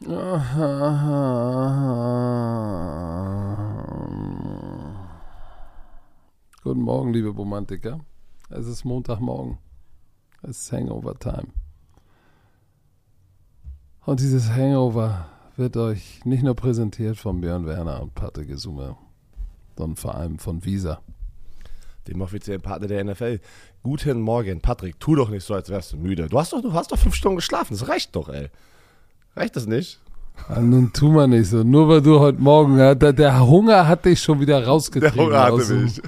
[0.00, 0.12] Guten
[6.62, 7.98] Morgen, liebe Romantiker.
[8.48, 9.58] Es ist Montagmorgen.
[10.42, 11.48] Es ist Hangover-Time.
[14.06, 15.26] Und dieses Hangover
[15.56, 18.96] wird euch nicht nur präsentiert von Björn Werner und Patrick Gesume,
[19.76, 21.00] sondern vor allem von Visa.
[22.06, 23.40] Dem offiziellen Partner der NFL.
[23.82, 25.00] Guten Morgen, Patrick.
[25.00, 26.28] Tu doch nicht so, als wärst du müde.
[26.28, 27.76] Du hast doch, du hast doch fünf Stunden geschlafen.
[27.76, 28.48] Das reicht doch, ey.
[29.38, 30.00] Reicht das nicht?
[30.48, 31.62] Ah, nun tu mal nicht so.
[31.62, 35.16] Nur weil du heute Morgen, ja, der, der Hunger hat dich schon wieder rausgetrieben.
[35.16, 36.02] Der Hunger hatte dem- mich.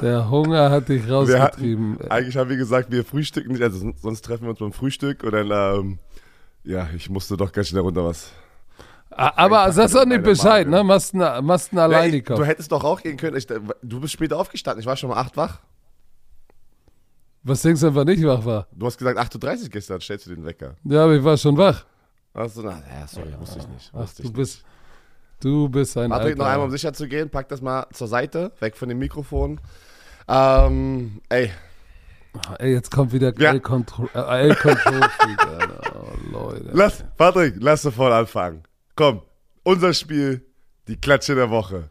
[0.00, 1.98] Der Hunger hat dich rausgetrieben.
[1.98, 3.62] hatten, eigentlich haben wir gesagt, wir frühstücken nicht.
[3.62, 5.98] Also sonst treffen wir uns beim Frühstück und dann, ähm,
[6.64, 8.30] ja, ich musste doch ganz schnell runter was.
[9.10, 10.84] Aber sagst doch nicht Bescheid, Marke.
[10.84, 10.84] ne?
[10.84, 13.36] Machst einen, machst einen Ja, alleine ich, du hättest doch auch gehen können.
[13.36, 14.80] Ich, du bist später aufgestanden.
[14.80, 15.58] Ich war schon um 8 wach.
[17.42, 18.66] Was denkst du, einfach nicht wach war?
[18.72, 20.00] Du hast gesagt 8.30 Uhr gestern.
[20.00, 20.74] Stellst du den Wecker?
[20.84, 21.84] Ja, aber ich war schon wach.
[22.38, 23.90] Achso, na, ja, sorry, wusste ich nicht.
[23.94, 24.64] Ach, du ich bist,
[25.40, 26.54] du bist ein Patrick, noch Alter.
[26.54, 29.60] einmal, um sicher zu gehen, pack das mal zur Seite, weg von dem Mikrofon.
[30.28, 31.50] Ähm, ey,
[32.58, 33.50] Ey, jetzt kommt wieder Ja.
[33.52, 35.80] L-Control äh, L-Control Freak, Alter.
[35.96, 36.70] Oh, Leute.
[36.72, 38.62] lass, Patrick, lass sofort anfangen.
[38.94, 39.22] Komm,
[39.64, 40.44] unser Spiel,
[40.86, 41.90] die Klatsche der Woche.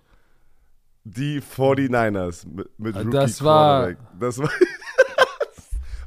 [1.03, 3.94] Die 49ers mit, mit Rookie das war-.
[4.20, 4.50] Das war.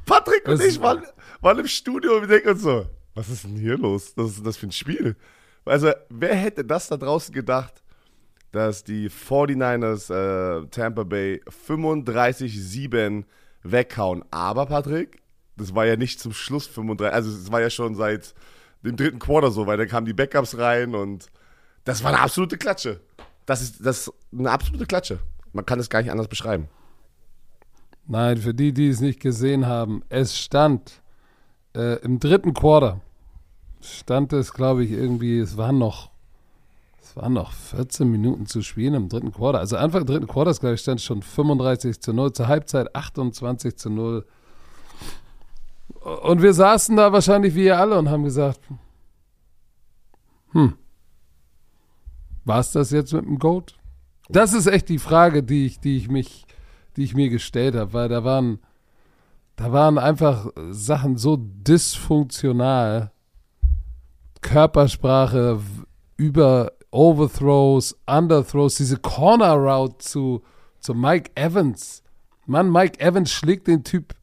[0.05, 1.03] Patrick und ich waren,
[1.41, 4.13] waren im Studio und wir denken uns so, was ist denn hier los?
[4.15, 5.15] Was ist denn das für ein Spiel?
[5.65, 7.83] Also, wer hätte das da draußen gedacht,
[8.51, 13.23] dass die 49ers äh, Tampa Bay 35-7
[13.63, 14.23] weghauen?
[14.31, 15.21] Aber, Patrick,
[15.57, 18.33] das war ja nicht zum Schluss 35, also es war ja schon seit
[18.83, 21.27] dem dritten Quarter so, weil dann kamen die Backups rein und
[21.83, 22.99] das war eine absolute Klatsche.
[23.45, 25.19] Das ist, das ist eine absolute Klatsche.
[25.53, 26.67] Man kann es gar nicht anders beschreiben.
[28.07, 31.01] Nein, für die, die es nicht gesehen haben, es stand
[31.75, 33.01] äh, im dritten Quarter,
[33.81, 36.11] stand es, glaube ich, irgendwie, es waren noch,
[37.01, 39.59] es waren noch 14 Minuten zu spielen im dritten Quarter.
[39.59, 43.75] Also Anfang dritten Quarters, glaube ich, stand es schon 35 zu 0, zur Halbzeit 28
[43.77, 44.25] zu 0.
[46.23, 48.59] Und wir saßen da wahrscheinlich wie ihr alle und haben gesagt,
[50.51, 50.73] hm,
[52.45, 53.75] war es das jetzt mit dem Goat?
[54.29, 56.45] Das ist echt die Frage, die ich, die ich mich
[56.97, 58.59] die ich mir gestellt habe, weil da waren,
[59.61, 63.11] da waren einfach Sachen so dysfunktional.
[64.41, 65.59] Körpersprache
[66.17, 70.41] über Overthrows, Underthrows, diese Corner Route zu,
[70.79, 72.01] zu Mike Evans.
[72.47, 74.15] Mann, Mike Evans schlägt den Typ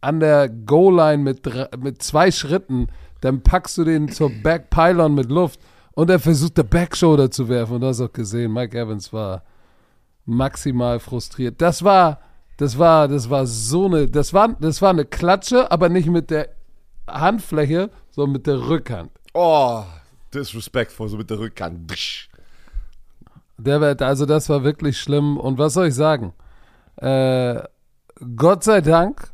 [0.00, 1.42] an der Goal-Line mit,
[1.82, 2.86] mit zwei Schritten,
[3.20, 5.60] dann packst du den zur Backpylon mit Luft
[5.92, 7.74] und er versucht, der Backshoulder zu werfen.
[7.74, 9.42] Und du hast auch gesehen, Mike Evans war
[10.24, 11.60] maximal frustriert.
[11.60, 12.20] Das war,
[12.58, 16.30] das war, das war so eine, das war, das war eine Klatsche, aber nicht mit
[16.30, 16.50] der
[17.08, 19.12] Handfläche, sondern mit der Rückhand.
[19.32, 19.84] Oh,
[20.34, 21.92] disrespectful, so mit der Rückhand.
[23.58, 25.36] Der wird, also das war wirklich schlimm.
[25.36, 26.32] Und was soll ich sagen?
[26.96, 27.62] Äh,
[28.36, 29.30] Gott sei Dank,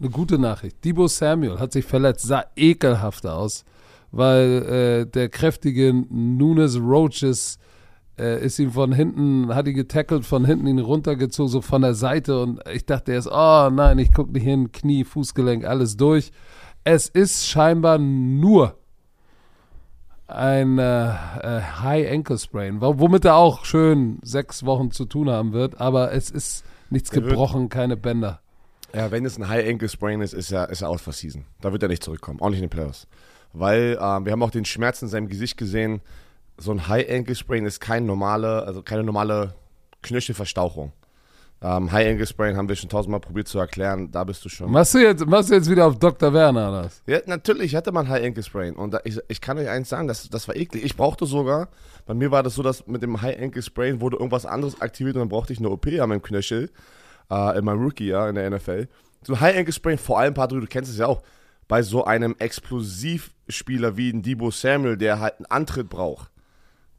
[0.00, 0.84] eine gute Nachricht.
[0.84, 3.64] Debo Samuel hat sich verletzt, sah ekelhaft aus,
[4.10, 7.60] weil äh, der kräftige Nunes Roaches
[8.18, 11.94] äh, ist ihm von hinten, hat ihn getackelt, von hinten ihn runtergezogen, so von der
[11.94, 12.40] Seite.
[12.40, 16.32] Und ich dachte erst, oh nein, ich gucke nicht hin, Knie, Fußgelenk, alles durch.
[16.84, 18.76] Es ist scheinbar nur
[20.28, 25.30] ein äh, äh, High Ankle Sprain, wo- womit er auch schön sechs Wochen zu tun
[25.30, 28.40] haben wird, aber es ist nichts gebrochen, keine Bänder.
[28.94, 31.44] Ja, wenn es ein High Ankle Sprain ist, ist er, ist er out for season.
[31.60, 33.06] Da wird er nicht zurückkommen, auch nicht in den Playoffs.
[33.52, 36.00] Weil ähm, wir haben auch den Schmerz in seinem Gesicht gesehen.
[36.58, 39.54] So ein High Ankle Sprain ist kein normale, also keine normale
[40.02, 40.92] Knöchelverstauchung.
[41.62, 44.10] Ähm, High Ankle Sprain haben wir schon tausendmal probiert zu erklären.
[44.10, 44.70] Da bist du schon.
[44.70, 46.32] Machst du jetzt, machst du jetzt wieder auf Dr.
[46.32, 47.02] Werner was?
[47.06, 48.76] Ja, natürlich hatte man High Ankle Sprain.
[48.76, 50.84] Und da, ich, ich kann euch eins sagen, das, das war eklig.
[50.84, 51.68] Ich brauchte sogar,
[52.04, 55.16] bei mir war das so, dass mit dem High Ankle Sprain wurde irgendwas anderes aktiviert
[55.16, 56.70] und dann brauchte ich eine OP an meinem Knöchel,
[57.30, 58.88] äh, in meinem Rookie-Jahr in der NFL.
[59.22, 61.22] So ein High Ankle Sprain, vor allem, Patrick, du kennst es ja auch,
[61.68, 66.30] bei so einem Explosivspieler wie ein Debo Samuel, der halt einen Antritt braucht.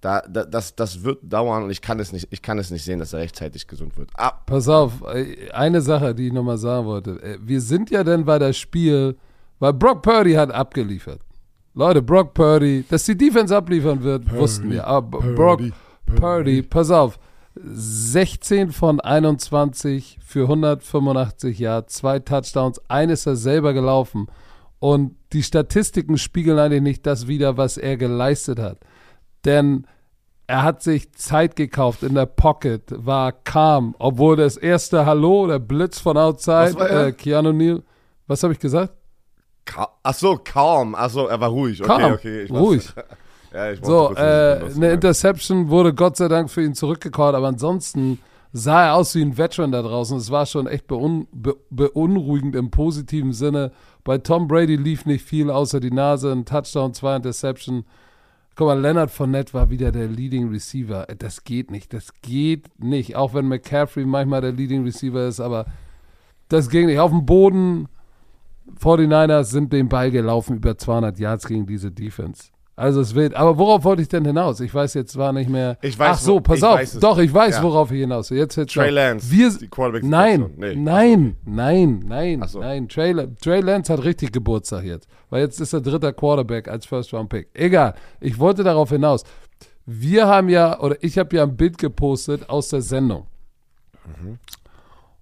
[0.01, 2.83] Da, da, das, das wird dauern und ich kann es nicht, ich kann es nicht
[2.83, 4.09] sehen, dass er rechtzeitig gesund wird.
[4.15, 7.21] Ah, Pass auf, äh, eine Sache, die ich nochmal sagen wollte.
[7.23, 9.17] Äh, Wir sind ja dann bei das Spiel,
[9.59, 11.19] weil Brock Purdy hat abgeliefert.
[11.73, 14.85] Leute, Brock Purdy, dass die Defense abliefern wird, wussten wir.
[14.85, 15.61] Aber Brock
[16.15, 17.17] Purdy, pass auf,
[17.55, 24.27] 16 von 21 für 185 Yards, zwei Touchdowns, eines er selber gelaufen.
[24.79, 28.77] Und die Statistiken spiegeln eigentlich nicht das wider, was er geleistet hat.
[29.45, 29.85] Denn
[30.47, 35.59] er hat sich Zeit gekauft in der Pocket, war calm, obwohl das erste Hallo, der
[35.59, 37.83] Blitz von outside, äh, Keanu Neal,
[38.27, 38.93] was habe ich gesagt?
[39.65, 40.95] ka ach so, kaum.
[40.97, 41.81] Ach so, er war ruhig.
[41.83, 42.43] Okay, Calm, okay.
[42.43, 42.93] ich weiß- ruhig.
[43.53, 44.91] Ja, ich So, äh, du eine.
[44.91, 48.19] Interception wurde Gott sei Dank für ihn zurückgecallt, aber ansonsten
[48.51, 50.17] sah er aus wie ein Veteran da draußen.
[50.17, 53.71] Es war schon echt beun be beunruhigend im positiven Sinne.
[54.03, 57.85] Bei Tom Brady lief nicht viel außer die Nase, ein Touchdown, zwei Interception.
[58.57, 61.07] Guck mal, Leonard Fournette war wieder der Leading Receiver.
[61.07, 63.15] Äh, Das geht nicht, das geht nicht.
[63.15, 65.67] Auch wenn McCaffrey manchmal der Leading Receiver ist, aber
[66.49, 66.97] das ging nicht.
[66.97, 67.87] Auf dem Boden,
[68.81, 72.49] 49ers sind den Ball gelaufen über 200 Yards gegen diese Defense.
[72.79, 73.33] Also es wird.
[73.33, 74.59] Aber worauf wollte ich denn hinaus?
[74.59, 75.79] Ich weiß jetzt war nicht mehr.
[75.81, 76.79] Ich weiß, Ach so, pass auf.
[77.01, 77.63] Doch, ich weiß, Ja.
[77.63, 78.37] worauf ich hinaus will.
[78.37, 78.91] Jetzt jetzt Trey.
[78.91, 80.75] Lance, Wir, die quarterback nein, Nee.
[80.75, 82.59] nein, nein, nein, so.
[82.59, 82.87] nein.
[82.87, 87.11] Trey, Trey Lance hat richtig Geburtstag jetzt, weil jetzt ist er dritter Quarterback als First
[87.15, 87.49] Round Pick.
[87.55, 87.95] Egal.
[88.21, 89.23] Ich wollte darauf hinaus.
[89.87, 93.25] Wir haben ja oder ich habe ja ein Bild gepostet aus der Sendung.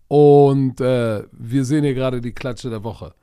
[0.07, 3.13] Und äh, wir sehen hier gerade die Klatsche der Woche.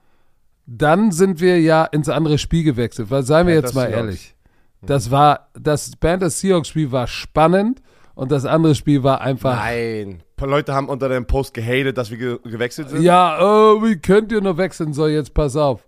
[0.67, 4.07] Dann sind wir ja ins andere Spiel gewechselt, weil seien wir Panthers jetzt mal Seahawks.
[4.07, 4.35] ehrlich.
[4.83, 7.83] Das war, das Panthers Seahawks Spiel war spannend
[8.15, 9.57] und das andere Spiel war einfach.
[9.57, 10.09] Nein.
[10.09, 13.03] Ein paar Leute haben unter dem Post gehatet, dass wir ge gewechselt sind.
[13.03, 14.93] Ja, oh, wie könnt ihr nur wechseln?
[14.93, 15.87] So, jetzt pass auf.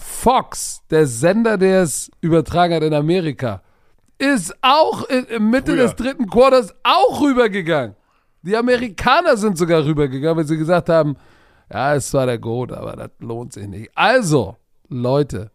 [0.00, 3.62] Fox, der Sender, der es übertragen hat in Amerika,
[4.18, 5.82] ist auch in, in Mitte Früher.
[5.82, 7.96] des dritten Quarters auch rübergegangen.
[8.42, 11.16] Die Amerikaner sind sogar rübergegangen, weil sie gesagt haben,
[11.72, 13.90] ja, es war der Goat, aber das lohnt sich nicht.
[13.94, 14.56] Also,
[14.88, 15.50] Leute,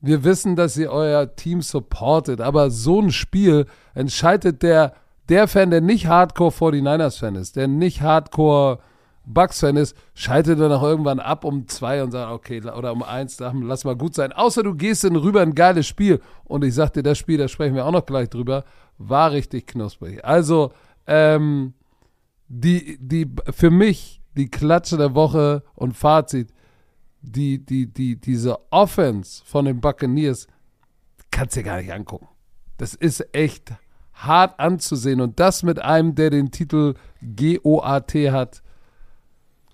[0.00, 4.94] wir wissen, dass ihr euer Team supportet, aber so ein Spiel entscheidet der,
[5.28, 8.78] der Fan, der nicht Hardcore 49ers-Fan ist, der nicht Hardcore
[9.24, 13.36] Bucks-Fan ist, schaltet dann auch irgendwann ab um zwei und sagt, okay, oder um eins,
[13.36, 14.32] dann lass mal gut sein.
[14.32, 16.20] Außer du gehst in rüber ein geiles Spiel.
[16.44, 18.64] Und ich sag dir, das Spiel, da sprechen wir auch noch gleich drüber,
[18.96, 20.24] war richtig knusprig.
[20.24, 20.72] Also,
[21.06, 21.74] ähm,
[22.48, 26.52] die, die, für mich, die Klatsche der Woche und Fazit,
[27.20, 30.46] die, die, die, diese Offense von den Buccaneers
[31.30, 32.28] kannst du dir gar nicht angucken.
[32.76, 33.72] Das ist echt
[34.14, 38.62] hart anzusehen und das mit einem, der den Titel GOAT hat,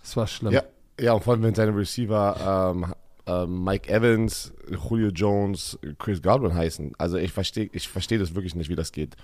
[0.01, 0.53] das war schlimm.
[0.53, 0.63] Ja,
[1.01, 2.95] ja, und vor allem, wenn seine Receiver ähm,
[3.27, 6.93] ähm, Mike Evans, Julio Jones, Chris Godwin heißen.
[6.99, 9.17] Also ich verstehe ich versteh das wirklich nicht, wie das geht.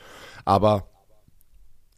[0.45, 0.89] Aber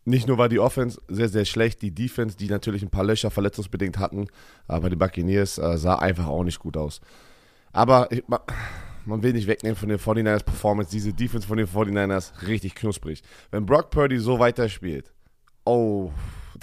[0.05, 3.31] nicht nur war die Offense sehr, sehr schlecht, die Defense, die natürlich ein paar Löcher
[3.31, 4.27] verletzungsbedingt hatten,
[4.67, 7.01] aber die Buccaneers äh, sah einfach auch nicht gut aus.
[7.73, 8.43] Aber ich, ma-
[9.05, 13.23] man will nicht wegnehmen von den 49ers Performance, diese Defense von den 49ers richtig knusprig.
[13.51, 15.13] Wenn Brock Purdy so weiterspielt,
[15.65, 16.11] oh,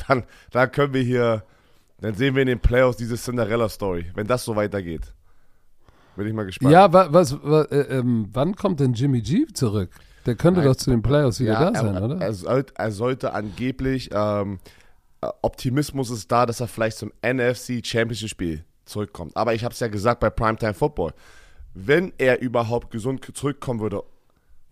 [0.08, 1.44] dann, dann können wir hier,
[2.02, 5.14] dann sehen wir in den Playoffs diese Cinderella-Story, wenn das so weitergeht.
[6.16, 6.74] Bin ich mal gespannt.
[6.74, 9.90] Ja, wa, was, wa, äh, ähm, wann kommt denn Jimmy G zurück?
[10.26, 10.70] Der könnte Nein.
[10.70, 12.22] doch zu den Playoffs wieder Ja, da sein, er, oder?
[12.22, 14.60] Er, sollte, er sollte angeblich, ähm,
[15.22, 19.36] äh, Optimismus ist da, dass er vielleicht zum NFC Championship Spiel zurückkommt.
[19.38, 21.14] Aber ich habe es ja gesagt bei Primetime Football.
[21.74, 24.04] Wenn er überhaupt gesund zurückkommen würde,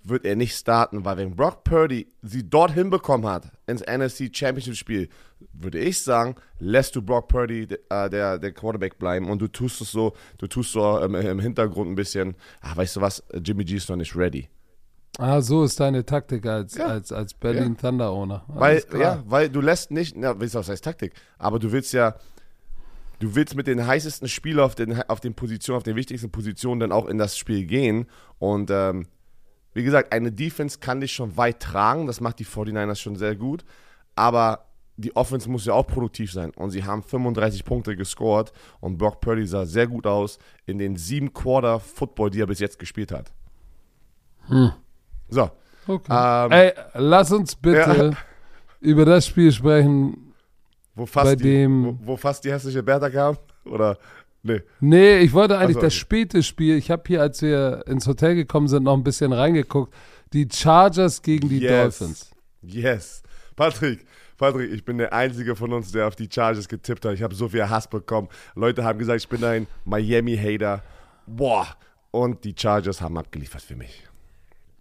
[0.04, 4.76] wird er nicht starten, weil wenn Brock Purdy sie dort hinbekommen hat, ins NFC Championship
[4.76, 5.10] Spiel,
[5.54, 9.82] würde ich sagen, lässt du Brock Purdy äh, der, der Quarterback bleiben und du tust
[9.82, 13.66] es so, du tust so ähm, im Hintergrund ein bisschen, ach, weißt du was, Jimmy
[13.66, 14.48] G ist noch nicht ready.
[15.18, 16.88] Ah, so ist deine Taktik als, Ja.
[16.88, 18.44] als, als Berlin Thunder Owner.
[18.48, 19.02] Weil, klar.
[19.02, 22.16] ja, weil du lässt nicht, na, weißt du, was heißt Taktik, aber du willst ja,
[23.20, 26.80] du willst mit den heißesten Spielern auf den, auf den Positionen, auf den wichtigsten Positionen
[26.80, 28.06] dann auch in das Spiel gehen
[28.40, 29.08] und ähm,
[29.74, 33.36] wie gesagt, eine Defense kann dich schon weit tragen, das macht die 49ers schon sehr
[33.36, 33.64] gut,
[34.16, 34.66] aber
[35.00, 39.22] die Offense muss ja auch produktiv sein und sie haben 35 Punkte gescored und Brock
[39.22, 43.12] Purdy sah sehr gut aus in den sieben Quarter Football, die er bis jetzt gespielt
[43.12, 43.32] hat.
[45.30, 45.50] So,
[45.88, 46.12] Okay.
[46.46, 48.16] ähm, Ey, lass uns bitte
[48.82, 50.34] über das Spiel sprechen.
[50.96, 53.38] wo, fast bei die, dem- wo, wo fast die hässliche Bertha kam?
[53.66, 53.98] Oder,
[54.44, 54.62] nee.
[54.80, 56.00] Nee, ich wollte eigentlich so, das okay.
[56.00, 56.76] späte Spiel.
[56.78, 59.94] Ich habe hier, als wir ins Hotel gekommen sind, noch ein bisschen reingeguckt.
[60.34, 62.00] Die Chargers gegen die Yes.
[62.00, 62.32] Dolphins.
[62.64, 63.24] Yes.
[63.56, 64.06] Patrick,
[64.38, 67.14] Patrick, ich bin der Einzige von uns, der auf die Chargers getippt hat.
[67.14, 68.28] Ich habe so viel Hass bekommen.
[68.56, 70.84] Leute haben gesagt, ich bin ein Miami-Hater.
[71.26, 71.68] Boah.
[72.12, 74.07] Und die Chargers haben abgeliefert für mich.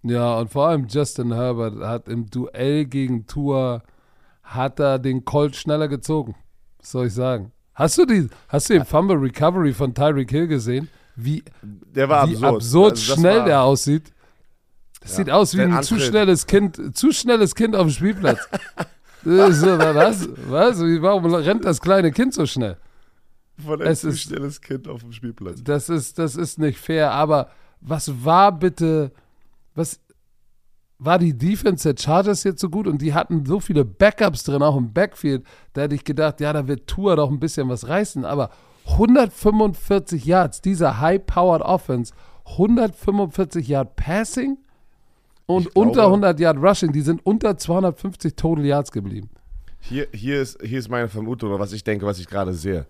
[0.09, 3.83] Ja, und vor allem Justin Herbert hat im Duell gegen Tour
[4.43, 6.35] hat er den Colt schneller gezogen.
[6.79, 7.53] Was soll ich sagen?
[7.75, 10.89] Hast du die, hast du den Fumble Recovery von Tyreek Hill gesehen?
[11.17, 12.55] Wie, Der war wie absurd.
[12.57, 14.13] absurd Also schnell war- der aussieht.
[15.01, 15.17] Das Ja.
[15.17, 16.03] sieht aus wie ein zu Antritt.
[16.11, 18.39] schnelles Kind, zu schnelles Kind auf dem Spielplatz.
[19.25, 20.29] So, was?
[20.49, 20.79] Was?
[20.81, 22.77] Warum rennt das kleine Kind so schnell?
[23.59, 25.65] Von ein Es zu ist- schnelles Kind auf dem Spielplatz.
[25.65, 29.11] Das ist, das ist nicht fair, aber was war bitte,
[29.77, 30.01] was
[30.99, 34.63] war die Defense der Chargers jetzt so gut und die hatten so viele Backups drin,
[34.63, 37.87] auch im Backfield, da hätte ich gedacht, ja, da wird Tour doch ein bisschen was
[37.87, 38.49] reißen, aber
[38.87, 42.15] 145 Yards, dieser High-Powered Offense,
[42.47, 44.59] 145 Yard Passing,
[45.47, 46.93] und Ich unter glaube- 100 Yard Rushing.
[46.93, 49.31] Die sind unter 250 Total Yards geblieben.
[49.81, 52.87] Hier, hier, ist, hier ist meine Vermutung oder was ich denke, was ich gerade sehe.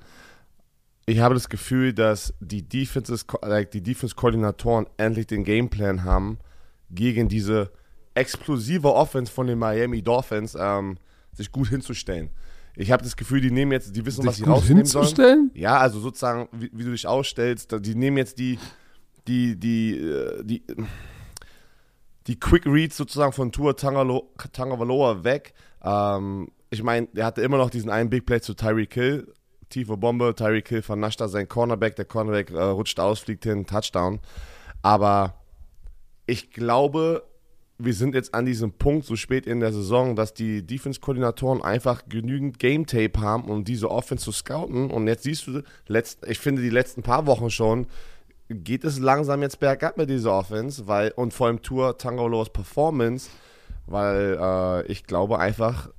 [1.04, 6.38] Ich habe das Gefühl, dass die Defenses, like die Defense-Koordinatoren endlich den Gameplan haben,
[6.90, 7.70] gegen diese
[8.14, 10.96] explosive Offense von den Miami Dolphins ähm,
[11.32, 12.30] sich gut hinzustellen.
[12.76, 15.50] Ich habe das Gefühl, die nehmen jetzt, die wissen, was Sich sie gut rausnehmen sollen.
[15.54, 18.58] Ja, also sozusagen, wie, wie du dich ausstellst, die nehmen jetzt die,
[19.26, 20.62] die, die, äh, die,
[22.26, 25.54] die Quick Reads sozusagen von Tua Tagovailoa weg.
[25.82, 29.32] Ähm, ich meine, der hatte immer noch diesen einen Big Play zu Tyreek Hill,
[29.70, 33.66] tiefe Bombe, Tyreek Hill vernascht da seinen Cornerback, der Cornerback äh, rutscht aus, fliegt hin,
[33.66, 34.20] Touchdown.
[34.82, 35.34] Aber
[36.26, 37.22] ich glaube,
[37.78, 42.04] wir sind jetzt an diesem Punkt so spät in der Saison, dass die Defense-Koordinatoren einfach
[42.08, 44.90] genügend Game-Tape haben, um diese Offense zu scouten.
[44.90, 47.86] Und jetzt siehst du, letzt, ich finde die letzten paar Wochen schon,
[48.48, 53.28] geht es langsam jetzt bergab mit dieser Offense, weil, und vor allem Tour Tangoloas Performance,
[53.86, 55.90] weil äh, ich glaube einfach,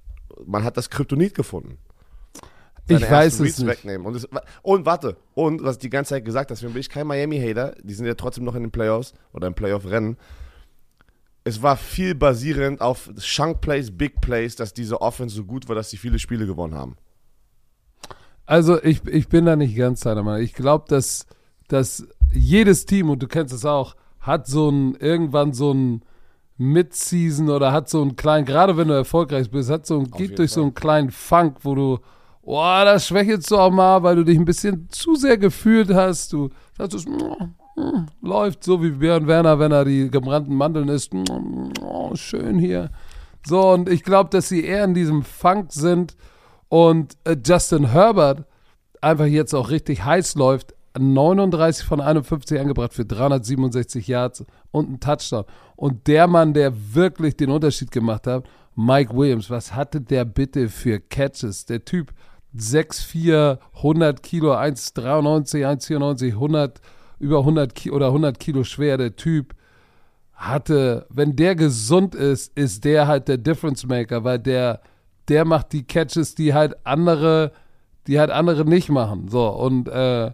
[0.46, 1.78] man hat das Kryptonit gefunden.
[2.88, 3.68] Ich weiß Reads nicht.
[3.68, 4.08] Wegnehmen.
[4.08, 4.28] Und, es,
[4.62, 7.94] und warte, und was ich die ganze Zeit gesagt hast, bin ich kein Miami-Hater, die
[7.94, 10.18] sind ja trotzdem noch in den Playoffs oder im Playoff-Rennen.
[11.44, 15.76] Es war viel basierend auf Chunk Plays, Big Plays, dass diese Offense so gut war,
[15.76, 16.98] dass sie viele Spiele gewonnen haben.
[18.46, 20.42] Also ich, ich bin da nicht ganz deiner Meinung.
[20.42, 21.26] Ich glaube, dass,
[21.68, 26.02] dass jedes Team, und du kennst es auch, hat so ein, irgendwann so ein
[26.58, 30.40] Mid-Season oder hat so einen kleinen, gerade wenn du erfolgreich bist, hat so ein, geht
[30.40, 30.64] durch so Fall.
[30.64, 32.00] einen kleinen Funk, wo du,
[32.48, 36.34] oh, das schwächelst du auch mal, weil du dich ein bisschen zu sehr gefühlt hast.
[36.34, 37.08] Du sagst,
[38.22, 41.12] läuft so wie Björn Werner, wenn er die gebrannten Mandeln isst.
[41.82, 42.90] Oh, schön hier.
[43.46, 46.16] So, und ich glaube, dass sie eher in diesem Funk sind
[46.70, 48.46] und äh, Justin Herbert
[49.02, 50.74] einfach jetzt auch richtig heiß läuft.
[50.98, 55.46] 39 von 51 angebracht für 367 Yards und einen Touchdown.
[55.76, 60.70] Und der Mann, der wirklich den Unterschied gemacht hat, Mike Williams, was hatte der bitte
[60.70, 61.66] für Catches?
[61.66, 62.14] Der Typ
[62.56, 66.82] 6'4, 100 Kilo, 1,93, 1,94, 100,
[67.20, 68.98] über 100 Kilo oder 100 Kilo schwer.
[68.98, 69.56] Der Typ
[70.34, 74.82] hatte, wenn der gesund ist, ist der halt der Difference Maker, weil der,
[75.28, 77.52] der macht die Catches, die halt andere,
[78.06, 79.28] die halt andere nicht machen.
[79.30, 80.32] So, und äh,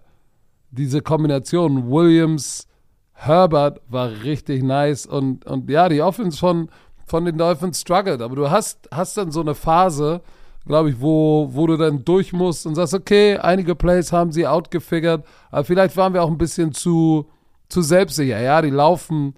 [0.72, 2.68] diese Kombination Williams,
[3.14, 6.70] Herbert war richtig nice und, und ja, die Offense von,
[7.06, 10.22] von den Dolphins struggled, aber du hast, hast dann so eine Phase,
[10.66, 14.48] glaube ich, wo, wo du dann durch musst und sagst, okay, einige Plays haben sie
[14.48, 17.30] outgefigert, aber vielleicht waren wir auch ein bisschen zu,
[17.70, 18.40] zu selbstsicher.
[18.40, 19.36] Ja, die laufen,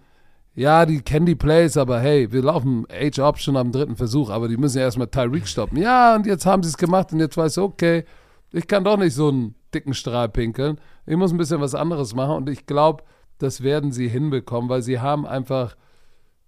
[0.53, 4.57] ja, die kennen die Plays, aber hey, wir laufen Age-Option am dritten Versuch, aber die
[4.57, 5.77] müssen ja erstmal Tyreek stoppen.
[5.77, 8.05] Ja, und jetzt haben sie es gemacht und jetzt weißt du, okay,
[8.51, 10.79] ich kann doch nicht so einen dicken Strahl pinkeln.
[11.05, 13.03] Ich muss ein bisschen was anderes machen und ich glaube,
[13.39, 15.75] das werden sie hinbekommen, weil sie haben einfach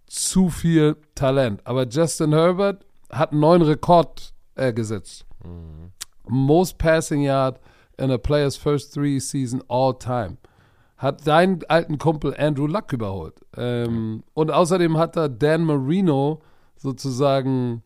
[0.06, 1.62] zu viel Talent.
[1.66, 5.26] Aber Justin Herbert hat einen neuen Rekord äh, gesetzt.
[6.28, 7.60] Most Passing Yard
[7.98, 10.38] in a player's first three season all time.
[10.98, 13.36] Hat deinen alten Kumpel Andrew Luck überholt.
[13.56, 16.42] Ähm, und außerdem hat er Dan Marino
[16.76, 17.84] sozusagen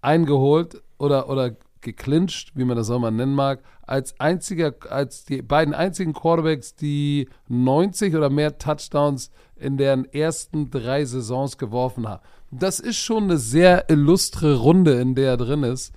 [0.00, 5.42] eingeholt oder, oder geclincht, wie man das auch mal nennen mag, als einziger, als die
[5.42, 12.22] beiden einzigen Quarterbacks, die 90 oder mehr Touchdowns in deren ersten drei Saisons geworfen haben.
[12.52, 15.92] Das ist schon eine sehr illustre Runde, in der er drin ist.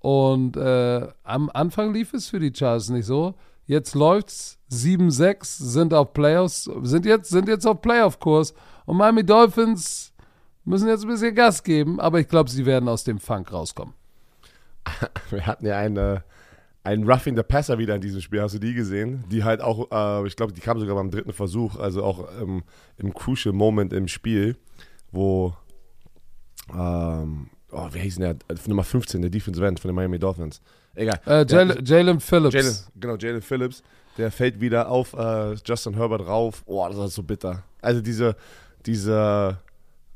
[0.00, 3.34] Und äh, am Anfang lief es für die Chargers nicht so.
[3.66, 8.54] Jetzt läuft's 7-6, sind auf Playoffs, sind jetzt, sind jetzt auf Playoff-Kurs.
[8.86, 10.12] Und Miami Dolphins
[10.64, 13.94] müssen jetzt ein bisschen Gas geben, aber ich glaube, sie werden aus dem Funk rauskommen.
[15.30, 16.24] Wir hatten ja eine,
[16.82, 18.42] einen Roughing the Passer wieder in diesem Spiel.
[18.42, 19.22] Hast du die gesehen?
[19.30, 22.64] Die halt auch, äh, ich glaube, die kam sogar beim dritten Versuch, also auch ähm,
[22.96, 24.56] im Crucial Moment im Spiel,
[25.12, 25.54] wo,
[26.74, 28.56] ähm, oh, wie hieß denn der?
[28.66, 30.60] Nummer 15, der Defensive End von den Miami Dolphins.
[30.94, 31.20] Egal.
[31.26, 32.54] Äh, Jalen Phillips.
[32.54, 33.82] Jalen, genau, Jalen Phillips,
[34.18, 36.62] der fällt wieder auf äh, Justin Herbert rauf.
[36.66, 37.62] Oh, das ist so bitter.
[37.80, 38.36] Also diese,
[38.86, 39.58] diese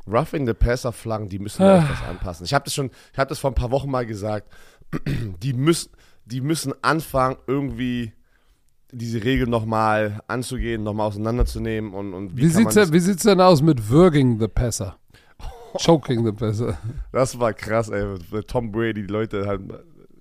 [0.06, 1.76] Roughing the Passer Flaggen, die müssen Ah.
[1.76, 2.44] wir etwas anpassen.
[2.44, 4.52] Ich habe das schon, ich habe das vor ein paar Wochen mal gesagt.
[5.42, 5.90] Die müssen,
[6.24, 8.12] die müssen anfangen irgendwie
[8.92, 13.40] diese Regel nochmal anzugehen, nochmal auseinanderzunehmen und, und wie, Wie sieht's, denn, wie sieht's denn
[13.40, 14.96] aus mit Würging the Passer?
[15.78, 16.78] Choking the Passer.
[17.12, 18.04] das, war krass, ey.
[18.46, 19.60] Tom Brady, die Leute halt,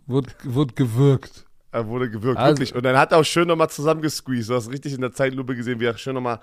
[0.08, 1.46] Wurde, wurde gewürgt.
[1.72, 2.76] er wurde gewürgt, Also- wirklich.
[2.76, 4.50] Und dann hat er auch schön nochmal zusammengesqueezed.
[4.50, 6.40] Du hast richtig in der Zeitlupe gesehen, wie er schön nochmal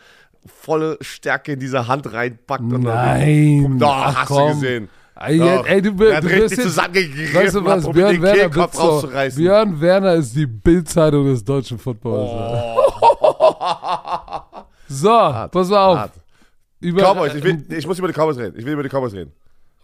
[0.47, 2.62] volle Stärke in diese Hand reinpackt.
[2.62, 3.76] und dann- Nein.
[3.79, 4.49] Doch, Ach, hast komm.
[4.49, 4.88] du gesehen.
[5.23, 5.67] Ey, Doch.
[5.67, 8.81] ey, du, Er hat du richtig zusammengegriffen, weißt du was, Björn den Werner, Kehlkopf so,
[8.81, 9.43] rauszureißen.
[9.43, 12.31] Björn Werner ist die Bildzeitung des deutschen Footballs.
[12.33, 12.76] Oh.
[14.93, 15.99] So, pass mal auf.
[15.99, 16.12] Hart.
[16.80, 17.02] Über.
[17.02, 18.58] Cowboys, ich, will, ich muss über die Cowboys reden.
[18.58, 19.32] Ich will über die Cowboys reden.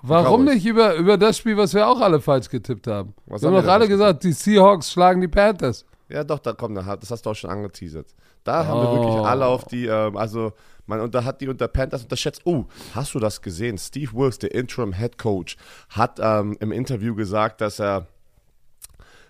[0.02, 0.54] Warum Cowboys.
[0.54, 3.14] nicht über, über das Spiel, was wir auch alle falsch getippt haben?
[3.26, 5.84] Was wir haben doch alle gesagt, die Seahawks schlagen die Panthers.
[6.08, 8.14] Ja, doch, da kommt, das hast du auch schon angeteasert.
[8.44, 9.24] Da haben wir wirklich Oh.
[9.24, 10.52] alle auf die, ähm, also
[10.86, 12.42] man unter, hat die unter Panthers unterschätzt.
[12.44, 13.76] Oh, hast du das gesehen?
[13.76, 15.56] Steve Wilkes, der Interim Head Coach,
[15.88, 18.06] hat ähm, im Interview gesagt, dass er,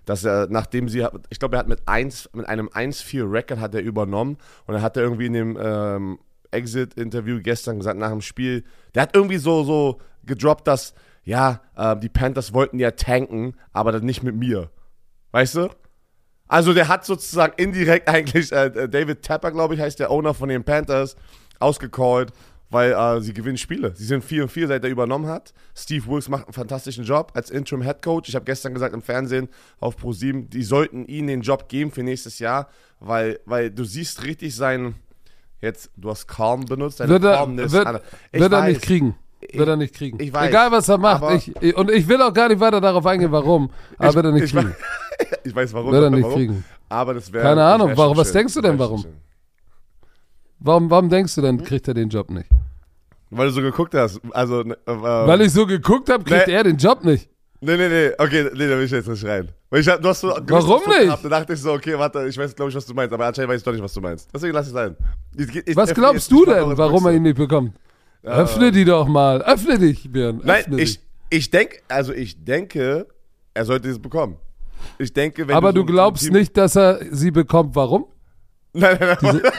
[0.04, 3.80] dass er, nachdem sie, ich glaube, er hat mit, 1, mit einem 1-4-Record hat er
[3.80, 6.18] übernommen und er hat er irgendwie in dem ähm,
[6.56, 10.94] Exit-Interview gestern gesagt, nach dem Spiel, der hat irgendwie so, so gedroppt, dass,
[11.25, 14.70] ja, äh, die Panthers wollten ja tanken, aber dann nicht mit mir.
[15.32, 15.68] Weißt du?
[16.48, 20.48] Also der hat sozusagen indirekt eigentlich äh, David Tapper, glaube ich, heißt der Owner von
[20.48, 21.16] den Panthers,
[21.58, 22.32] ausgecallt,
[22.70, 23.94] weil äh, sie gewinnen Spiele.
[23.94, 25.54] Sie sind 4 und 4, seit er übernommen hat.
[25.75, 28.28] Steve Wilkes macht einen fantastischen Job als Interim Head Coach.
[28.28, 29.48] Ich habe gestern gesagt im Fernsehen
[29.78, 34.25] auf Pro7, die sollten ihm den Job geben für nächstes Jahr, weil, weil du siehst
[34.25, 34.96] richtig sein,
[35.60, 37.72] jetzt, du hast calm benutzt, deine Wird er, wird,
[38.32, 39.14] wird er nicht kriegen.
[39.52, 40.18] Wird er nicht kriegen.
[40.20, 41.22] ich weiß, Egal, was er macht.
[41.34, 43.70] Ich, ich, und ich will auch gar nicht weiter darauf eingehen, warum.
[43.98, 44.70] Aber wird er nicht ich kriegen.
[44.70, 45.92] weiß- ich weiß warum.
[45.92, 46.64] Wird er nicht warum, kriegen.
[46.88, 47.44] Aber das wäre.
[47.44, 48.38] Keine Ahnung, wär warum- was schön.
[48.38, 49.04] denkst du denn, warum?
[50.58, 52.48] Warum, warum denkst du dann, kriegt er den Job nicht?
[53.30, 54.20] Weil du so geguckt hast.
[54.32, 56.52] Also, äh, Weil ich so geguckt habe, kriegt Nee.
[56.54, 57.28] er den Job nicht.
[57.66, 59.49] Nee, nee, nee, okay, nee, da will ich jetzt nicht rein.
[59.70, 60.44] Weil ich hab, du hast so Warum
[60.85, 61.25] gewisses nicht?
[61.25, 63.50] Da dachte ich so, okay, warte, ich weiß, glaube ich, was du meinst, aber anscheinend
[63.50, 64.28] weiß ich doch nicht, was du meinst.
[64.32, 64.96] Deswegen lass es sein.
[65.37, 67.73] Ich, ich, Was ich- glaubst ich- du ich denn, warum er ihn nicht bekommt?
[68.23, 69.42] Öffne die doch mal.
[69.42, 70.40] Öffne dich, Björn.
[70.44, 71.04] Nein, Öffne ich, dich.
[71.30, 73.06] ich denke, also ich denke,
[73.54, 74.37] er sollte es bekommen.
[74.99, 77.75] Ich denke, wenn Aber du, du so glaubst Team- nicht, dass er sie bekommt.
[77.75, 78.06] Warum?
[78.73, 79.40] Nein, nein, nein.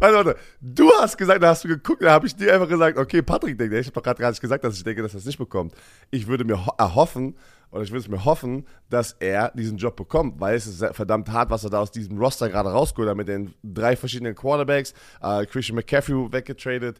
[0.00, 0.36] Warte, warte.
[0.60, 3.58] Du hast gesagt, da hast du geguckt, da habe ich dir einfach gesagt, okay, Patrick
[3.58, 5.38] denkt, ich habe doch gerade gar nicht gesagt, dass ich denke, dass er es nicht
[5.38, 5.74] bekommt.
[6.10, 7.36] Ich würde mir ho- erhoffen,
[7.70, 11.30] oder ich würde es mir hoffen, dass er diesen Job bekommt, weil es ist verdammt
[11.30, 14.94] hart, was er da aus diesem Roster gerade rausgeholt hat mit den drei verschiedenen Quarterbacks,
[15.22, 16.98] äh, Christian McCaffrey weggetradet.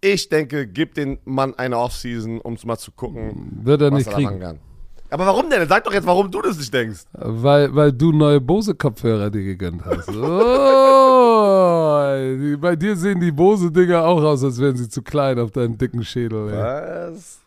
[0.00, 3.98] Ich denke, gib den Mann eine Offseason, um es mal zu gucken, Wird er was
[3.98, 4.40] nicht er da machen kriegen.
[4.40, 4.58] kann.
[5.10, 5.66] Aber warum denn?
[5.68, 7.04] Sag doch jetzt, warum du das nicht denkst.
[7.12, 10.08] Weil, weil du neue Bose-Kopfhörer dir gegönnt hast.
[10.10, 10.14] Oh,
[12.60, 16.04] bei dir sehen die Bose-Dinger auch aus, als wären sie zu klein auf deinen dicken
[16.04, 16.50] Schädel.
[16.50, 17.12] Ey.
[17.14, 17.40] Was?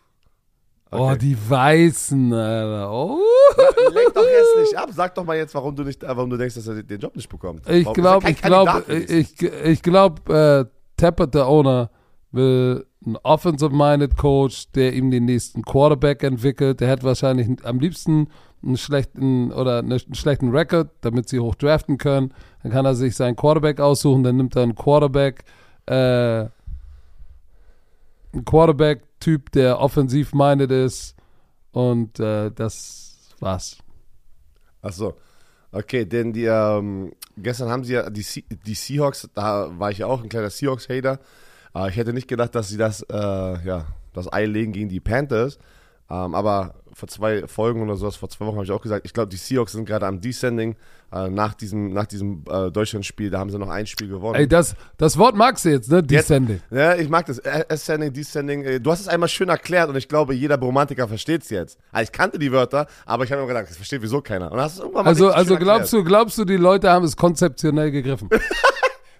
[0.90, 2.92] Oh, die weißen, Alter.
[2.92, 3.18] Oh.
[3.94, 4.90] Leg doch jetzt nicht ab.
[4.92, 7.16] Sag doch mal jetzt, warum du nicht, äh, warum du denkst, dass er den Job
[7.16, 7.66] nicht bekommt.
[7.68, 11.90] Ich glaube, ich glaube, ich, ich glaube, äh, Tappert, der Owner,
[12.32, 16.80] will einen offensive-minded Coach, der ihm den nächsten Quarterback entwickelt.
[16.80, 18.28] Der hat wahrscheinlich am liebsten
[18.62, 22.32] einen schlechten oder einen schlechten Record, damit sie hoch draften können.
[22.62, 25.44] Dann kann er sich seinen Quarterback aussuchen, dann nimmt er einen Quarterback,
[25.86, 26.46] äh,
[28.32, 31.16] einen Quarterback-Typ, der offensiv-minded ist
[31.72, 33.78] und äh, das war's.
[34.80, 35.14] Ach so.
[35.72, 38.24] Okay, denn die, ähm, gestern haben sie ja die,
[38.66, 41.18] die Seahawks, da war ich ja auch ein kleiner Seahawks-Hater.
[41.74, 45.00] Äh, ich hätte nicht gedacht, dass sie das, äh, ja, das Ei legen gegen die
[45.00, 45.58] Panthers.
[46.10, 49.14] Ähm, aber vor zwei Folgen oder sowas, vor zwei Wochen habe ich auch gesagt, ich
[49.14, 50.76] glaube, die Seahawks sind gerade am Descending.
[51.10, 54.34] Äh, nach diesem, nach diesem äh, Deutschlandspiel, da haben sie noch ein Spiel gewonnen.
[54.34, 56.02] Ey, das, das Wort magst du jetzt, ne?
[56.02, 56.60] Descending.
[56.70, 57.38] Ja, ich mag das.
[57.38, 58.62] Äh, Ascending, Descending.
[58.64, 61.78] äh, Du hast es einmal schön erklärt und ich glaube, jeder Bromantiker versteht es jetzt.
[61.92, 64.50] Also ich kannte die Wörter, aber ich habe mir gedacht, das versteht wieso keiner.
[64.52, 66.06] Und hast es irgendwann mal Also, also glaubst erklärt.
[66.06, 68.28] du, glaubst du, die Leute haben es konzeptionell gegriffen?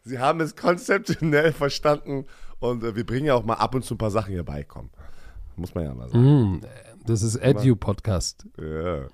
[0.05, 2.27] Sie haben es konzeptionell verstanden
[2.59, 4.65] und äh, wir bringen ja auch mal ab und zu ein paar Sachen hier bei,
[4.65, 4.91] komm.
[5.57, 6.25] Muss man ja mal sagen.
[6.25, 6.61] Hm,
[7.07, 8.47] das ist Edu-Podcast.
[8.59, 9.07] Ja.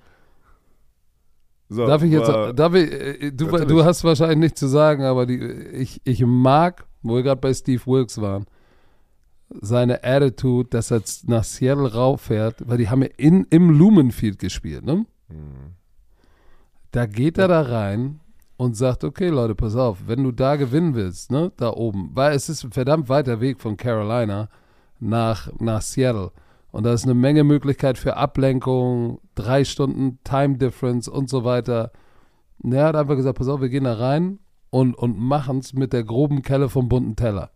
[1.71, 3.67] So, Darf ich jetzt, äh, darf ich, äh, du, natürlich.
[3.67, 7.53] du hast wahrscheinlich nichts zu sagen, aber die, ich, ich mag, wo wir gerade bei
[7.53, 8.45] Steve Wilkes waren,
[9.61, 14.83] seine Attitude, dass er nach Seattle rauffährt, weil die haben ja in, im Lumenfield gespielt,
[14.83, 15.05] ne?
[15.27, 15.75] Mhm.
[16.91, 18.19] Da geht er da rein
[18.59, 22.33] und sagt, okay, Leute, pass auf, wenn du da gewinnen willst, ne, da oben, weil
[22.33, 24.49] es ist ein verdammt weiter Weg von Carolina
[24.99, 26.33] nach, nach Seattle.
[26.69, 31.93] Und da ist eine Menge Möglichkeit für Ablenkung, drei Stunden Time Difference und so weiter.
[32.61, 34.39] Und er hat einfach gesagt, pass auf, wir gehen da rein
[34.71, 37.51] und, und machen es mit der groben Kelle vom bunten Teller.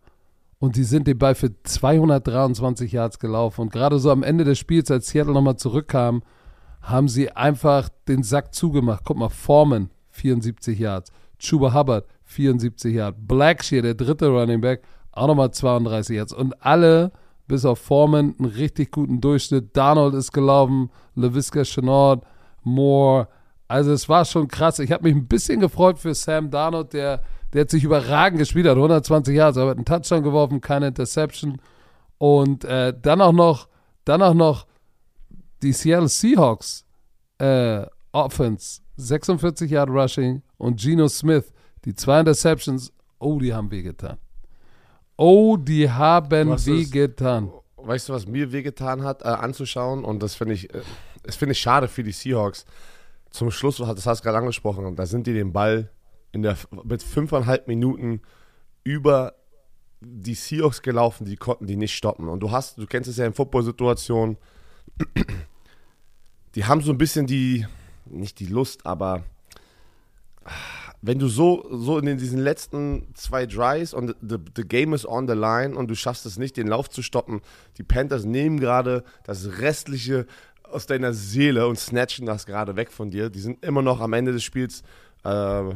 [0.58, 3.60] Und die sind den Ball für 223 Yards gelaufen.
[3.60, 6.22] Und gerade so am Ende des Spiels, als Seattle nochmal zurückkam,
[6.80, 9.02] haben sie einfach den Sack zugemacht.
[9.04, 11.12] Guck mal, Foreman, 74 Yards.
[11.38, 13.18] Chuba Hubbard, 74 Yards.
[13.20, 16.32] Blackshear, der dritte Running Back, auch nochmal 32 Yards.
[16.32, 17.12] Und alle,
[17.46, 19.76] bis auf Foreman, einen richtig guten Durchschnitt.
[19.76, 22.22] Darnold ist gelaufen, LaVisca Chenault,
[22.62, 23.28] Moore.
[23.68, 24.78] Also es war schon krass.
[24.78, 27.22] Ich habe mich ein bisschen gefreut für Sam Darnold, der,
[27.52, 28.76] der hat sich überragend gespielt hat.
[28.76, 31.60] 120 Yards, aber hat einen Touchdown geworfen, keine Interception.
[32.18, 33.68] Und äh, dann auch noch,
[34.04, 34.66] dann auch noch
[35.62, 36.84] die Seattle Seahawks
[37.38, 41.52] äh, Offense, 46 Yard Rushing und Geno Smith,
[41.84, 44.18] die zwei Interceptions, oh, die haben wehgetan.
[45.16, 47.50] Oh, die haben Was weh ist- getan.
[47.76, 50.04] Weißt du, was mir wehgetan hat, äh, anzuschauen?
[50.04, 50.80] Und das finde ich, äh,
[51.22, 52.64] das finde ich schade für die Seahawks.
[53.30, 55.90] Zum Schluss, das hast du gerade angesprochen, da sind die den Ball
[56.32, 58.22] in der, mit fünfeinhalb Minuten
[58.84, 59.34] über
[60.00, 62.28] die Seahawks gelaufen, die konnten die nicht stoppen.
[62.28, 64.36] Und du hast, du kennst es ja in Football-Situationen,
[66.54, 67.66] die haben so ein bisschen die,
[68.06, 69.22] nicht die Lust, aber
[71.06, 75.28] wenn du so, so in diesen letzten zwei Drives und the, the game is on
[75.28, 77.42] the line und du schaffst es nicht, den Lauf zu stoppen,
[77.76, 80.26] die Panthers nehmen gerade das Restliche
[80.62, 83.28] aus deiner Seele und snatchen das gerade weg von dir.
[83.28, 84.82] Die sind immer noch am Ende des Spiels
[85.24, 85.74] äh,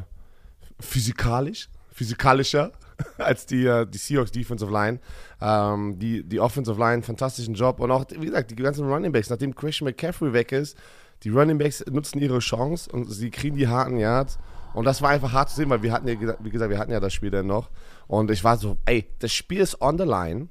[0.80, 2.72] physikalisch, physikalischer
[3.18, 4.98] als die, äh, die Seahawks Defensive Line.
[5.40, 7.80] Ähm, die, die Offensive Line, fantastischen Job.
[7.80, 10.76] Und auch, wie gesagt, die ganzen Running Backs, nachdem Christian McCaffrey weg ist,
[11.24, 14.38] die Running Backs nutzen ihre Chance und sie kriegen die harten Yards.
[14.74, 16.92] Und das war einfach hart zu sehen, weil wir hatten ja, wie gesagt, wir hatten
[16.92, 17.70] ja das Spiel dann noch.
[18.06, 20.48] Und ich war so, ey, das Spiel ist on the line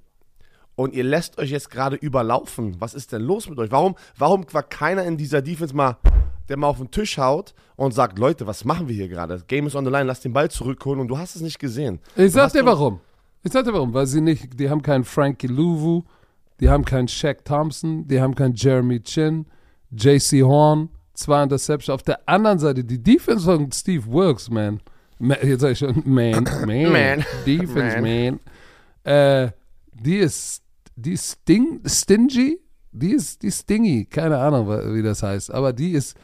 [0.76, 2.76] und ihr lässt euch jetzt gerade überlaufen.
[2.80, 3.72] Was ist denn los mit euch?
[3.72, 5.98] Warum, warum war keiner in dieser Defense mal,
[6.50, 9.34] der mal auf den Tisch haut und sagt, Leute, was machen wir hier gerade?
[9.34, 11.60] Das Game is on the line, lass den Ball zurückholen und du hast es nicht
[11.60, 12.00] gesehen.
[12.16, 13.00] Ich sag dir warum.
[13.44, 16.04] Ich sag dir warum, weil sie nicht, die haben keinen Frankie Louvu,
[16.60, 19.46] die haben keinen Shaq Thompson, die haben keinen Jeremy Chin,
[19.92, 21.94] JC Horn, zwei Interception.
[21.94, 24.80] Auf der anderen Seite, die Defense von Steve Wilkes, man.
[25.20, 27.26] Ma- Jetzt sag ich schon, man, man, Man.
[27.46, 28.40] Defense, Man.
[29.04, 29.14] man.
[29.14, 29.52] Äh,
[29.94, 30.62] die ist,
[30.96, 32.60] die ist sting, stingy,
[32.92, 36.16] die ist, die ist stingy, keine Ahnung, wie das heißt, aber die ist,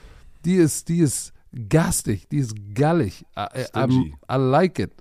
[0.46, 1.32] die ist, die ist
[1.70, 3.24] garstig, die ist gallig.
[3.38, 4.14] I, I.
[4.32, 4.92] I like it.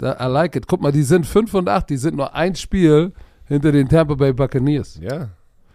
[0.00, 0.66] I like it.
[0.68, 3.12] Guck mal, die sind 5 und 8, die sind nur ein Spiel
[3.46, 4.98] hinter den Tampa Bay Buccaneers.
[5.02, 5.30] Ja.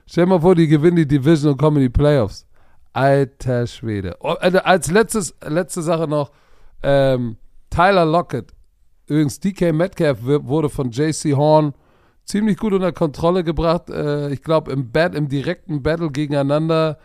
[0.06, 2.46] Stell dir mal vor, die gewinnen die Division und kommen in die Playoffs.
[2.94, 4.16] Alter Schwede.
[4.20, 6.32] Oh, äh, als letztes, letzte Sache noch,
[6.84, 7.38] ähm,
[7.70, 8.54] Tyler Lockett.
[9.08, 11.74] Übrigens, DK Metcalf wurde von JC Horn
[12.26, 13.90] ziemlich gut unter Kontrolle gebracht.
[13.90, 16.98] Äh, ich glaube, im, im direkten Battle gegeneinander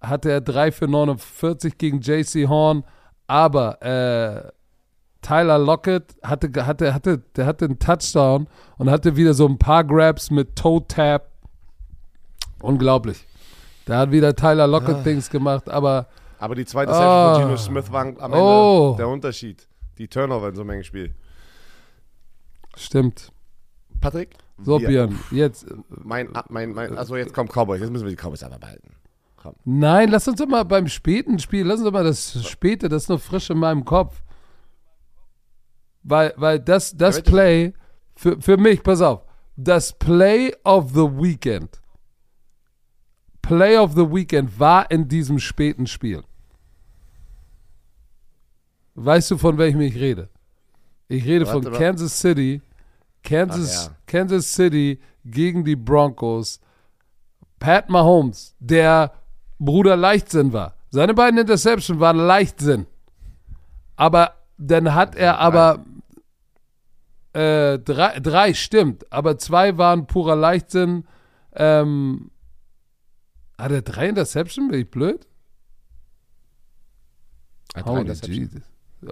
[0.00, 2.84] hatte er 3 für 49 gegen JC Horn.
[3.26, 4.50] Aber äh,
[5.22, 8.46] Tyler Lockett hatte, hatte, hatte, der hatte einen Touchdown
[8.78, 11.32] und hatte wieder so ein paar Grabs mit Toe Tap.
[12.60, 13.26] Unglaublich.
[13.86, 16.06] Der hat wieder Tyler Lockett Dings gemacht, aber
[16.38, 17.34] Aber die zweite Ah.
[17.34, 18.94] Session von Geno Smith war am Ende Oh.
[18.98, 19.66] der Unterschied.
[19.98, 21.14] Die Turnover in so einem engen Spiel.
[22.76, 23.32] stimmt.
[24.00, 24.36] Patrick?
[24.62, 25.66] So, wir- Björn, jetzt.
[25.88, 27.80] Mein, mein, mein, also jetzt kommt Cowboys.
[27.80, 28.90] Jetzt müssen wir die Cowboys aber behalten.
[29.64, 33.04] Nein, lass uns doch mal beim späten Spiel, lass uns doch mal das späte, das
[33.04, 34.20] ist noch frisch in meinem Kopf.
[36.02, 37.22] Weil, weil das, das.
[37.22, 37.72] Play,
[38.16, 39.22] für, für mich, pass auf,
[39.56, 41.80] das Play of the Weekend,
[43.46, 46.24] Play of the Weekend war in diesem späten Spiel.
[48.96, 50.28] Weißt du, von welchem ich rede?
[51.06, 51.72] Ich rede Warte von.
[51.74, 52.60] Kansas City,
[53.22, 53.96] Kansas, Ach ja.
[54.06, 56.60] Kansas City gegen die Broncos.
[57.60, 59.12] Pat Mahomes, der
[59.58, 60.74] Bruder Leichtsinn war.
[60.90, 62.86] Seine beiden Interceptions waren Leichtsinn.
[63.94, 65.84] Aber dann hat er aber
[67.32, 71.04] äh, drei, drei stimmt, aber zwei waren purer Leichtsinn.
[71.54, 72.30] Ähm,
[73.58, 74.70] hat er drei Interceptions?
[74.70, 75.26] Bin ich blöd?
[77.84, 78.62] Holy Jesus.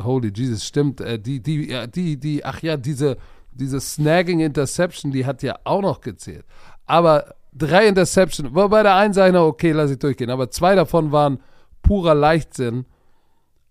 [0.03, 1.01] Holy Jesus, stimmt.
[1.01, 3.17] Äh, die, die, ja, die, die, ach ja, diese,
[3.53, 6.45] diese Snagging Interception, die hat ja auch noch gezählt.
[6.87, 10.75] Aber drei Interception, wobei der einen sage ich noch, okay, lass ich durchgehen, aber zwei
[10.75, 11.39] davon waren
[11.83, 12.87] purer Leichtsinn.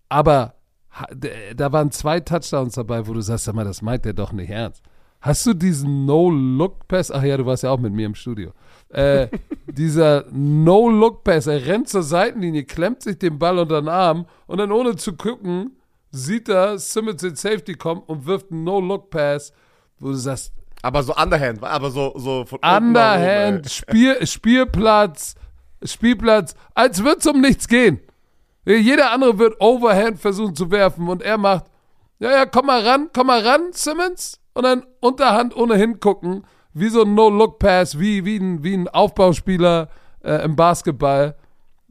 [0.09, 0.55] Aber
[1.55, 4.49] da waren zwei Touchdowns dabei, wo du sagst, sag mal, das meint der doch nicht
[4.49, 4.83] ernst.
[5.21, 7.09] Hast du diesen No-Look-Pass?
[7.09, 8.51] Ach ja, du warst ja auch mit mir im Studio.
[8.93, 9.27] Äh,
[9.65, 14.71] dieser No-Look-Pass, er rennt zur Seitenlinie, klemmt sich den Ball unter den Arm und dann
[14.71, 15.77] ohne zu gucken,
[16.11, 19.51] sieht er Simmons in Safety kommen und wirft einen No-Look-Pass,
[19.97, 20.53] wo du sagst,
[20.83, 23.69] Aber so Underhand, aber so, so von oben, Underhand, ey.
[23.69, 25.35] Spiel, Spielplatz,
[25.83, 27.99] Spielplatz, als würde es um nichts gehen.
[28.65, 31.65] Jeder andere wird Overhand versuchen zu werfen und er macht,
[32.19, 34.39] ja, ja, komm mal ran, komm mal ran, Simmons.
[34.53, 39.89] Und dann Unterhand ohne hingucken, wie so ein No-Look-Pass, wie, wie, ein, wie ein Aufbauspieler
[40.23, 41.35] äh, im Basketball.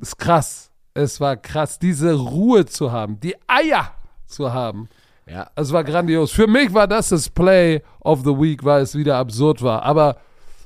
[0.01, 0.71] Ist krass.
[0.95, 3.93] Es war krass, diese Ruhe zu haben, die Eier
[4.27, 4.89] zu haben.
[5.27, 6.33] Ja, Es war grandios.
[6.33, 9.83] Für mich war das das Play of the Week, weil es wieder absurd war.
[9.85, 10.17] Aber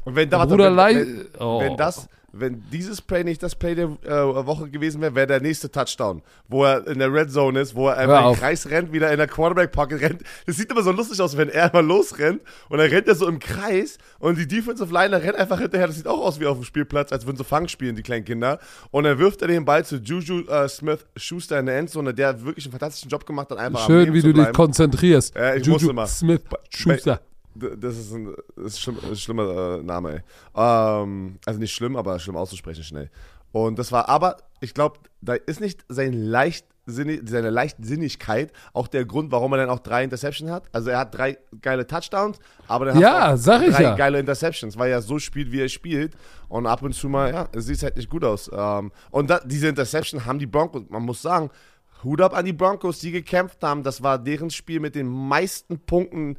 [0.05, 1.61] Und wenn, da, Bruder wenn, wenn, Oh.
[1.61, 5.40] wenn das, wenn dieses Play nicht das Play der äh, Woche gewesen wäre, wäre der
[5.40, 8.36] nächste Touchdown, wo er in der Red Zone ist, wo er einfach im.
[8.36, 10.22] Kreis rennt, wieder in der Quarterback Pocket rennt.
[10.46, 13.26] Das sieht immer so lustig aus, wenn er mal losrennt und dann rennt er so
[13.26, 15.86] im Kreis und die Defensive Liner rennt einfach hinterher.
[15.86, 18.24] Das sieht auch aus wie auf dem Spielplatz, als würden sie Fang spielen, die kleinen
[18.24, 18.58] Kinder.
[18.90, 22.44] Und dann wirft er den Ball zu Juju äh, Smith Schuster in der Endzone, der
[22.44, 25.34] wirklich einen fantastischen Job gemacht hat, einfach am schön, wie du dich konzentrierst.
[25.34, 26.22] Ja, ich Juju muss
[27.58, 30.20] Das ist ein, das ist schlimm, ein schlimmer äh, Name, ey.
[30.54, 33.10] Ähm, also nicht schlimm, aber schlimm auszusprechen schnell.
[33.52, 39.04] Und das war, aber ich glaube, da ist nicht sein Leichtsinnig, seine Leichtsinnigkeit auch der
[39.04, 40.64] Grund, warum er dann auch drei Interceptions hat.
[40.72, 42.38] Also er hat drei geile Touchdowns,
[42.68, 43.94] aber dann Ja, hat er sag ich drei ja.
[43.96, 46.14] geile Interceptions, weil er so spielt, wie er spielt.
[46.48, 48.50] Und ab und zu mal, ja, es sieht halt nicht gut aus.
[48.52, 51.50] Ähm, und da, diese Interception haben die Broncos, man muss sagen,
[52.04, 53.82] Hut ab an die Broncos, die gekämpft haben.
[53.82, 56.36] Das war deren Spiel mit den meisten Punkten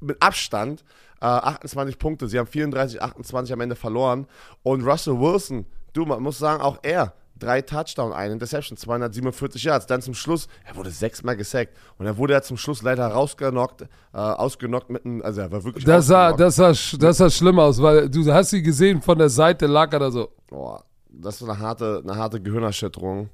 [0.00, 0.84] mit Abstand.
[1.20, 2.28] Äh, 28 Punkte.
[2.28, 4.26] Sie haben 34, 28 am Ende verloren.
[4.62, 7.12] Und Russell Wilson, du, man muss sagen, auch er.
[7.38, 9.86] Drei Touchdown, eine Interception, 247 Yards.
[9.86, 11.74] Dann zum Schluss, er wurde sechsmal gesackt.
[11.96, 15.64] Und er wurde ja zum Schluss leider rausgenockt, äh, ausgenockt mit einem, also er war
[15.64, 19.16] wirklich Das sah, das, sah, das sah schlimm aus, weil du hast sie gesehen, von
[19.16, 20.28] der Seite lag er da so.
[20.48, 23.30] Boah, das war eine harte, eine harte Gehirnerschütterung.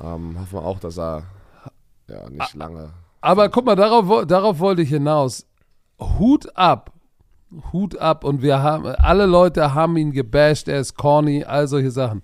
[0.00, 1.24] Ähm, hoffen wir auch, dass er
[2.08, 2.90] ja nicht lange.
[3.20, 5.44] Aber guck mal, darauf, darauf wollte ich hinaus.
[6.00, 6.92] Hut ab.
[7.72, 8.24] Hut ab.
[8.24, 12.22] Und wir haben, alle Leute haben ihn gebasht, er ist corny, all solche Sachen.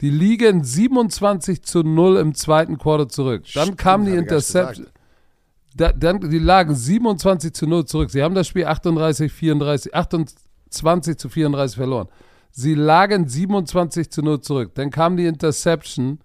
[0.00, 3.44] Die liegen 27 zu 0 im zweiten Quarter zurück.
[3.54, 4.88] Dann Stimmt, kam die Interception.
[5.74, 8.10] Da, dann, die lagen 27 zu 0 zurück.
[8.10, 12.08] Sie haben das Spiel 38, 34, 28 zu 34 verloren.
[12.50, 14.74] Sie lagen 27 zu 0 zurück.
[14.74, 16.18] Dann kam die Interception.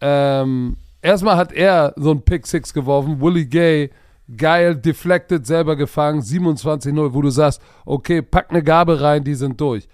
[0.00, 3.20] Ähm, erstmal hat er so ein Pick Six geworfen.
[3.20, 3.90] Willie Gay,
[4.34, 9.60] geil, deflected, selber gefangen, 27-0, wo du sagst, okay, pack eine Gabe rein, die sind
[9.60, 9.88] durch.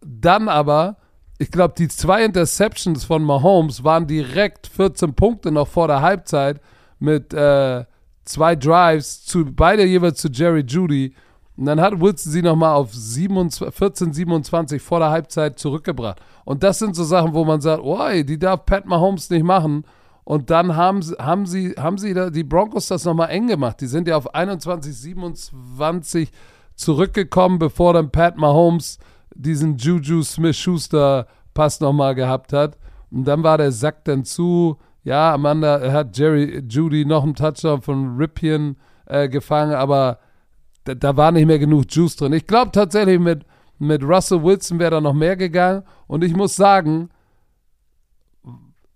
[0.00, 0.96] Dann aber,
[1.38, 6.60] ich glaube, die zwei Interceptions von Mahomes waren direkt 14 Punkte noch vor der Halbzeit
[6.98, 7.84] mit äh,
[8.24, 11.14] zwei Drives, zu, beide jeweils zu Jerry Judy.
[11.56, 16.20] Und dann hat Wilson sie nochmal auf 27, 14, 27 vor der Halbzeit zurückgebracht.
[16.44, 19.84] Und das sind so Sachen, wo man sagt, oh, die darf Pat Mahomes nicht machen.
[20.24, 23.80] Und dann haben, sie- haben sie, haben sie da, die Broncos das nochmal eng gemacht.
[23.80, 26.30] Die sind ja auf 21, 27
[26.76, 28.98] zurückgekommen, bevor dann Pat Mahomes
[29.34, 32.78] diesen Juju Smith-Schuster Pass nochmal gehabt hat.
[33.10, 34.78] Und dann war der Sack dann zu.
[35.04, 40.18] Ja, Amanda hat Jerry Judy noch einen Touchdown von Ripien äh, gefangen, aber
[40.84, 42.32] da, da war nicht mehr genug Juice drin.
[42.32, 43.44] Ich glaube tatsächlich, mit,
[43.78, 45.82] mit Russell Wilson wäre da noch mehr gegangen.
[46.06, 47.08] Und ich muss sagen,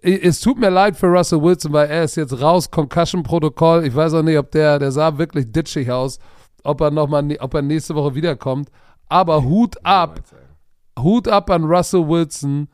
[0.07, 3.85] es tut mir leid für Russell Wilson, weil er ist jetzt raus, Concussion-Protokoll.
[3.85, 6.19] Ich weiß auch nicht, ob der, der sah wirklich ditchig aus,
[6.62, 8.71] ob er noch mal, ob er nächste Woche wiederkommt.
[9.09, 10.21] Aber Hut ab,
[10.99, 12.69] Hut ab an Russell Wilson.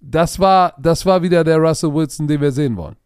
[0.00, 2.96] Das war, das war wieder der Russell Wilson, den wir sehen wollen.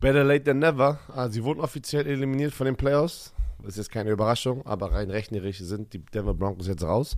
[0.00, 0.98] Better late than never.
[1.14, 3.32] Ah, sie wurden offiziell eliminiert von den Playoffs.
[3.58, 7.16] Das ist jetzt keine Überraschung, aber rein rechnerisch sind die Denver Broncos jetzt raus.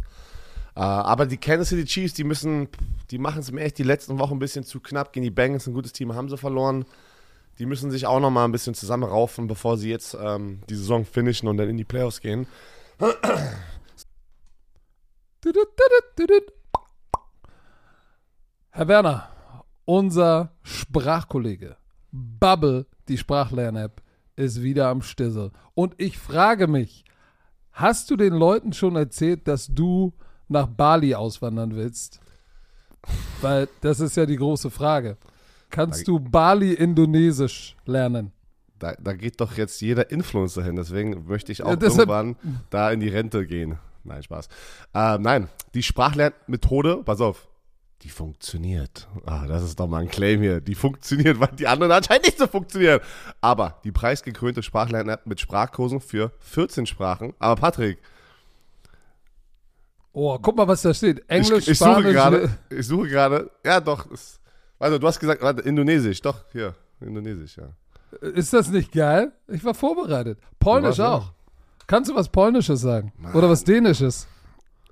[0.76, 2.68] Äh, aber die Kansas City Chiefs, die müssen,
[3.10, 5.12] die machen es mir echt die letzten Wochen ein bisschen zu knapp.
[5.12, 6.84] Gegen die Bengals, ein gutes Team, haben sie verloren.
[7.58, 11.04] Die müssen sich auch noch mal ein bisschen zusammenraufen, bevor sie jetzt ähm, die Saison
[11.04, 12.48] finishen und dann in die Playoffs gehen.
[18.70, 19.28] Herr Werner,
[19.84, 21.76] unser Sprachkollege
[22.10, 24.02] Bubble, die Sprachlern-App,
[24.36, 25.52] ist wieder am Stissel.
[25.74, 27.04] Und ich frage mich,
[27.72, 30.12] hast du den Leuten schon erzählt, dass du
[30.48, 32.20] nach Bali auswandern willst?
[33.40, 35.16] Weil das ist ja die große Frage.
[35.70, 38.32] Kannst du Bali-Indonesisch lernen?
[38.78, 42.36] Da, da geht doch jetzt jeder Influencer hin, deswegen möchte ich auch Ja, irgendwann
[42.70, 43.78] da in die Rente gehen.
[44.04, 44.48] Nein, Spaß.
[44.94, 47.48] Äh, nein, die Sprachlernmethode, pass auf,
[48.02, 49.08] die funktioniert.
[49.24, 50.60] Ah, das ist doch mal ein Claim hier.
[50.60, 53.00] Die funktioniert, weil die anderen anscheinend nicht so funktionieren.
[53.40, 57.32] Aber die preisgekrönte Sprachlern-App mit Sprachkursen für 14 Sprachen.
[57.38, 57.98] Aber Patrick,
[60.16, 61.28] Oh, guck mal, was da steht.
[61.28, 62.12] Englisch, ich, ich suche Spanisch.
[62.12, 64.38] gerade, ich suche gerade, ja doch, es,
[64.78, 67.68] also du hast gesagt, warte, Indonesisch, doch, hier, Indonesisch, ja.
[68.28, 69.32] Ist das nicht geil?
[69.48, 70.38] Ich war vorbereitet.
[70.60, 71.32] Polnisch auch.
[71.88, 73.12] Kannst du was Polnisches sagen?
[73.34, 74.28] Oder was Dänisches?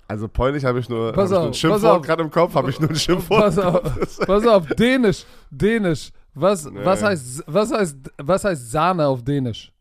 [0.09, 2.01] Also Polnisch habe ich nur, Pass hab ich nur auf, ein Schimpfwort auf.
[2.05, 3.41] gerade im Kopf, habe ich nur ein Schimpfwort.
[3.41, 6.11] Pass auf, pass auf, Dänisch, Dänisch.
[6.35, 6.83] Was, Nee.
[6.83, 9.71] was, heißt, was, heißt, was heißt Sahne auf Dänisch?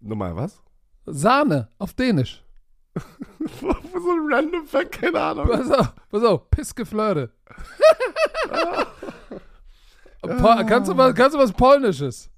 [0.00, 0.60] Nochmal, was?
[1.06, 2.42] Sahne auf Dänisch.
[3.38, 3.68] So
[4.10, 5.48] ein random Fact, keine Ahnung.
[5.48, 7.30] Pass auf, pass auf, Pissgeflirte.
[10.22, 12.28] Kannst, du was, kannst du was Polnisches?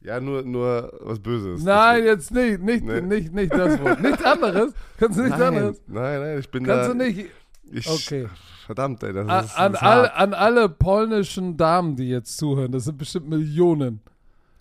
[0.00, 1.62] Ja, nur, nur was Böses.
[1.62, 3.00] Nein, jetzt nicht, nicht, Nee.
[3.02, 4.00] nicht, nicht das Wort.
[4.00, 4.72] Nichts anderes.
[4.98, 5.82] Kannst du nichts nein, anderes?
[5.86, 6.92] nein, nein, ich bin Kannst da.
[6.92, 7.30] du nicht.
[7.70, 8.28] Ich, Okay.
[8.64, 12.70] Verdammt, ey, das An, ist, an, das all, an alle polnischen Damen, die jetzt zuhören,
[12.72, 14.00] das sind bestimmt Millionen.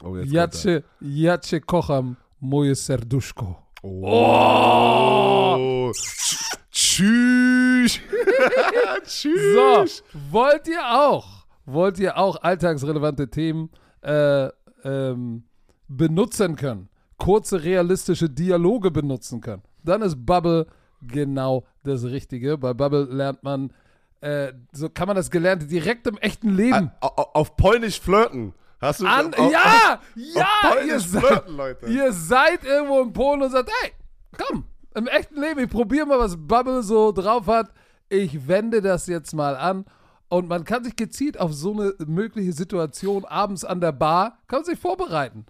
[0.04, 3.58] Oh, jetzt kommt Jacie, Jacie kocham moje serduszko.
[4.04, 5.58] Er.
[5.88, 5.92] Oh.
[6.72, 8.00] Tschüss.
[9.04, 9.30] So,
[9.84, 10.04] Tschüss.
[10.32, 13.70] wollt ihr auch, wollt ihr auch alltagsrelevante Themen
[14.02, 14.50] äh,
[14.84, 15.44] ähm,
[15.88, 16.90] benutzen können?
[17.18, 19.64] kurze, realistische Dialoge benutzen können.
[19.84, 20.68] Dann ist Bubble
[21.02, 22.58] genau das Richtige.
[22.60, 23.72] Bei Bubble lernt man,
[24.22, 26.92] äh, so kann man das Gelernte direkt im echten Leben.
[27.00, 28.54] A- auf Polnisch flirten.
[28.80, 31.86] Hast du An, auf, ja, auf ja, ihr Polnisch seid, flirten, Leute.
[31.88, 33.92] ihr seid irgendwo in Polen und sagt, hey,
[34.38, 37.72] komm, im echten Leben, ich probiere mal, was Bubble so drauf hat.
[38.10, 39.86] Ich wende das jetzt mal an.
[40.30, 44.64] Und man kann sich gezielt auf so eine mögliche Situation abends an der Bar, kann
[44.64, 45.46] sich vorbereiten.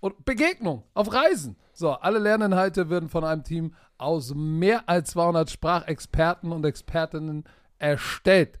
[0.00, 1.56] Und Begegnung auf Reisen.
[1.72, 7.44] So, alle Lerninhalte werden von einem Team aus mehr als 200 Sprachexperten und Expertinnen
[7.78, 8.60] erstellt.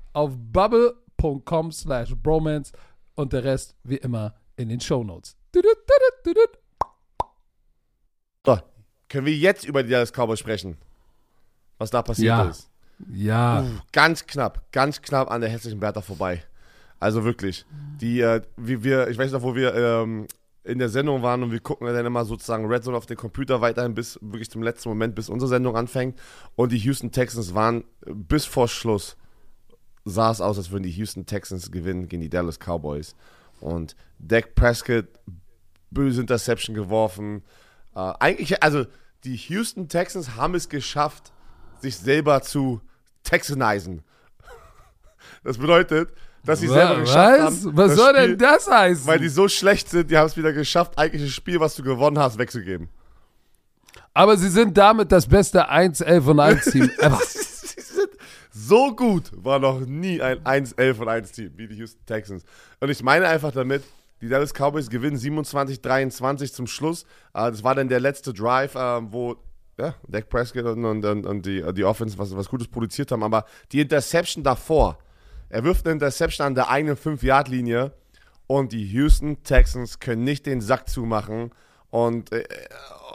[0.13, 2.71] auf bubble.com slash bromance
[3.15, 5.35] und der Rest wie immer in den Shownotes.
[8.45, 8.57] So,
[9.09, 10.77] können wir jetzt über die Dallas Cowboys sprechen?
[11.77, 12.43] Was da passiert Ja.
[12.49, 12.69] ist.
[13.11, 16.43] Ja, Ganz knapp, ganz knapp an der hässlichen Bertha vorbei.
[16.99, 17.65] Also wirklich.
[17.99, 20.27] Die, äh, wie wir, ich weiß noch, wo wir ähm,
[20.63, 23.59] in der Sendung waren und wir gucken dann immer sozusagen Red Zone auf den Computer
[23.59, 26.19] weiterhin bis wirklich zum letzten Moment, bis unsere Sendung anfängt.
[26.55, 29.17] Und die Houston Texans waren bis vor Schluss
[30.05, 33.15] sah es aus, als würden die Houston Texans gewinnen gegen die Dallas Cowboys.
[33.59, 35.07] Und Dak Prescott
[35.91, 37.43] böse Interception geworfen.
[37.95, 38.85] Äh, eigentlich, also
[39.23, 41.31] die Houston Texans haben es geschafft,
[41.79, 42.81] sich selber zu
[43.23, 44.03] texanisen.
[45.43, 46.09] Das bedeutet,
[46.43, 47.65] dass sie selber geschafft was?
[47.65, 47.77] haben.
[47.77, 49.05] Was soll Spiel, denn das heißen?
[49.05, 51.83] Weil die so schlecht sind, die haben es wieder geschafft, eigentlich das Spiel, was du
[51.83, 52.89] gewonnen hast, wegzugeben.
[54.13, 57.19] Aber sie sind damit das beste 1, 11 und 1 Team ever.
[58.53, 62.43] So gut, war noch nie ein 1-11 und 1 Team wie die Houston Texans.
[62.81, 63.83] Und ich meine einfach damit,
[64.19, 67.03] die Dallas Cowboys gewinnen 27-23 zum Schluss.
[67.33, 69.37] Äh, das war dann der letzte Drive, äh, wo
[69.79, 73.23] ja, Dak Prescott und, und, und, und die, die Offense was, was Gutes produziert haben.
[73.23, 74.99] Aber die Interception davor,
[75.49, 77.93] er wirft eine Interception an der eigenen 5-Yard-Linie
[78.47, 81.51] und die Houston Texans können nicht den Sack zumachen
[81.89, 82.43] und, äh,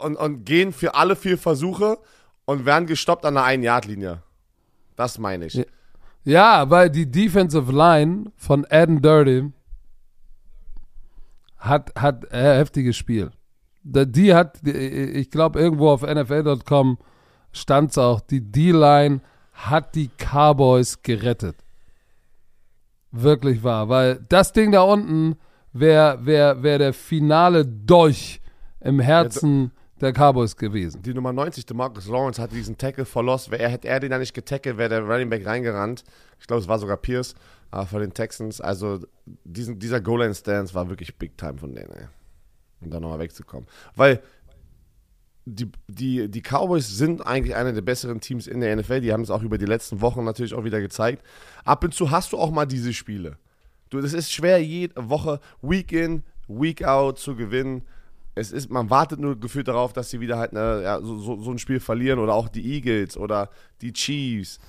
[0.01, 1.99] und, und gehen für alle vier Versuche
[2.45, 4.23] und werden gestoppt an der 1-Yard-Linie.
[4.97, 5.53] Das meine ich.
[5.53, 5.63] Ja.
[6.27, 9.49] Ja, weil die Defensive Line von Adam Dirty
[11.55, 13.31] hat, hat ein heftiges Spiel.
[13.83, 16.97] Die hat, ich glaube, irgendwo auf NFL.com
[17.53, 19.21] stand es auch, die D-Line
[19.53, 21.55] hat die Cowboys gerettet.
[23.11, 25.37] Wirklich wahr, weil das Ding da unten
[25.71, 28.41] wäre wär, wär der finale Dolch
[28.81, 31.01] im Herzen der Cowboys gewesen.
[31.01, 33.51] Die Nummer 90, DeMarcus Lawrence, hat diesen Tackle verlost.
[33.51, 36.03] Hätte er den da nicht getackelt, wäre der Running Back reingerannt.
[36.39, 37.35] Ich glaube, es war sogar Pierce
[37.71, 38.61] äh, von den Texans.
[38.61, 38.99] Also
[39.43, 42.07] diesen, dieser Goal-Line-Stance war wirklich Big Time von denen, ey.
[42.81, 43.67] Um da nochmal wegzukommen.
[43.95, 44.21] Weil
[45.45, 49.01] die, die, die Cowboys sind eigentlich einer der besseren Teams in der NFL.
[49.01, 51.25] Die haben es auch über die letzten Wochen natürlich auch wieder gezeigt.
[51.63, 53.37] Ab und zu hast du auch mal diese Spiele.
[53.89, 57.83] Du, das ist schwer, jede Woche, Week in, Week out zu gewinnen.
[58.37, 61.41] Es ist, man wartet nur gefühlt darauf, dass sie wieder halt eine, ja, so, so,
[61.41, 63.49] so ein Spiel verlieren oder auch die Eagles oder
[63.81, 64.59] die Chiefs.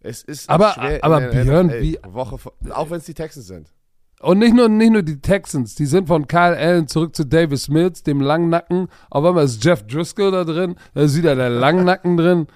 [0.00, 2.38] Es ist Aber- schwer aber in der Björn, NFL, wie- Woche,
[2.70, 3.72] auch wenn es die Texans sind.
[4.20, 7.68] Und nicht nur, nicht nur die Texans, die sind von Kyle Allen zurück zu Davis
[7.68, 8.88] Mills, dem Langnacken.
[9.10, 12.46] Auf einmal ist Jeff Driscoll da drin, da ist wieder der Langnacken drin.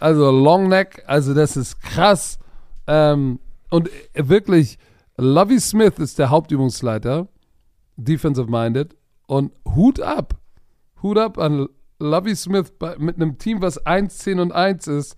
[0.00, 2.38] Also Longneck, also das ist krass.
[2.86, 3.38] Ähm,
[3.70, 4.78] und äh, wirklich,
[5.16, 7.28] Lovey Smith ist der Hauptübungsleiter,
[7.96, 8.96] defensive minded.
[9.26, 10.34] Und Hut ab.
[11.02, 11.68] Hut ab an
[11.98, 15.16] Lovey Smith mit einem Team, was 1, 10 und 1 ist.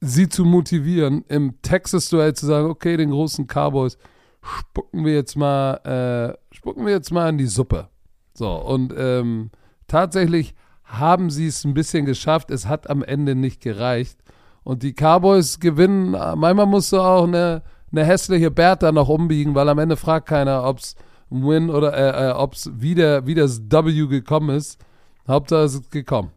[0.00, 3.96] sie zu motivieren, im Texas-Duell zu sagen, okay, den großen Cowboys
[4.42, 7.88] spucken wir jetzt mal, äh, spucken wir jetzt mal in die Suppe.
[8.34, 9.50] So, und ähm,
[9.86, 12.50] tatsächlich haben sie es ein bisschen geschafft.
[12.50, 14.18] Es hat am Ende nicht gereicht.
[14.64, 16.10] Und die Cowboys gewinnen.
[16.10, 20.64] Manchmal musst du auch eine, eine hässliche Bertha noch umbiegen, weil am Ende fragt keiner,
[20.64, 20.94] ob es
[21.32, 24.78] Win oder äh, äh, ob es wieder, wie das W gekommen ist.
[25.26, 26.30] Hauptsache es ist gekommen.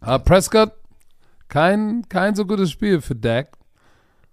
[0.00, 0.72] Aber Prescott,
[1.48, 3.58] kein, kein so gutes Spiel für Dak.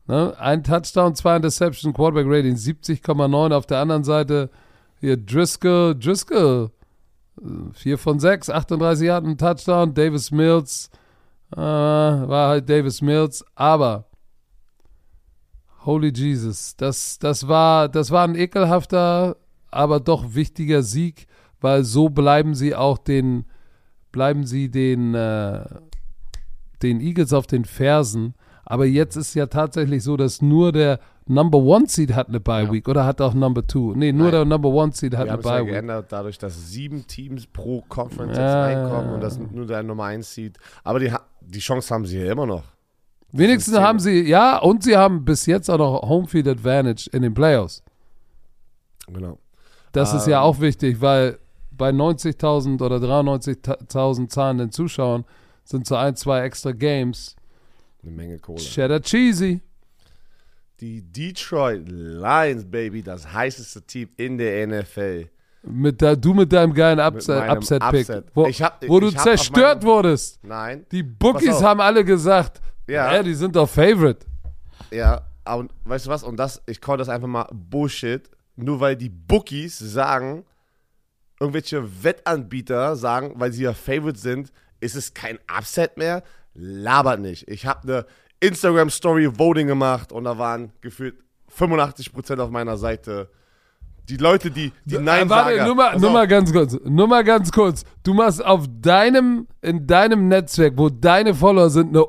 [0.07, 0.33] Ne?
[0.39, 3.53] Ein Touchdown, zwei Interception, Quarterback Rating 70,9.
[3.53, 4.49] Auf der anderen Seite
[4.99, 6.71] hier Driscoll, Driscoll,
[7.73, 9.93] 4 von 6, 38 Yards, ein Touchdown.
[9.93, 10.89] Davis Mills,
[11.55, 14.08] äh, war halt Davis Mills, aber
[15.85, 19.37] Holy Jesus, das, das, war, das war ein ekelhafter,
[19.71, 21.27] aber doch wichtiger Sieg,
[21.61, 23.45] weil so bleiben sie auch den,
[24.11, 25.63] bleiben sie den, äh,
[26.81, 28.35] den Eagles auf den Fersen.
[28.65, 32.71] Aber jetzt ist ja tatsächlich so, dass nur der Number One Seed hat eine Bye
[32.71, 33.93] Week oder hat auch Number Two?
[33.95, 34.31] Nee, nur Nein.
[34.31, 35.71] der Number One Seed hat Wir eine Bye ja Week.
[35.71, 40.05] geändert, dadurch, dass sieben Teams pro Conference ja, jetzt reinkommen und das nur der Nummer
[40.05, 40.57] 1 Seed.
[40.83, 41.11] Aber die,
[41.41, 42.63] die Chance haben sie ja immer noch.
[43.31, 47.33] Wenigstens haben sie, ja, und sie haben bis jetzt auch noch Homefield Advantage in den
[47.33, 47.83] Playoffs.
[49.07, 49.37] Genau.
[49.91, 50.43] Das ähm, ist ja ähm.
[50.43, 51.37] auch wichtig, weil
[51.71, 55.25] bei 90.000 oder 93.000 zahlenden Zuschauern
[55.63, 57.35] sind so ein, zwei extra Games.
[58.03, 58.59] Eine Menge Kohle.
[58.59, 59.61] Cheddar Cheesy.
[60.79, 65.29] Die Detroit Lions, Baby, das heißeste Team in der NFL.
[65.63, 70.39] Mit der, du mit deinem geilen Upset-Pick, Upset wo, hab, wo du zerstört wurdest.
[70.41, 70.85] Nein.
[70.89, 73.13] Die Bookies haben alle gesagt, ja.
[73.13, 74.25] ja, die sind doch Favorite.
[74.91, 75.21] Ja,
[75.55, 76.23] und weißt du was?
[76.23, 78.29] Und das, ich call das einfach mal Bullshit.
[78.55, 80.45] Nur weil die Bookies sagen,
[81.39, 86.23] irgendwelche Wettanbieter sagen, weil sie ja Favorite sind, ist es kein Upset mehr.
[86.53, 87.47] Labert nicht.
[87.47, 88.05] Ich habe eine
[88.41, 91.15] Instagram Story Voting gemacht und da waren gefühlt
[91.57, 93.29] 85% auf meiner Seite.
[94.09, 96.75] Die Leute, die, die Nein äh, Warte, nur mal, nur mal ganz kurz.
[96.83, 97.83] Nur mal ganz kurz.
[98.03, 102.05] Du machst auf deinem, in deinem Netzwerk, wo deine Follower sind, eine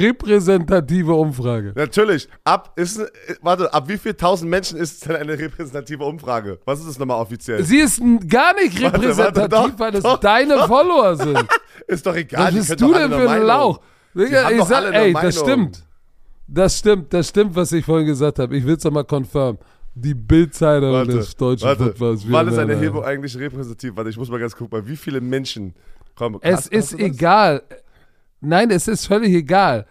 [0.00, 1.72] repräsentative Umfrage.
[1.76, 2.28] Natürlich.
[2.42, 3.00] Ab, ist,
[3.40, 6.58] warte, ab wie viel tausend Menschen ist es denn eine repräsentative Umfrage?
[6.64, 7.62] Was ist das nochmal offiziell?
[7.62, 10.66] Sie ist gar nicht repräsentativ, warte, warte, doch, weil es doch, deine doch.
[10.66, 11.46] Follower sind.
[11.86, 12.46] ist doch egal.
[12.46, 13.80] Was bist du denn für ein Lauch?
[14.12, 15.84] Digga, ich sag, ey, das stimmt.
[16.46, 18.56] Das stimmt, das stimmt, was ich vorhin gesagt habe.
[18.56, 19.58] Ich will es nochmal confirm.
[19.96, 21.84] Die Bildzeitung des deutschen warte.
[21.84, 22.24] Footballs.
[22.28, 23.96] Wann ist eine Erhebung eigentlich repräsentativ?
[23.96, 25.74] Warte, ich muss mal ganz gucken, wie viele Menschen
[26.16, 26.38] kommen.
[26.40, 27.62] Es hast, ist hast egal.
[28.40, 29.86] Nein, es ist völlig egal.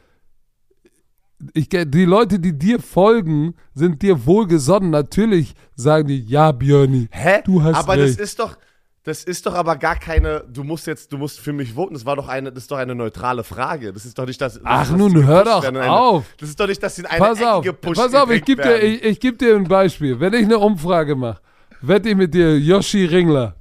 [1.54, 4.92] Ich, die Leute, die dir folgen, sind dir wohlgesonnen.
[4.92, 7.42] Natürlich sagen die, ja, Björni, Hä?
[7.44, 8.20] du hast Aber recht.
[8.20, 8.58] das ist doch,
[9.04, 11.94] das ist doch aber gar keine, du musst jetzt, du musst für mich voten.
[11.94, 13.92] Das war doch eine, das ist doch eine neutrale Frage.
[13.92, 14.62] Das ist doch nicht das.
[14.64, 16.26] Ach nun, hör doch eine, auf.
[16.40, 18.82] Das ist doch nicht, dass sie in eine pass auf, Pass auf, ich gebe dir,
[18.82, 20.18] ich, ich geb dir ein Beispiel.
[20.22, 21.42] Wenn ich eine Umfrage mache,
[21.82, 23.58] wette ich mit dir Yoshi Ringler.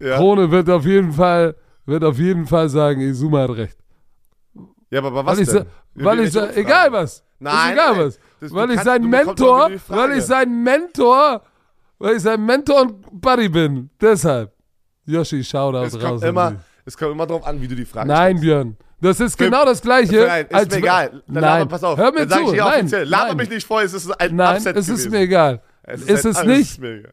[0.00, 0.16] Ja.
[0.16, 3.78] Krone wird auf jeden Fall, wird auf jeden Fall sagen, Izuma hat recht.
[4.90, 5.66] Ja, aber, aber was weil denn?
[5.96, 7.24] Ich, weil ich, egal was.
[7.40, 7.54] Nein.
[7.54, 8.06] Ist egal nein.
[8.06, 8.18] was.
[8.40, 11.42] Das, weil ich sein Mentor, weil ich sein Mentor
[11.98, 13.90] weil ich sein Mentor und Buddy bin.
[14.00, 14.52] Deshalb.
[15.06, 16.22] Yoshi, Shoutout es raus.
[16.22, 18.42] Immer, es kommt immer drauf an, wie du die Frage Nein, stellst.
[18.42, 18.76] Björn.
[19.00, 20.26] Das ist genau das Gleiche.
[20.26, 21.10] Nein, ist als mir egal.
[21.10, 21.98] Dann nein, laber, pass auf.
[21.98, 22.52] Hör mir dann zu.
[22.52, 23.08] Ich nein, offiziell.
[23.08, 25.10] Laber mich nicht vor, es ist ein Nein, Upset es ist gewesen.
[25.12, 25.62] mir egal.
[25.82, 26.82] Es ist, ist es nicht.
[26.82, 27.08] Ist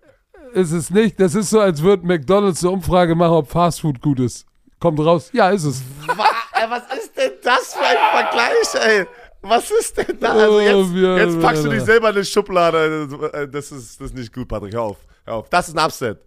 [0.56, 1.20] ist es nicht.
[1.20, 4.46] Das ist so, als würde McDonalds eine Umfrage machen, ob Fastfood gut ist.
[4.80, 5.30] Kommt raus.
[5.34, 5.82] Ja, ist es.
[6.08, 9.06] Was ist denn das für ein Vergleich, ey?
[9.48, 10.34] Was ist denn da?
[10.34, 13.08] Also jetzt, oh, jetzt packst du dich selber in eine Schublade.
[13.52, 14.74] Das ist, das ist nicht gut, Patrick.
[14.74, 14.98] Hör auf.
[15.26, 15.50] Hör auf.
[15.50, 16.20] Das ist ein Upset.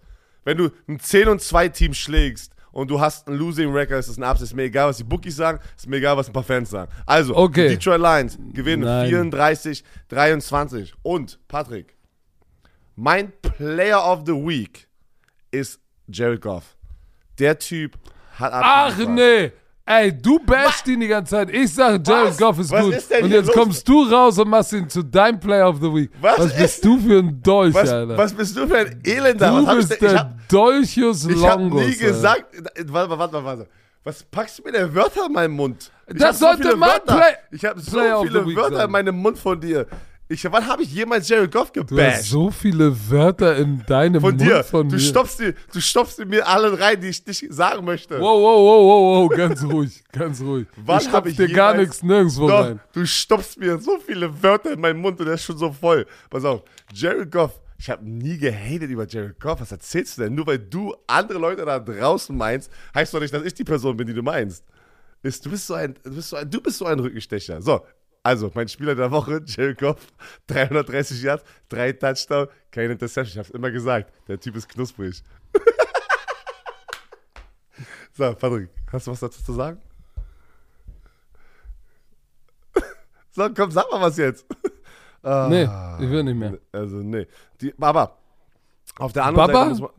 [0.45, 4.09] Wenn du ein 10 und 2 Team schlägst und du hast einen Losing Record, ist
[4.09, 4.45] das ein Upset.
[4.45, 6.91] Ist mir egal, was die Bookies sagen, ist mir egal, was ein paar Fans sagen.
[7.07, 7.69] Also, okay.
[7.69, 9.09] die Detroit Lions gewinnen Nein.
[9.09, 10.95] 34, 23.
[11.03, 11.97] Und, Patrick,
[12.95, 14.89] mein Player of the Week
[15.51, 16.77] ist Jared Goff.
[17.39, 17.99] Der Typ
[18.39, 19.53] hat Ach nee,
[19.91, 21.49] Ey, du bashst ihn die ganze Zeit.
[21.51, 22.95] Ich sage, Jared Goff ist was gut.
[22.95, 23.57] Ist und jetzt los?
[23.57, 26.11] kommst du raus und machst ihn zu deinem Player of the Week.
[26.21, 28.19] Was, was bist du für ein Dolch, was, Alter?
[28.19, 29.49] Was bist du für ein Elender?
[29.49, 31.41] Du was bist ich, der hab, Dolchus Longus.
[31.41, 32.45] Ich hab nie gesagt.
[32.87, 33.69] Warte, warte, warte, warte.
[34.05, 35.91] Was packst du mir denn Wörter in meinen Mund?
[36.07, 38.85] Ich das sollte so mein Play Ich habe so viele Wörter sein.
[38.87, 39.87] in meinem Mund von dir.
[40.31, 41.91] Ich, wann habe ich jemals Jared Goff gebasht?
[41.91, 44.63] Du hast so viele Wörter in deinem von Mund dir.
[44.63, 45.01] von du mir.
[45.01, 48.21] Stopfst die, du stopfst mir alle rein, die ich nicht sagen möchte.
[48.21, 50.67] Wow, wow, wow, wow, wow, ganz ruhig, ganz ruhig.
[50.77, 52.81] Wann ich ich dir gar nichts nirgendwo doch, rein.
[52.93, 56.07] Du stopfst mir so viele Wörter in meinen Mund und der ist schon so voll.
[56.29, 56.63] Pass auf,
[56.93, 57.59] Jared Goff.
[57.79, 59.61] Ich habe nie gehatet über Jared Goff.
[59.61, 60.35] Was erzählst du denn?
[60.35, 63.97] Nur weil du andere Leute da draußen meinst, heißt doch nicht, dass ich die Person
[63.97, 64.63] bin, die du meinst.
[65.23, 67.63] ist, du bist so ein, du bist so ein, du bist so ein Rückenstecher.
[67.63, 67.81] So,
[68.29, 70.13] also, mein Spieler der Woche, Jared Goff,
[70.49, 73.33] 330 Yards, drei Touchdown, keine Interception.
[73.33, 75.23] Ich hab's immer gesagt, der Typ ist knusprig.
[78.13, 79.81] so, Patrick, hast du was dazu zu sagen?
[83.31, 84.45] so, komm, sag mal was jetzt.
[85.23, 85.63] ah, nee,
[86.05, 86.59] ich will nicht mehr.
[86.71, 87.27] Also, nee.
[87.63, 88.19] Die, aber,
[88.99, 89.59] auf der anderen Baba?
[89.59, 89.91] Seite muss man,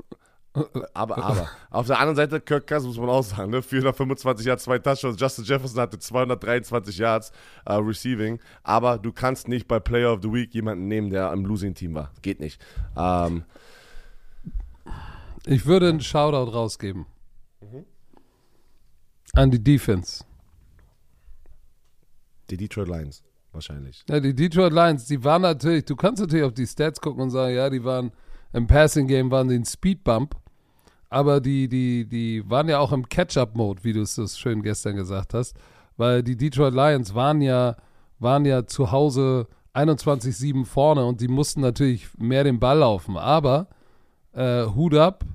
[0.93, 1.47] aber, aber.
[1.69, 3.61] Auf der anderen Seite, Kirk Cousins muss man auch sagen, ne?
[3.61, 5.19] 425 Yards, zwei Touchdowns.
[5.19, 7.31] Justin Jefferson hatte 223 Yards
[7.69, 8.39] uh, Receiving.
[8.63, 12.11] Aber du kannst nicht bei Player of the Week jemanden nehmen, der im Losing-Team war.
[12.21, 12.59] Geht nicht.
[12.97, 13.43] Ähm,
[15.45, 17.05] Ich würde einen Shoutout rausgeben.
[19.33, 20.23] An die Defense.
[22.49, 24.03] die Detroit Lions, wahrscheinlich.
[24.09, 27.29] Ja, die Detroit Lions, die waren natürlich, du kannst natürlich auf die Stats gucken und
[27.29, 28.11] sagen, ja, die waren
[28.53, 30.35] im Passing Game waren die ein Speedbump,
[31.09, 34.95] aber die, die, die waren ja auch im Catch-up-Mode, wie du es so schön gestern
[34.95, 35.55] gesagt hast,
[35.97, 37.75] weil die Detroit Lions waren ja,
[38.19, 43.67] waren ja zu Hause 21-7 vorne und die mussten natürlich mehr den Ball laufen, aber
[44.33, 45.25] äh, Hut ab,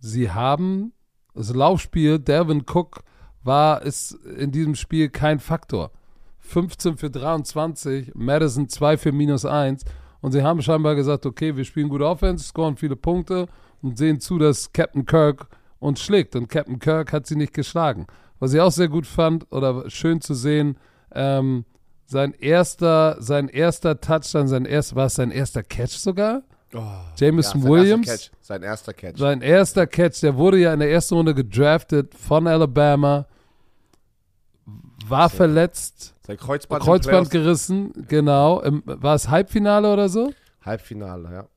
[0.00, 0.92] sie haben
[1.34, 3.02] das Laufspiel, Devin Cook
[3.42, 5.92] war, ist in diesem Spiel kein Faktor.
[6.40, 9.84] 15 für 23, Madison 2 für minus 1.
[10.20, 13.46] Und sie haben scheinbar gesagt, okay, wir spielen gute Offense, scoren viele Punkte
[13.82, 15.46] und sehen zu, dass Captain Kirk
[15.78, 16.34] uns schlägt.
[16.34, 18.06] Und Captain Kirk hat sie nicht geschlagen.
[18.40, 20.76] Was ich auch sehr gut fand oder schön zu sehen,
[21.14, 21.64] ähm,
[22.06, 26.42] sein erster, sein erster Touchdown, sein erst, war es sein erster Catch sogar?
[27.16, 28.08] Jameson sein Williams.
[28.08, 29.18] Erster Catch, sein erster Catch.
[29.18, 33.26] Sein erster Catch, der wurde ja in der ersten Runde gedraftet von Alabama,
[35.10, 38.60] war verletzt, Sein Kreuzband, Kreuzband gerissen, genau.
[38.60, 40.32] Im, war es Halbfinale oder so?
[40.62, 41.48] Halbfinale, ja.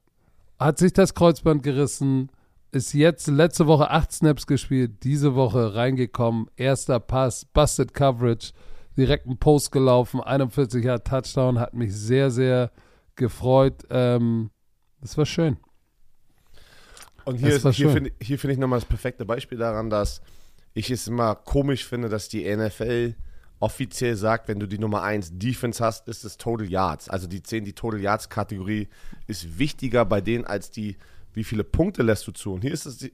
[0.60, 2.30] Hat sich das Kreuzband gerissen,
[2.72, 8.54] ist jetzt letzte Woche acht Snaps gespielt, diese Woche reingekommen, erster Pass, Busted Coverage,
[8.96, 12.72] direkt ein Post gelaufen, 41 Jahre Touchdown, hat mich sehr, sehr
[13.16, 13.84] gefreut.
[13.90, 14.52] Ähm,
[15.02, 15.58] das war schön.
[17.26, 20.22] Und hier, ist- hier finde hier finde ich nochmal das perfekte Beispiel daran, dass
[20.74, 23.16] ich es immer komisch finde, dass die NFL
[23.62, 27.08] offiziell sagt, wenn du die Nummer 1 Defense hast, ist es Total Yards.
[27.08, 28.90] Also die 10, die Total Yards Kategorie
[29.28, 30.98] ist wichtiger bei denen als die,
[31.34, 32.54] wie viele Punkte lässt du zu.
[32.54, 33.14] Und hier ist es, die,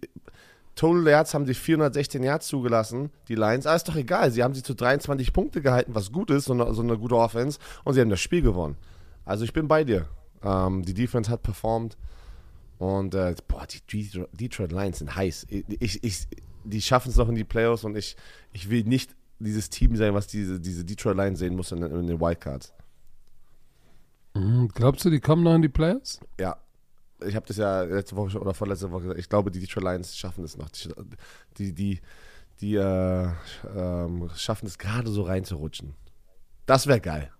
[0.76, 3.66] Total Yards haben sie 416 Yards zugelassen, die Lions.
[3.66, 6.54] Aber ist doch egal, sie haben sie zu 23 Punkte gehalten, was gut ist, so
[6.54, 7.60] eine, so eine gute Offense.
[7.84, 8.78] Und sie haben das Spiel gewonnen.
[9.26, 10.08] Also ich bin bei dir.
[10.44, 11.98] Ähm, die Defense hat performt.
[12.78, 13.82] Und äh, boah, die
[14.34, 15.48] Detroit- Lions sind heiß.
[15.50, 16.28] Ich, ich,
[16.64, 18.16] die schaffen es noch in die Playoffs und ich,
[18.54, 22.08] ich will nicht dieses Team sein, was diese, diese Detroit Lions sehen muss in, in
[22.08, 22.74] den Wildcards.
[24.34, 24.70] Mhm.
[24.74, 26.20] Glaubst du, die kommen noch in die Playoffs?
[26.40, 26.58] Ja.
[27.26, 29.20] Ich habe das ja letzte Woche schon- oder vorletzte Woche gesagt.
[29.20, 30.70] Ich glaube, die Detroit Lions schaffen es noch.
[31.58, 32.00] Die, die,
[32.62, 33.30] die äh,
[33.76, 35.96] ähm, schaffen es gerade so reinzurutschen.
[36.68, 37.32] Das wäre geil.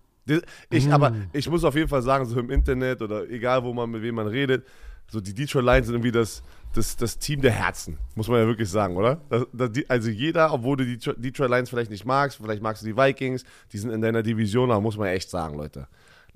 [0.68, 3.90] Ich, aber ich muss auf jeden Fall sagen, so im Internet oder egal, wo man
[3.90, 4.66] mit wem man redet,
[5.10, 6.42] so die Detroit Lions sind irgendwie das,
[6.74, 9.20] das, das Team der Herzen, muss man ja wirklich sagen, oder?
[9.30, 12.86] Das, das, also jeder, obwohl du die Detroit Lions vielleicht nicht magst, vielleicht magst du
[12.86, 15.88] die Vikings, die sind in deiner Division, aber muss man echt sagen, Leute.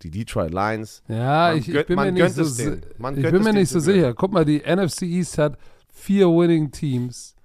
[0.02, 3.78] Die Detroit Lions, Ja, ich, ich bin mir nicht so, ich bin mir nicht so
[3.78, 4.14] sicher.
[4.14, 5.56] Guck mal, die NFC East hat
[5.92, 7.36] vier Winning Teams.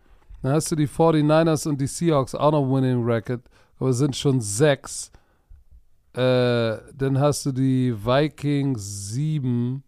[0.42, 3.42] Dann hast du die 49ers und die Seahawks auch noch Winning Record,
[3.80, 5.12] aber es sind schon sechs.
[6.14, 9.84] Äh, dann hast du die Vikings sieben.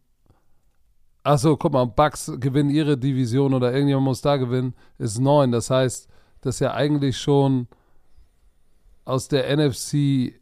[1.24, 5.52] Achso, guck mal, Bucks gewinnen ihre Division oder irgendjemand muss da gewinnen, ist neun.
[5.52, 6.08] Das heißt,
[6.42, 7.68] dass ja eigentlich schon
[9.06, 10.40] aus der NFC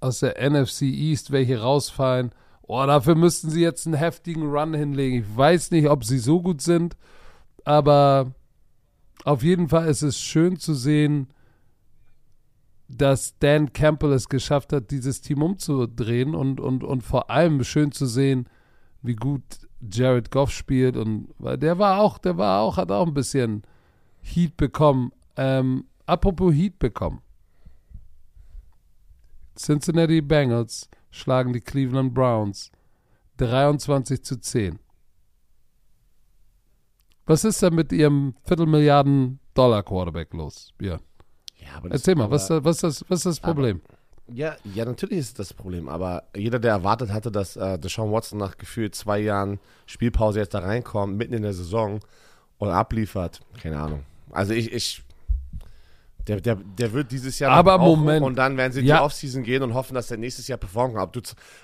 [0.00, 2.30] aus der NFC East welche rausfallen.
[2.62, 5.20] Oh, dafür müssten sie jetzt einen heftigen Run hinlegen.
[5.20, 6.96] Ich weiß nicht, ob sie so gut sind,
[7.64, 8.32] aber
[9.24, 11.28] auf jeden Fall ist es schön zu sehen,
[12.88, 17.92] dass Dan Campbell es geschafft hat, dieses Team umzudrehen und, und, und vor allem schön
[17.92, 18.48] zu sehen,
[19.02, 19.42] wie gut
[19.90, 23.62] Jared Goff spielt und weil der war auch, der war auch, hat auch ein bisschen
[24.20, 25.12] Heat bekommen.
[25.36, 27.22] Ähm, apropos Heat bekommen.
[29.56, 32.70] Cincinnati Bengals schlagen die Cleveland Browns
[33.38, 34.78] 23 zu 10.
[37.26, 40.72] Was ist da mit ihrem Viertelmilliarden Dollar Quarterback los?
[40.80, 40.98] Ja.
[41.56, 43.80] Ja, aber Erzähl mal, aber- was, was, ist das, was ist das Problem?
[44.32, 48.38] Ja, ja, natürlich ist das Problem, aber jeder, der erwartet hatte, dass äh, Deshaun Watson
[48.38, 52.00] nach gefühlt zwei Jahren Spielpause jetzt da reinkommt, mitten in der Saison
[52.58, 54.02] und abliefert, keine Ahnung.
[54.30, 55.02] Also ich, ich
[56.26, 58.22] Der, der, der wird dieses Jahr Aber Moment.
[58.22, 58.98] und dann werden sie in Ja.
[58.98, 61.04] die Offseason gehen und hoffen, dass der nächstes Jahr performen kann.
[61.04, 61.20] Ob du,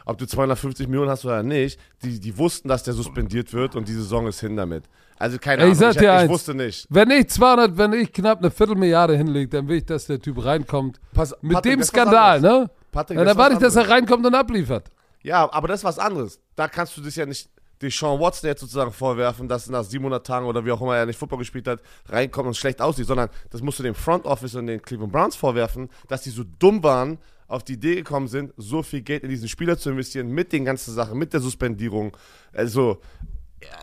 [0.07, 3.89] ob du 250 Millionen hast oder nicht, die, die wussten, dass der suspendiert wird und
[3.89, 4.85] die Saison ist hin damit.
[5.19, 6.31] Also keine Ahnung, ich sag dir ich eins.
[6.31, 6.87] wusste nicht.
[6.91, 10.45] Wenn ich 200, wenn ich knapp eine Viertelmilliarde hinlege, dann will ich, dass der Typ
[10.45, 11.01] reinkommt.
[11.12, 12.71] Pass, Mit Patrick, dem Skandal, ne?
[12.91, 14.91] Patrick, dann ist warte was ich, dass er reinkommt und abliefert.
[15.23, 16.41] Ja, aber das ist was anderes.
[16.57, 17.49] Da kannst du das ja nicht
[17.81, 21.19] Deshaun Watson jetzt sozusagen vorwerfen, dass nach 700 Tagen oder wie auch immer er nicht
[21.19, 24.67] Football gespielt hat, reinkommt und schlecht aussieht, sondern das musst du dem Front Office und
[24.67, 28.83] den Cleveland Browns vorwerfen, dass die so dumm waren, auf die Idee gekommen sind, so
[28.83, 32.17] viel Geld in diesen Spieler zu investieren, mit den ganzen Sachen, mit der Suspendierung.
[32.53, 33.01] Also,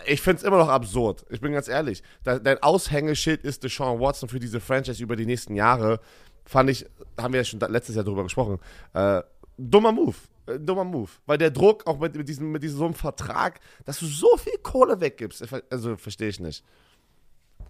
[0.06, 1.26] ich finde es immer noch absurd.
[1.30, 2.04] Ich bin ganz ehrlich.
[2.24, 6.00] Dein Aushängeschild ist Deshaun Watson für diese Franchise über die nächsten Jahre.
[6.46, 6.86] Fand ich,
[7.20, 8.60] haben wir ja schon letztes Jahr drüber gesprochen.
[8.94, 9.22] Äh,
[9.58, 10.16] dummer Move.
[10.48, 11.10] Äh, dummer Move.
[11.26, 14.38] Weil der Druck, auch mit, mit, diesem, mit diesem so einem Vertrag, dass du so
[14.38, 16.64] viel Kohle weggibst, also verstehe ich nicht.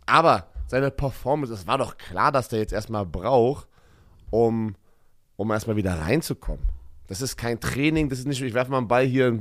[0.05, 3.68] Aber seine Performance, es war doch klar, dass der jetzt erstmal braucht,
[4.30, 4.76] um,
[5.36, 6.80] um erstmal wieder reinzukommen.
[7.12, 9.38] Das ist kein Training, das ist nicht, ich werfe mal einen Ball hier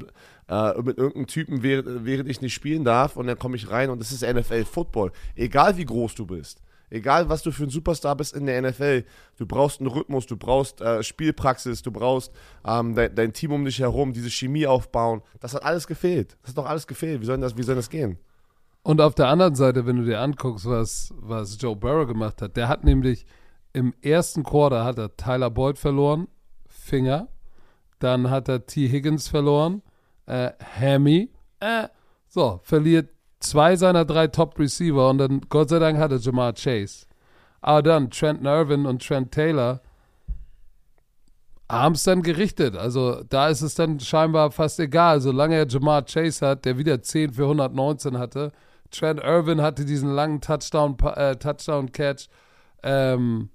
[0.48, 3.90] äh, mit irgendeinem Typen, während, während ich nicht spielen darf und dann komme ich rein
[3.90, 5.12] und das ist NFL-Football.
[5.36, 6.60] Egal wie groß du bist,
[6.90, 9.04] egal was du für ein Superstar bist in der NFL,
[9.36, 12.32] du brauchst einen Rhythmus, du brauchst äh, Spielpraxis, du brauchst
[12.66, 15.22] ähm, dein, dein Team um dich herum, diese Chemie aufbauen.
[15.38, 16.36] Das hat alles gefehlt.
[16.42, 17.20] Das hat doch alles gefehlt.
[17.20, 18.18] Wie soll das, wie soll das gehen?
[18.82, 22.56] Und auf der anderen Seite, wenn du dir anguckst, was, was Joe Burrow gemacht hat,
[22.56, 23.26] der hat nämlich
[23.72, 26.26] im ersten Quarter hat er Tyler Boyd verloren,
[26.66, 27.28] Finger.
[28.00, 28.88] Dann hat er T.
[28.88, 29.82] Higgins verloren,
[30.26, 31.30] äh, Hammy.
[31.60, 31.88] Äh,
[32.28, 37.06] so, verliert zwei seiner drei Top-Receiver und dann, Gott sei Dank, hat er Jamar Chase.
[37.60, 39.80] Aber dann Trent Irvin und Trent Taylor
[41.70, 42.74] haben es dann gerichtet.
[42.76, 45.20] Also da ist es dann scheinbar fast egal.
[45.20, 48.52] Solange er Jamar Chase hat, der wieder 10 für 119 hatte.
[48.90, 52.28] Trent Irvin hatte diesen langen Touchdown, äh, Touchdown-Catch.
[52.82, 53.50] Ähm,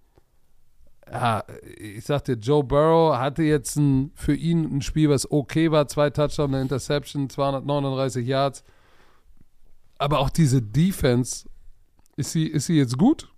[1.11, 1.43] ja,
[1.77, 5.87] ich sagte, Joe Burrow hatte jetzt ein, für ihn ein Spiel, was okay war.
[5.87, 8.63] Zwei Touchdown, eine Interception, 239 Yards.
[9.97, 11.47] Aber auch diese Defense,
[12.17, 13.29] ist sie, ist sie jetzt gut?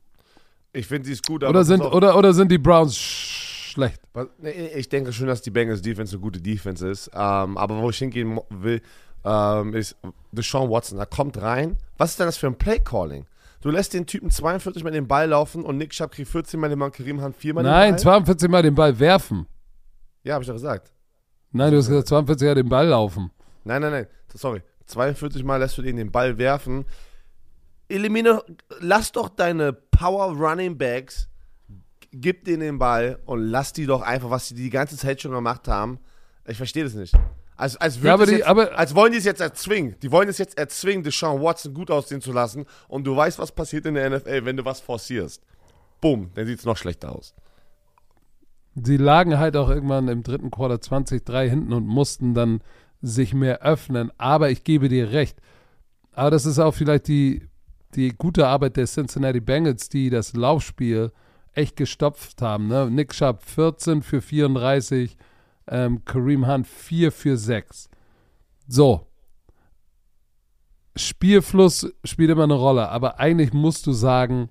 [0.74, 3.48] Ich finde, sie ist gut, aber Oder sind, oder, oder sind die Browns sch
[3.78, 4.02] schlecht?
[4.40, 7.12] Nee, Ich denke schon, dass die Bengals Defense eine gute Defense ist.
[7.14, 8.82] Ähm, aber wo ich hingehen will,
[9.24, 9.96] ähm, ist
[10.32, 10.98] Deshaun Watson.
[10.98, 11.78] Er kommt rein.
[11.98, 13.26] Was ist denn das für ein Play-Calling?
[13.62, 16.70] Du lässt den Typen 42 Mal den Ball laufen und Nick Chubb kriegt 14 Mal
[16.70, 18.00] den Ball, Kareem Hunt 4 Mal den Nein, Ball.
[18.00, 19.48] 42 Mal den Ball werfen.
[20.24, 20.92] Ja, habe ich doch gesagt.
[21.52, 23.32] Nein, du hast gesagt, 42 Mal den Ball laufen.
[23.64, 24.08] Nein, nein, nein.
[24.34, 24.62] Sorry.
[24.86, 26.86] 42 Mal lässt du den den Ball werfen.
[27.90, 28.44] Elimine,
[28.80, 31.30] lass doch deine Power Running Backs,
[32.12, 35.32] gib denen den Ball und lass die doch einfach, was sie die ganze Zeit schon
[35.32, 36.00] gemacht haben.
[36.46, 37.14] Ich verstehe das nicht.
[37.58, 39.96] Als, als, Ja, die- jetzt, als wollen die es jetzt erzwingen.
[40.04, 42.66] Die wollen es jetzt erzwingen, Deshaun Watson gut aussehen zu lassen.
[42.88, 45.42] Und du weißt, was passiert in der NFL, wenn du was forcierst.
[46.00, 47.34] Bumm, dann sieht es noch schlechter aus.
[48.76, 52.62] Sie lagen halt auch irgendwann im dritten Quarter 20-3 hinten und mussten dann
[53.02, 54.12] sich mehr öffnen.
[54.20, 55.40] Aber ich gebe dir recht.
[56.14, 57.42] Aber das ist auch vielleicht die,
[57.96, 61.12] die gute Arbeit der Cincinnati Bengals, die das Laufspiel
[61.54, 62.68] echt gestopft haben.
[62.68, 62.90] Ne?
[62.92, 65.18] Nick Chubb 14 für 34,
[65.68, 67.90] ähm, Kareem Hunt 4 für 6.
[68.68, 69.08] So.
[70.96, 74.50] Spielfluss spielt immer eine Rolle, aber eigentlich musst du sagen,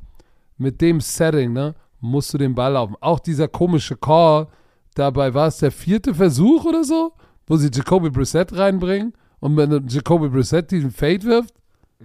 [0.58, 2.96] mit dem Setting, ne, musst du den Ball laufen.
[3.00, 4.48] Auch dieser komische Call,
[4.94, 7.12] dabei war es der vierte Versuch oder so,
[7.46, 11.54] wo sie Jacoby Brissett reinbringen und wenn Jacoby Brissett diesen Fade wirft.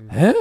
[0.10, 0.34] Hä?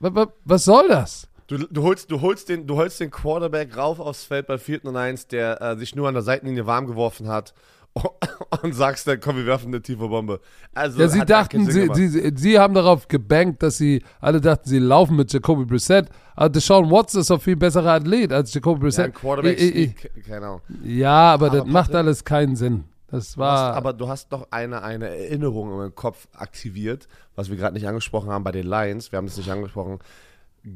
[0.00, 1.28] Was, was, was soll das?
[1.46, 4.84] Du, du, holst, du, holst den, du holst den Quarterback rauf aufs Feld bei 4.
[4.84, 7.52] und 1, der äh, sich nur an der Seitenlinie warm geworfen hat
[8.62, 10.40] und sagst dann, komm, wir werfen eine tiefe Bombe.
[10.74, 11.96] Also, Ja, sie dachten, sie, gemacht.
[11.98, 16.08] sie, sie haben darauf gebankt, dass sie, alle dachten, sie laufen mit Jacoby Brissett.
[16.34, 19.04] Aber Deshaun Watson ist doch viel besserer Athlet als Jacoby ja, Brissett.
[19.06, 19.74] ein Quarterback Ich-
[20.16, 20.60] ich- keine Ahnung.
[20.84, 22.84] ja, aber, das Aber macht Patrick- alles keinen Sinn.
[23.08, 23.74] Das Du hast, war.
[23.74, 28.30] aber du hast doch eine, eine Erinnerung im Kopf aktiviert, was wir gerade nicht angesprochen
[28.30, 29.12] haben bei den Lions.
[29.12, 29.98] Wir haben das nicht angesprochen.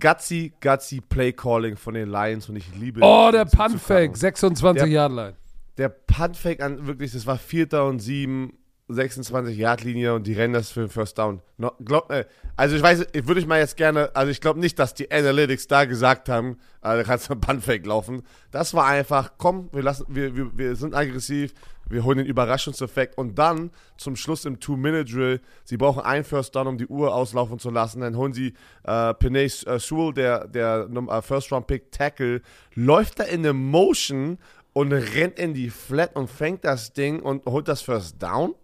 [0.01, 4.15] Gutsy, gutsy Play Calling von den Lions und ich liebe oh, der kacken.
[4.15, 5.35] 26 Der- Yard Line.
[5.79, 8.55] Der Puntfake an wirklich, das war Vierter und Sieben,
[8.89, 11.43] 26 Yard Linie und die rennen das für den First Down.
[11.59, 12.25] No, glaub, äh,
[12.57, 15.11] also ich weiß, ich würde ich mal jetzt gerne, also ich glaube nicht, dass die
[15.11, 18.23] Analytics da gesagt haben, äh, da kannst du einen Puntfake laufen.
[18.53, 21.53] Das war einfach, komm, wir lassen, wir, wir, wir sind aggressiv,
[21.89, 26.67] wir holen den Überraschungseffekt und dann zum Schluss im Two-Minute-Drill, sie brauchen einen First Down,
[26.67, 30.89] um die Uhr auslaufen zu lassen, dann holen sie äh, Penay äh, Sewell, der, der
[30.91, 32.43] äh, First-Round-Pick Tackle,
[32.75, 34.39] läuft da in eine Motion
[34.73, 38.55] und rennt in die Flat und fängt das Ding und holt das First Down.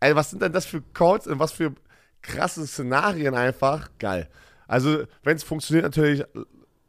[0.00, 1.74] Ey, was sind denn das für Calls und was für
[2.22, 3.90] krasse Szenarien einfach?
[3.98, 4.28] Geil.
[4.66, 6.24] Also, wenn es funktioniert, natürlich,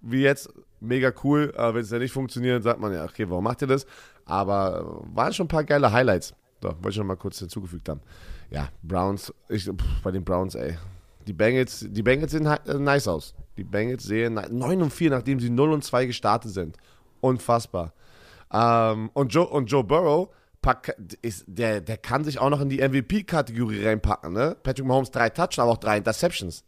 [0.01, 0.49] wie jetzt,
[0.81, 1.53] mega cool.
[1.55, 3.85] Äh, Wenn es ja nicht funktioniert, sagt man ja, okay, warum macht ihr das?
[4.31, 6.33] Aber äh, waren schon ein paar geile Highlights.
[6.61, 7.99] So, wollte ich noch mal kurz hinzugefügt haben.
[8.49, 10.77] Ja, Browns, ich, pff, bei den Browns, ey.
[11.27, 13.33] Die Bengals, die Bengals sehen äh, nice aus.
[13.57, 16.77] Die Bengals sehen 9 und 4, nachdem sie 0 und 2 gestartet sind.
[17.19, 17.93] Unfassbar.
[18.53, 20.29] Ähm, und, Joe, und Joe Burrow,
[20.61, 24.31] pack, ist, der, der kann sich auch noch in die MVP-Kategorie reinpacken.
[24.31, 24.55] Ne?
[24.63, 26.63] Patrick Mahomes drei Touchdowns, aber auch drei Interceptions.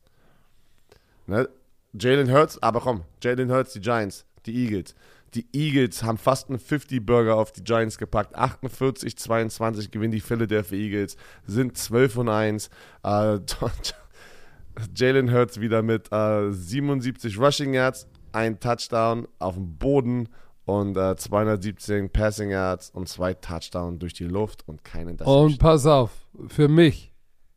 [1.28, 1.48] Ne?
[1.94, 4.96] Jalen Hurts, aber komm, Jalen Hurts, die Giants, die Eagles.
[5.34, 8.36] Die Eagles haben fast einen 50-Burger auf die Giants gepackt.
[8.36, 12.70] 48, 22 gewinnen die Philadelphia Eagles, sind 12 und 1.
[13.04, 13.40] Äh,
[14.96, 20.30] Jalen Hurts wieder mit äh, 77 Rushing Yards, ein Touchdown auf dem Boden
[20.66, 25.46] und äh, 217 Passing Yards und zwei Touchdowns durch die Luft und keine Interception.
[25.46, 26.12] Und pass auf,
[26.48, 27.14] für mich,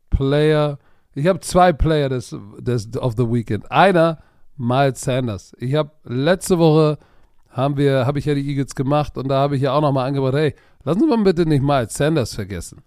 [0.09, 0.77] Player,
[1.13, 3.71] ich habe zwei Player des, des of the Weekend.
[3.71, 4.21] Einer,
[4.57, 5.55] Miles Sanders.
[5.59, 6.97] Ich habe letzte Woche
[7.57, 10.07] haben wir, habe ich ja die Eagles gemacht und da habe ich ja auch nochmal
[10.07, 12.83] angebracht, hey, lassen Sie mal bitte nicht Miles Sanders vergessen.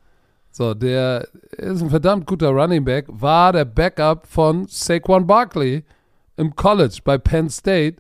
[0.53, 5.85] So, der ist ein verdammt guter Running Back, war der Backup von Saquon Barkley
[6.37, 7.97] im College bei Penn State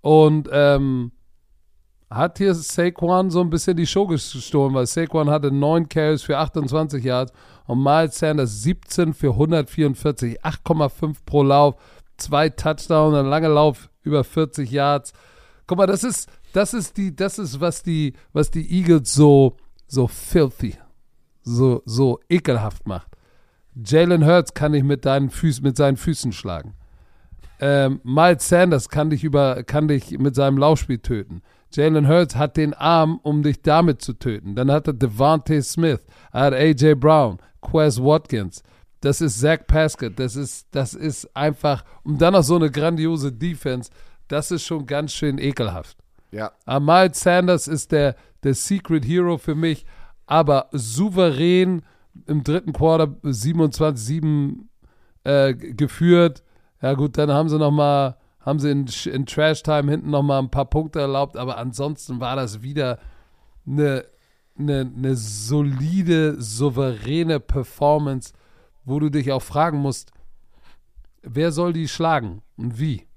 [0.00, 1.12] und ähm,
[2.08, 6.38] hat hier Saquon so ein bisschen die Show gestohlen, weil Saquon hatte 9 Carries für
[6.38, 7.32] 28 Yards
[7.66, 11.76] und Miles Sanders 17 für 144, 8,5 pro Lauf,
[12.16, 15.12] zwei Touchdowns, ein langer Lauf über 40 Yards.
[15.70, 19.56] Guck mal, das ist, das ist die, das ist, was die, was die Eagles so,
[19.86, 20.74] so filthy,
[21.44, 23.06] so, so ekelhaft macht.
[23.76, 26.74] Jalen Hurts kann dich mit deinen Füßen, mit seinen Füßen schlagen.
[27.60, 31.40] Ähm, Miles Sanders kann dich über, kann dich mit seinem Laufspiel töten.
[31.72, 34.56] Jalen Hurts hat den Arm, um dich damit zu töten.
[34.56, 36.00] Dann hat er Devontae Smith,
[36.32, 38.64] er hat AJ Brown, Quez Watkins.
[39.02, 40.18] Das ist Zach Pascott.
[40.18, 43.90] Das ist, das ist einfach, und dann noch so eine grandiose Defense.
[44.30, 45.98] Das ist schon ganz schön ekelhaft.
[46.30, 46.52] Ja.
[46.78, 48.14] Miles Sanders ist der,
[48.44, 49.84] der Secret Hero für mich,
[50.26, 51.82] aber souverän
[52.26, 54.66] im dritten Quarter 27-7
[55.24, 56.44] äh, geführt.
[56.80, 60.22] Ja gut, dann haben sie noch mal, haben sie in, in Trash Time hinten noch
[60.22, 63.00] mal ein paar Punkte erlaubt, aber ansonsten war das wieder
[63.66, 64.04] eine,
[64.56, 68.32] eine, eine solide, souveräne Performance,
[68.84, 70.12] wo du dich auch fragen musst,
[71.22, 73.09] wer soll die schlagen und wie?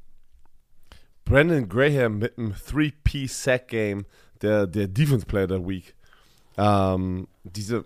[1.25, 4.05] Brandon Graham mit einem 3P-Sack-Game,
[4.41, 5.95] der, der Defense Player der Week.
[6.57, 7.85] Ähm, diese,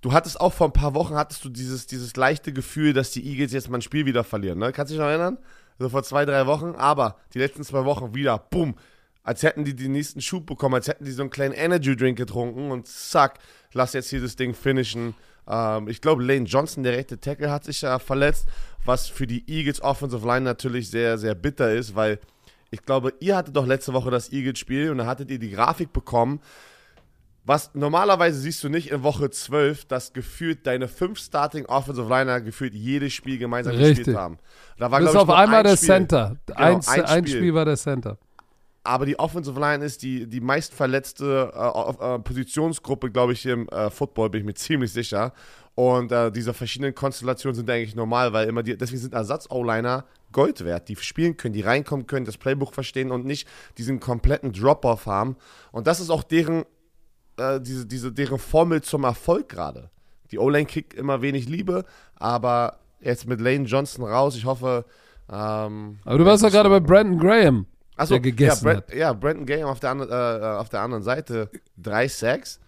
[0.00, 3.26] du hattest auch vor ein paar Wochen, hattest du dieses, dieses leichte Gefühl, dass die
[3.26, 4.72] Eagles jetzt mal ein Spiel wieder verlieren, ne?
[4.72, 5.38] Kannst du dich noch erinnern?
[5.78, 8.76] Also vor zwei, drei Wochen, aber die letzten zwei Wochen wieder, bumm,
[9.24, 12.18] als hätten die den nächsten Schub bekommen, als hätten die so einen kleinen Energy Drink
[12.18, 13.38] getrunken und zack,
[13.72, 15.14] lass jetzt hier das Ding finishen.
[15.48, 18.46] Ähm, ich glaube, Lane Johnson, der rechte Tackle, hat sich ja verletzt,
[18.84, 22.18] was für die Eagles Offensive Line natürlich sehr, sehr bitter ist, weil
[22.72, 25.92] ich glaube, ihr hattet doch letzte Woche das Eagles-Spiel und da hattet ihr die Grafik
[25.92, 26.40] bekommen.
[27.44, 32.40] Was normalerweise siehst du nicht in Woche 12, dass gefühlt deine fünf Starting Offensive Liner
[32.40, 33.98] gefühlt jedes Spiel gemeinsam Richtig.
[33.98, 34.38] gespielt haben.
[34.78, 35.86] Da war, Bis ich, auf nur einmal ein der Spiel.
[35.86, 36.36] Center.
[36.46, 37.36] Genau, ein ein, Spiel.
[37.36, 38.16] Spiel war der Center.
[38.84, 43.90] Aber die Offensive Line ist die, die meistverletzte äh, äh, Positionsgruppe, glaube ich, im äh,
[43.90, 45.32] Football, bin ich mir ziemlich sicher.
[45.74, 50.64] Und äh, diese verschiedenen Konstellationen sind eigentlich normal, weil immer die, deswegen sind Ersatz-O-Liner Gold
[50.64, 53.46] wert, die spielen können, die reinkommen können, das Playbook verstehen und nicht
[53.78, 55.36] diesen kompletten Drop-Off haben.
[55.70, 56.64] Und das ist auch deren,
[57.36, 59.90] äh, diese, diese, deren Formel zum Erfolg gerade.
[60.30, 61.84] Die O-Line kriegt immer wenig Liebe,
[62.16, 64.84] aber jetzt mit Lane Johnson raus, ich hoffe.
[65.30, 67.66] Ähm, Aber du warst doch gerade bei Brandon Graham,
[67.96, 68.86] Achso, der gegessen ja, hat.
[68.86, 71.50] Brent, ja, Brandon Graham auf der, andre, äh, auf der anderen Seite.
[71.76, 72.60] Drei Sacks.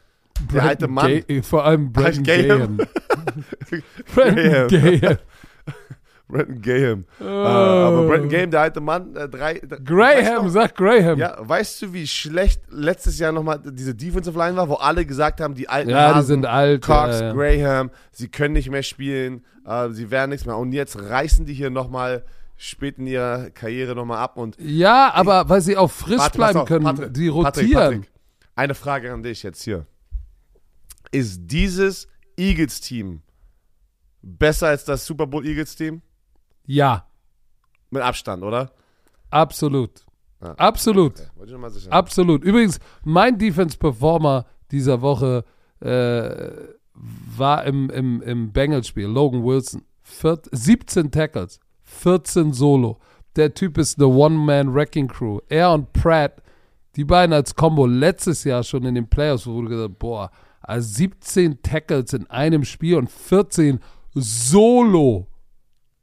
[0.53, 1.23] Der alte Mann.
[1.27, 2.77] Gay, vor allem Brandon Graham.
[2.77, 2.77] Graham.
[4.15, 5.19] Brandon Graham.
[6.29, 7.05] Brandon Graham.
[7.21, 9.61] Äh, aber Brandon Graham, der alte Mann, äh, drei.
[9.85, 11.19] Graham, sag Graham.
[11.19, 15.41] Ja, weißt du, wie schlecht letztes Jahr nochmal diese Defensive Line war, wo alle gesagt
[15.41, 16.83] haben, die alten Ja, die Hasen, sind alt.
[16.83, 17.33] Cox, ja, ja.
[17.33, 20.57] Graham, sie können nicht mehr spielen, äh, sie werden nichts mehr.
[20.57, 22.25] Und jetzt reißen die hier nochmal
[22.57, 26.61] spät in ihrer Karriere nochmal ab und Ja, aber weil sie auch frisch pass bleiben
[26.61, 28.01] auf, können, Patrick, die Patrick, rotieren.
[28.01, 28.13] Patrick.
[28.57, 29.87] Eine Frage an dich jetzt hier.
[31.11, 33.23] Ist dieses Eagles-Team
[34.23, 36.03] besser als das Super Bowl Eagles-Team?
[36.67, 37.07] Ja,
[37.91, 38.73] Mit Abstand, oder?
[39.31, 40.05] absolut.
[40.41, 40.53] Ja.
[40.57, 41.15] Absolut.
[41.39, 41.89] Okay.
[41.91, 42.45] Absolut.
[42.45, 45.45] Übrigens, mein Defense-Performer dieser Woche
[45.81, 46.51] äh,
[46.95, 49.83] war im, im, im Bengals-Spiel, Logan Wilson.
[50.03, 52.99] Viert, 17 Tackles, 14 Solo.
[53.37, 55.41] Der Typ ist eine One-Man-Wrecking-Crew.
[55.49, 56.43] Er und Pratt,
[56.97, 60.31] die beiden als Combo letztes Jahr schon in den Playoffs, wo du gesagt boah,
[60.61, 63.81] also 17 Tackles in einem Spiel und 14
[64.15, 65.27] Solo.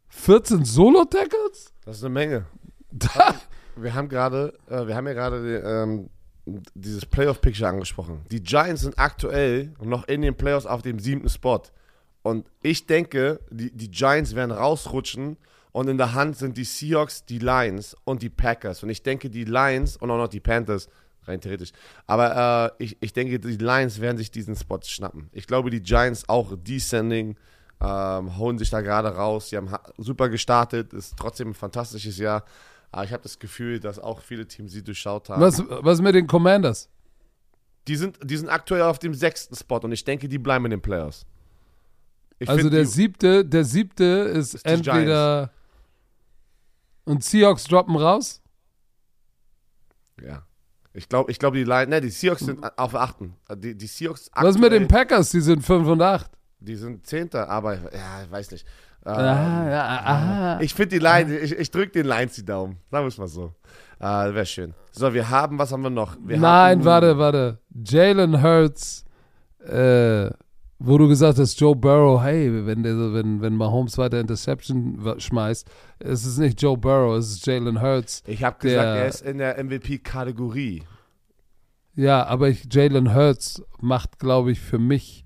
[0.09, 1.73] 14 Solo-Tackles?
[1.85, 2.45] Das ist eine Menge.
[2.91, 3.35] Da,
[3.75, 6.09] wir haben gerade, äh, wir haben ja gerade ähm,
[6.45, 8.21] dieses Playoff-Picture angesprochen.
[8.29, 11.61] Die Giants sind aktuell noch in den Playoffs auf dem siebten Spot.
[12.23, 15.37] Und ich denke, die, die Giants werden rausrutschen
[15.71, 18.83] und in der Hand sind die Seahawks, die Lions und die Packers.
[18.83, 20.89] Und ich denke, die Lions und auch noch die Panthers,
[21.23, 21.71] rein theoretisch.
[22.07, 25.29] Aber äh, ich, ich denke, die Lions werden sich diesen Spot schnappen.
[25.31, 27.37] Ich glaube, die Giants auch descending,
[27.79, 29.49] ähm, holen sich da gerade raus.
[29.49, 32.43] Sie haben super gestartet, ist trotzdem ein fantastisches Jahr.
[32.91, 35.41] Aber ich habe das Gefühl, dass auch viele Teams sie durchschaut haben.
[35.41, 36.89] Was, was mit den Commanders?
[37.87, 40.71] Die sind, die sind aktuell auf dem sechsten Spot und ich denke, die bleiben in
[40.71, 41.25] den Playoffs.
[42.37, 45.51] Ich also der die, siebte, der siebte ist, ist entweder.
[47.05, 48.41] Und Seahawks droppen raus.
[50.21, 50.43] Ja.
[50.93, 53.35] Ich glaube, ich glaube, die Lions, ne, die Seahawks sind auf achten.
[53.55, 55.31] Die, die Seahawks Was mit den Packers?
[55.31, 56.29] Die sind 5 und 8.
[56.59, 58.67] Die sind Zehnter, aber ja, ich weiß nicht.
[59.03, 60.61] Ähm, ah, ja, ah.
[60.61, 62.77] Ich finde die Line, ich, ich drücke den Lines die Daumen.
[62.91, 63.53] Sagen wir es mal so.
[63.99, 64.73] Äh, Wäre schön.
[64.91, 66.17] So, wir haben, was haben wir noch?
[66.23, 67.59] Wir Nein, haben, warte, warte.
[67.73, 69.05] Jalen Hurts,
[69.65, 70.29] äh,
[70.83, 75.69] wo du gesagt hast, Joe Burrow, hey, wenn, der, wenn, wenn Mahomes weiter Interception schmeißt,
[75.99, 78.23] es ist nicht Joe Burrow, es ist Jalen Hurts.
[78.25, 80.83] Ich habe gesagt, er ist in der MVP-Kategorie.
[81.95, 85.23] Ja, aber Jalen Hurts macht, glaube ich, für mich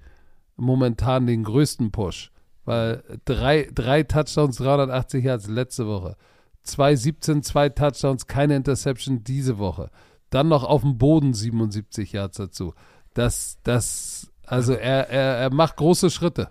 [0.58, 2.32] momentan den größten Push.
[2.66, 6.18] Weil drei, drei Touchdowns, 380 Yards letzte Woche.
[6.64, 9.90] 217, zwei Touchdowns, keine Interception diese Woche.
[10.32, 12.74] Dann noch auf dem Boden 77 Yards dazu.
[13.14, 16.50] Das, das, also er, er, er macht große Schritte.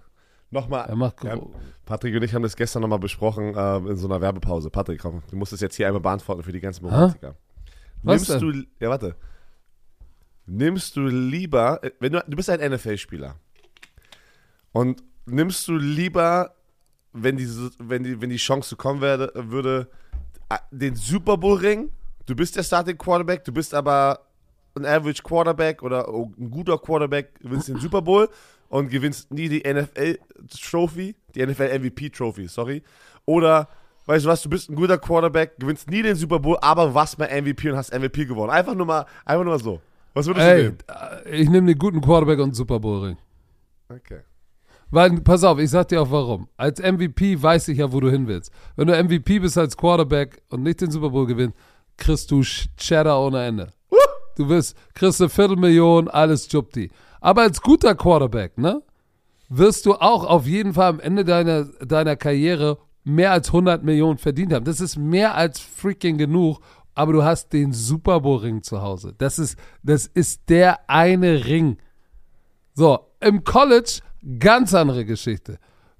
[0.50, 1.36] Nochmal, er macht ja,
[1.84, 4.70] Patrick und ich haben das gestern nochmal besprochen äh, in so einer Werbepause.
[4.70, 7.34] Patrick, komm, du musst es jetzt hier einmal beantworten für die ganzen Romantiker.
[8.02, 8.52] Was Nimmst denn?
[8.52, 9.16] du, ja warte,
[10.46, 13.36] nimmst du lieber, äh, wenn du, du bist ein NFL-Spieler
[14.72, 16.54] und nimmst du lieber,
[17.12, 19.88] wenn, diese, wenn, die, wenn die Chance kommen werde, würde,
[20.70, 21.90] den Super Bowl-Ring?
[22.26, 24.20] Du bist der Starting Quarterback, du bist aber
[24.76, 28.28] ein Average Quarterback oder ein guter Quarterback, gewinnst den Super Bowl
[28.68, 30.18] und gewinnst nie die NFL
[30.60, 32.82] Trophy, die NFL MVP Trophy, sorry.
[33.24, 33.68] Oder,
[34.06, 37.18] weißt du was, du bist ein guter Quarterback, gewinnst nie den Super Bowl, aber warst
[37.18, 38.50] mal MVP und hast MVP gewonnen.
[38.50, 39.80] Einfach nur mal, einfach nur mal so.
[40.12, 40.78] Was würdest Ey, du nehmen?
[41.32, 43.16] Ich nehme den guten Quarterback und Super Bowl Ring.
[43.88, 44.20] Okay.
[44.90, 46.48] Weil, pass auf, ich sag dir auch warum.
[46.56, 48.52] Als MVP weiß ich ja, wo du hin willst.
[48.76, 51.56] Wenn du MVP bist als Quarterback und nicht den Super Bowl gewinnst,
[51.96, 53.72] kriegst du Cheddar ohne Ende.
[54.36, 56.90] Du wirst, kriegst eine Viertelmillion, alles Jupti.
[57.20, 58.82] Aber als guter Quarterback, ne,
[59.48, 64.18] wirst du auch auf jeden Fall am Ende deiner, deiner Karriere mehr als 100 Millionen
[64.18, 64.64] verdient haben.
[64.64, 66.60] Das ist mehr als freaking genug,
[66.94, 69.14] aber du hast den Super Bowl Ring zu Hause.
[69.18, 71.78] Das ist, das ist der eine Ring.
[72.74, 74.00] So, im College
[74.38, 75.58] Ganz andere Geschichte.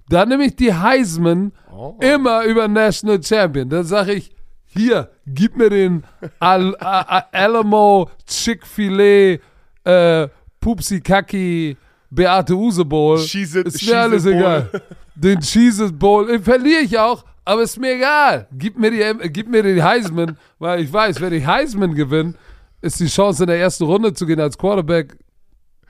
[0.09, 1.95] Da nehme ich die Heisman oh.
[1.99, 3.69] immer über National Champion.
[3.69, 4.34] Dann sage ich,
[4.75, 6.03] hier, gib mir den
[6.39, 9.39] Al Al Alamo Chick-fil-A
[9.85, 11.77] äh, Pupsi Kaki
[12.09, 13.17] Beate Use Bowl.
[13.19, 14.69] Cheese it, ist mir alles egal.
[15.15, 18.47] Den Cheese Bowl den verliere ich auch, aber ist mir egal.
[18.51, 22.33] Gib mir die, gib mir die Heisman, weil ich weiß, wenn ich Heisman gewinne,
[22.81, 25.17] ist die Chance in der ersten Runde zu gehen als Quarterback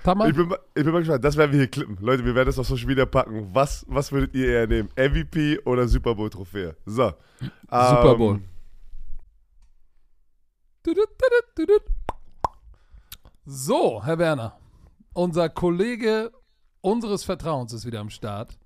[0.05, 0.29] Tamar?
[0.29, 1.25] Ich bin, ich bin mal gespannt.
[1.25, 1.97] Das werden wir hier klippen.
[1.99, 3.49] Leute, wir werden das auf Social Media packen.
[3.51, 4.89] Was, was würdet ihr eher nehmen?
[4.95, 6.75] MVP oder Super Bowl Trophäe?
[6.85, 7.11] So.
[7.69, 8.39] Super ähm, Bowl.
[13.45, 14.57] So, Herr Werner.
[15.13, 16.31] Unser Kollege
[16.81, 18.57] unseres Vertrauens ist wieder am Start.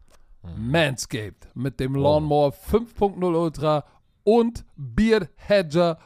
[0.44, 0.72] Mhm.
[0.72, 3.86] Manscaped mit dem Lawnmower 5.0 Ultra
[4.24, 5.98] und Beard Hedger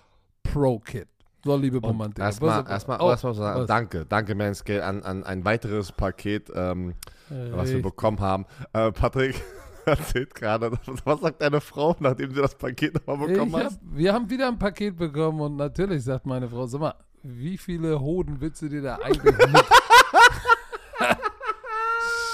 [0.43, 1.07] Pro Kit.
[1.43, 2.23] So, liebe Romantik.
[2.23, 3.67] Erstmal, erstmal, oh, erstmal sagen, was?
[3.67, 6.93] danke, danke Manscale an, an ein weiteres Paket, ähm,
[7.29, 8.45] was wir bekommen haben.
[8.71, 9.41] Äh, Patrick
[9.85, 10.71] erzählt gerade,
[11.05, 13.79] was sagt deine Frau, nachdem sie das Paket nochmal bekommen hat?
[13.81, 17.99] Wir haben wieder ein Paket bekommen und natürlich sagt meine Frau, sag mal, wie viele
[17.99, 19.65] Hoden willst du dir da eigentlich mit?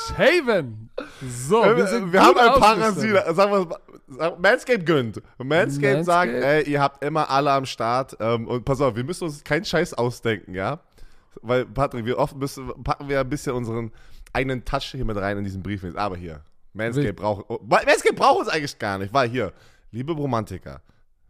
[0.08, 0.90] Shaven!
[1.22, 3.34] So, wir, sind wir haben ein Parasite.
[3.34, 5.22] Sagen wir Manscape gönnt.
[5.38, 8.18] Manscape, Manscape sagt, ey, ihr habt immer alle am Start.
[8.20, 10.80] Ähm, und pass auf, wir müssen uns keinen Scheiß ausdenken, ja?
[11.42, 13.92] Weil, Patrick, wir oft müssen, packen wir ein bisschen unseren
[14.34, 15.86] eigenen Touch hier mit rein in diesen Brief.
[15.96, 16.42] Aber hier,
[16.80, 19.54] Manscape braucht, oh, Manscape braucht uns eigentlich gar nicht, weil hier,
[19.92, 20.82] liebe Romantiker,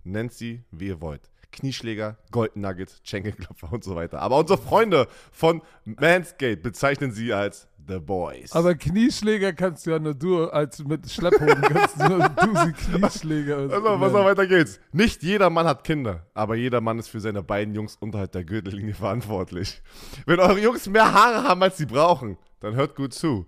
[0.04, 1.30] nennt sie, wie ihr wollt.
[1.52, 4.22] Knieschläger, Golden Nuggets, Schenkelklopfer und so weiter.
[4.22, 8.52] Aber unsere Freunde von Manscaped bezeichnen sie als The Boys.
[8.52, 12.74] Aber Knieschläger kannst du ja nur du, als mit Schlepphoden kannst du nur du sie
[12.74, 13.58] Knieschläger.
[13.58, 14.80] Also, was auch weiter geht's.
[14.92, 18.44] Nicht jeder Mann hat Kinder, aber jeder Mann ist für seine beiden Jungs unterhalb der
[18.44, 19.82] Gürtellinie verantwortlich.
[20.28, 23.48] Wenn eure Jungs mehr Haare haben, als sie brauchen, dann hört gut zu.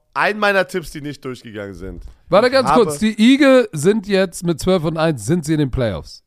[0.13, 2.03] ein meiner Tipps, die nicht durchgegangen sind.
[2.29, 5.59] Warte ganz habe- kurz, die Eagle sind jetzt mit 12 und 1, sind sie in
[5.59, 6.23] den Playoffs.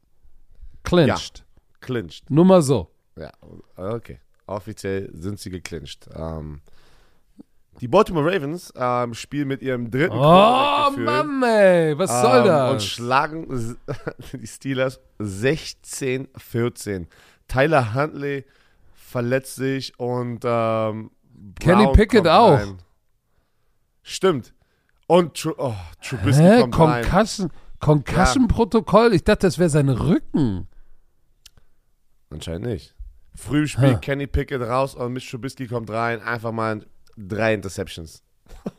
[0.83, 1.45] Clinched.
[1.81, 2.31] Clinched.
[2.31, 2.91] Nur mal so.
[3.17, 3.31] Ja,
[3.77, 4.21] okay.
[4.47, 6.09] Offiziell sind sie geclincht.
[6.15, 6.61] Ähm,
[7.81, 12.73] die Baltimore Ravens ähm, spielen mit ihrem dritten Oh Mann, ey, was soll ähm, das?
[12.73, 13.77] Und schlagen
[14.33, 17.07] die Steelers 16-14.
[17.49, 18.45] Tyler Huntley
[18.95, 21.11] verletzt sich und ähm,
[21.61, 22.59] Kenny Pickett auch.
[22.59, 22.79] rein.
[24.05, 24.55] Stimmt.
[25.07, 26.61] Und Tru oh, Trubisky Hä?
[26.71, 27.05] kommt rein.
[27.05, 27.51] Concussion,
[27.81, 29.15] Concussion-Protokoll?
[29.15, 30.69] Ich dachte, das wäre sein Rücken.
[32.31, 32.95] Anscheinend nicht.
[33.35, 33.99] Früh im Spiel Hä.
[34.01, 36.21] Kenny Pickett raus und Mitch Trubisky kommt rein.
[36.21, 36.87] Einfach mal
[37.17, 38.23] drei Interceptions.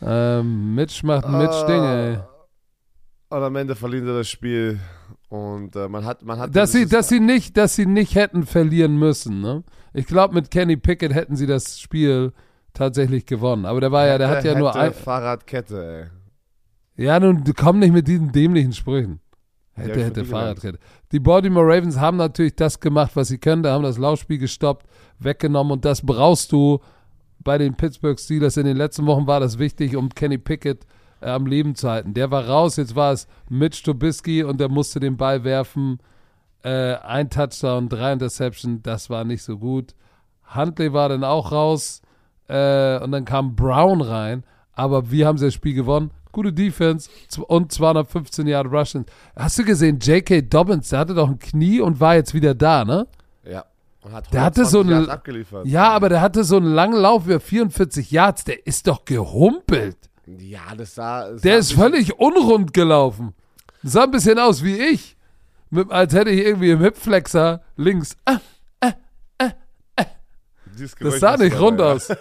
[0.00, 1.66] Ähm, Mitch macht Mitch Ah.
[1.66, 2.28] Dinge,
[3.30, 4.78] Und am Ende verlieren sie das Spiel.
[5.28, 6.50] Und äh, man hat, man hat.
[6.50, 6.52] ey.
[6.52, 9.64] Dass sie, dass, sie nicht, dass sie nicht hätten verlieren müssen, ne?
[9.92, 12.32] Ich glaube, mit Kenny Pickett hätten sie das Spiel
[12.78, 13.66] tatsächlich gewonnen.
[13.66, 14.94] Aber der war ja, der hat ja nur ein.
[14.94, 16.10] Fahrradkette,
[16.96, 17.04] ey.
[17.04, 19.20] Ja, nun komm nicht mit diesen dämlichen Sprüchen.
[19.74, 20.24] Hätte, ich hätte.
[20.24, 20.78] Fahrradkette.
[21.12, 23.62] Die Baltimore Ravens haben natürlich das gemacht, was sie können.
[23.62, 24.86] Da haben das Laufspiel gestoppt,
[25.18, 26.80] weggenommen und das brauchst du
[27.38, 28.56] bei den Pittsburgh Steelers.
[28.56, 30.86] In den letzten Wochen war das wichtig, um Kenny Pickett
[31.20, 32.14] äh, am Leben zu halten.
[32.14, 35.98] Der war raus, jetzt war es Mitch Trubisky und der musste den Ball werfen.
[36.62, 39.94] Äh, ein Touchdown, drei Interception, das war nicht so gut.
[40.54, 42.02] Huntley war dann auch raus
[42.48, 44.44] äh, und dann kam Brown rein.
[44.72, 46.10] Aber wie haben das Spiel gewonnen?
[46.32, 47.08] Gute Defense
[47.48, 49.06] und 215 Yard Rushing.
[49.34, 50.42] Hast du gesehen, J.K.
[50.42, 53.06] Dobbins, der hatte doch ein Knie und war jetzt wieder da, ne?
[53.44, 53.64] Ja.
[54.02, 55.66] Und hat Der hatte so 120 eine- abgeliefert.
[55.66, 58.44] Ja, aber der hatte so einen langen Lauf über 44 Yards.
[58.44, 59.96] Der ist doch gehumpelt.
[60.26, 61.30] Ja, das sah.
[61.30, 63.34] das Der sah ist völlig unrund gelaufen.
[63.82, 65.16] Sah ein bisschen aus wie ich.
[65.70, 68.16] Mit, als hätte ich irgendwie im Hipflexer links.
[68.24, 68.38] Ah,
[70.72, 72.08] dieses das Geräusch sah nicht rund aus.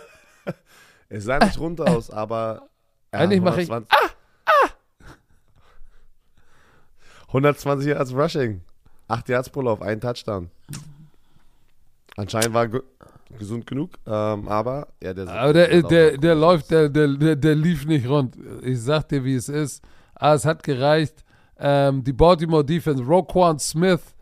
[1.10, 2.68] Es sah nicht rund aus, aber.
[3.14, 3.90] ja, Eigentlich mache ich- 120
[7.30, 8.62] 120 Yards Rushing.
[9.08, 10.50] 8 Yards pro Lauf, ein Touchdown.
[12.16, 12.82] Anscheinend war ge
[13.38, 17.56] gesund genug, ähm, aber ja, der, Aber der, der, der läuft, der, der, der, der
[17.56, 18.38] lief nicht rund.
[18.64, 19.84] Ich sag dir, wie es ist.
[20.16, 21.26] Aber es hat gereicht.
[21.60, 24.16] Ähm, die Baltimore Defense, Roquan Smith,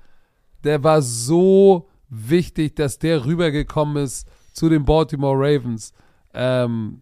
[0.64, 5.94] der war so wichtig, dass der rübergekommen ist zu den Baltimore Ravens.
[6.36, 7.02] Ähm,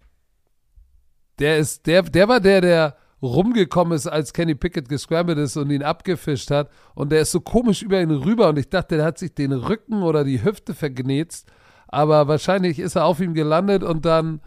[1.39, 5.71] der ist, der, der war der, der rumgekommen ist, als Kenny Pickett gescrambled ist und
[5.71, 6.69] ihn abgefischt hat.
[6.93, 9.53] Und der ist so komisch über ihn rüber und ich dachte, der hat sich den
[9.53, 11.51] Rücken oder die Hüfte vergnetzt.
[11.87, 14.41] Aber wahrscheinlich ist er auf ihm gelandet und dann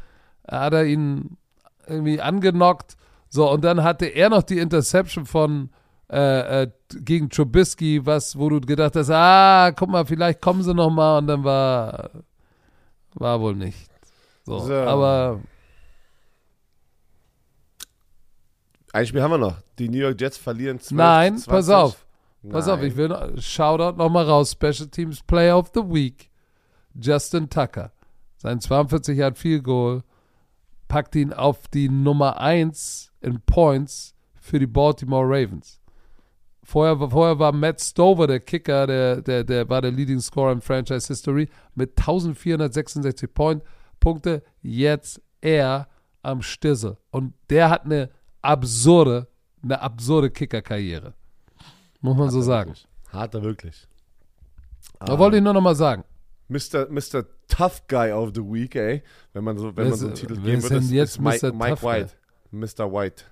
[0.48, 1.36] hat er ihn
[1.86, 2.96] irgendwie angenockt.
[3.28, 5.70] So, und dann hatte er noch die Interception von
[6.10, 6.70] äh, äh,
[7.00, 11.18] gegen Trubisky, was, wo du gedacht hast, ah, guck mal, vielleicht kommen sie noch mal
[11.18, 12.10] und dann war
[13.14, 13.95] war wohl nicht.
[14.46, 14.72] So, So.
[14.74, 15.40] aber
[18.92, 19.56] Ein Spiel haben wir noch.
[19.78, 21.50] Die New York Jets verlieren 12 nein, zu 20.
[21.50, 22.06] pass auf.
[22.48, 22.88] Pass auf, Nein.
[22.88, 24.52] ich will noch, Shoutout nochmal raus.
[24.52, 26.30] Special Teams Player of the Week.
[26.94, 27.92] Justin Tucker.
[28.36, 30.02] Sein 42 Yard Field Goal
[30.88, 35.80] packt ihn auf die Nummer 1 in Points für die Baltimore Ravens.
[36.62, 40.60] Vorher, vorher war Matt Stover der Kicker, der, der, der war der Leading Scorer in
[40.60, 43.62] Franchise History mit 1466 Point,
[44.06, 44.42] Punkte.
[44.62, 45.88] Jetzt er
[46.22, 46.96] am Stissel.
[47.10, 49.26] Und der hat eine absurde,
[49.64, 51.14] eine absurde Kicker-Karriere.
[52.00, 52.74] Muss man so sagen.
[53.08, 53.88] Hat er wirklich.
[55.00, 56.04] Da wollte ich nur noch mal sagen.
[56.48, 56.86] Mr.
[56.88, 57.24] Mr.
[57.48, 59.02] Tough Guy of the Week, ey.
[59.32, 61.52] Wenn man so, wenn Wer man so einen Titel geben würde, ist, jetzt ist Mike.
[61.52, 61.82] Mike?
[61.82, 62.10] White.
[62.52, 62.92] Mr.
[62.92, 63.24] White.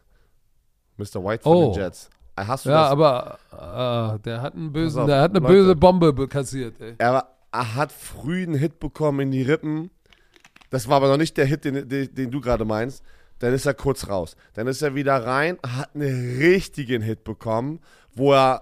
[0.97, 1.23] Mr.
[1.25, 1.73] White von Oh.
[1.73, 2.11] den Jets.
[2.35, 2.91] Äh, Hast du Ja, das?
[2.91, 5.53] aber äh, der hat einen bösen, auf, der hat eine Leute.
[5.55, 6.95] böse Bombe be- kassiert, ey.
[6.99, 9.91] er, war, er hat früh einen Hit bekommen in die Rippen.
[10.75, 13.05] Das war aber noch nicht der Hit, den, den, den du gerade meinst.
[13.39, 14.35] Dann ist er kurz raus.
[14.55, 17.79] Dann ist er wieder rein, hat einen richtigen Hit bekommen,
[18.13, 18.61] wo er,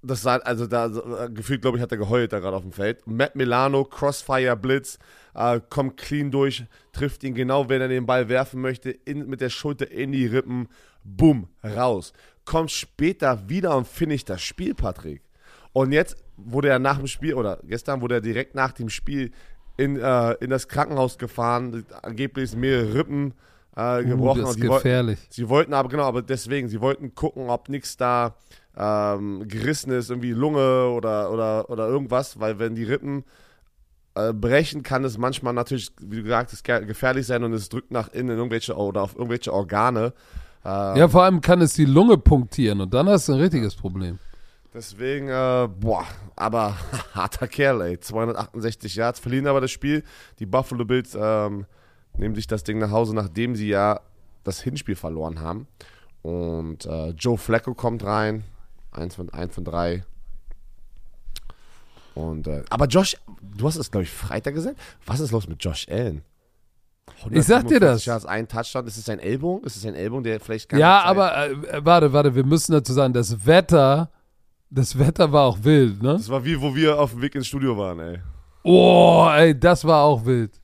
[0.00, 2.70] das sah, also da äh, gefühlt, glaube ich, hat er geheult da gerade auf dem
[2.70, 3.04] Feld.
[3.04, 5.00] Matt Milano, Crossfire Blitz,
[5.34, 9.40] äh, kommt clean durch, trifft ihn genau, wenn er den Ball werfen möchte, in, mit
[9.40, 10.68] der Schulter in die Rippen,
[11.02, 12.12] bumm, raus.
[12.44, 15.24] Kommt später wieder und finisht das Spiel, Patrick.
[15.72, 19.32] Und jetzt wurde er nach dem Spiel, oder gestern wurde er direkt nach dem Spiel
[19.80, 23.34] in, äh, in das Krankenhaus gefahren, angeblich mehrere Rippen
[23.76, 24.40] äh, Uh, gebrochen.
[24.42, 25.18] das und ist die wollten- gefährlich.
[25.30, 28.34] Sie wollten aber, genau, aber deswegen, sie wollten gucken, ob nichts da
[28.76, 33.24] ähm, gerissen ist, irgendwie Lunge oder, oder, oder irgendwas, weil wenn die Rippen
[34.14, 36.50] äh, brechen, kann es manchmal natürlich, wie du gesagt
[36.86, 40.12] gefährlich sein und es drückt nach innen in irgendwelche oder auf irgendwelche Organe.
[40.64, 43.74] Ähm, Ja, vor allem kann es die Lunge punktieren und dann hast du ein richtiges
[43.76, 44.18] Problem.
[44.72, 46.06] Deswegen, äh, boah,
[46.36, 46.76] aber
[47.14, 48.00] harter Kerl, ey.
[48.00, 50.04] 268 Yards, verlieren aber das Spiel.
[50.38, 51.66] Die Buffalo Bills ähm,
[52.16, 54.00] nehmen sich das Ding nach Hause, nachdem sie ja
[54.44, 55.66] das Hinspiel verloren haben.
[56.22, 58.44] Und äh, Joe Flacco kommt rein.
[58.92, 60.04] Eins von, ein von drei.
[62.14, 64.76] Und, äh, aber Josh, du hast es, glaube ich, Freitag gesagt.
[65.06, 66.22] Was ist los mit Josh Allen?
[67.30, 68.04] Ich sag dir 147 das.
[68.04, 68.86] Yards, ein Touchdown.
[68.86, 69.64] Ist es sein Ellbogen?
[69.64, 72.92] Ist es sein Ellbogen, der vielleicht gar Ja, aber äh, warte, warte, wir müssen dazu
[72.92, 74.10] sagen, das Wetter,
[74.70, 76.12] das Wetter war auch wild, ne?
[76.12, 78.18] Das war wie, wo wir auf dem Weg ins Studio waren, ey.
[78.62, 80.60] Oh, ey, das war auch wild.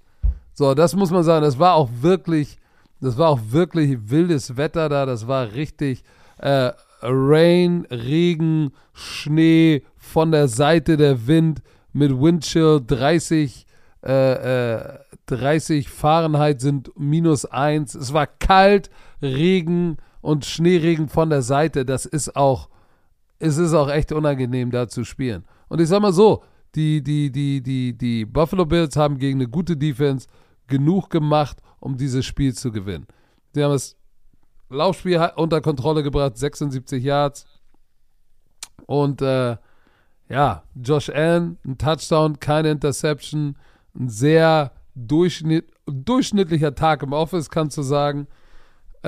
[0.52, 2.59] So, das muss man sagen, das war auch wirklich,
[3.00, 6.02] das war auch wirklich wildes Wetter da, das war richtig
[6.38, 13.66] äh, Rain, Regen, Schnee, von der Seite der Wind mit Windchill 30,
[14.04, 17.94] äh, äh, 30 Fahrenheit sind minus eins.
[17.94, 18.90] Es war kalt,
[19.20, 21.84] Regen und Schneeregen von der Seite.
[21.84, 22.68] Das ist auch,
[23.39, 25.45] es ist auch echt unangenehm, da zu spielen.
[25.68, 26.43] Und ich sag mal so,
[26.74, 30.28] die, die, die, die, die Buffalo Bills haben gegen eine gute Defense
[30.66, 33.07] genug gemacht, um dieses Spiel zu gewinnen.
[33.53, 33.97] Sie haben das
[34.68, 37.47] Laufspiel unter Kontrolle gebracht, 76 Yards.
[38.87, 39.57] Und äh,
[40.28, 43.57] ja, Josh Allen, ein Touchdown, keine Interception,
[43.95, 48.26] ein sehr durchschnitt, durchschnittlicher Tag im Office, kannst du sagen.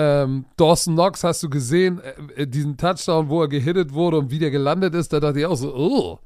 [0.01, 4.31] Ähm, Dawson Knox hast du gesehen, äh, äh, diesen Touchdown, wo er gehittet wurde und
[4.31, 6.21] wieder gelandet ist, da dachte ich auch so, oh,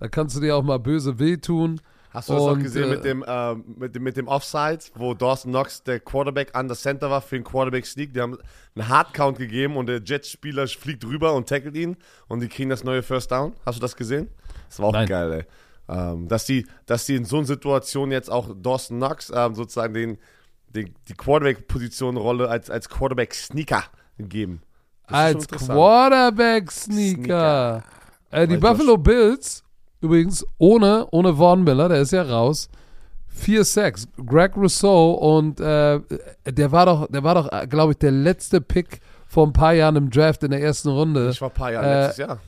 [0.00, 1.78] da kannst du dir auch mal böse wehtun.
[2.08, 5.12] Hast du das auch gesehen äh, mit, dem, äh, mit, dem, mit dem Offside, wo
[5.12, 8.14] Dawson Knox der Quarterback an der Center war für den Quarterback Sneak?
[8.14, 8.38] Die haben
[8.74, 11.98] einen Hardcount gegeben und der Jets-Spieler fliegt rüber und tackelt ihn
[12.28, 13.52] und die kriegen das neue First Down.
[13.66, 14.28] Hast du das gesehen?
[14.70, 15.06] Das war auch Nein.
[15.06, 15.44] geil, ey.
[15.94, 19.92] Ähm, dass, die, dass die in so einer Situation jetzt auch Dawson Knox ähm, sozusagen
[19.92, 20.18] den,
[20.74, 23.82] den, die Quarterback-Position-Rolle als, als Quarterback-Sneaker
[24.18, 24.62] geben.
[25.08, 25.48] Das Als.
[25.48, 27.82] Quarterback-Sneaker.
[28.30, 29.62] Äh, die Buffalo Bills,
[30.00, 32.68] übrigens ohne, ohne Vaughn Miller, der ist ja raus.
[33.28, 34.06] Vier Sacks.
[34.26, 36.00] Greg Rousseau und äh,
[36.46, 39.96] der war doch, der war doch, glaube ich, der letzte Pick vor ein paar Jahren
[39.96, 41.30] im Draft in der ersten Runde.
[41.30, 42.38] Ich war ein paar Jahre Äh, letztes Jahr.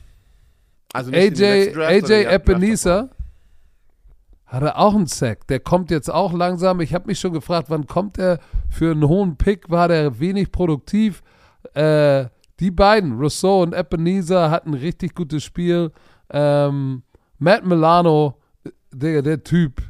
[0.93, 2.13] Also AJ, AJ die
[4.55, 5.47] Ebenezer hatte auch einen Sack.
[5.47, 6.79] Der kommt jetzt auch langsam.
[6.81, 8.39] Ich habe mich schon gefragt, wann kommt er?
[8.69, 11.21] Für einen hohen Pick war der wenig produktiv.
[11.73, 12.25] Äh,
[12.59, 15.91] die beiden, Rousseau und Ebenezer, hatten ein richtig gutes Spiel.
[16.29, 17.03] Ähm,
[17.37, 18.35] Matt Milano
[18.93, 19.81] Digga, der Typ.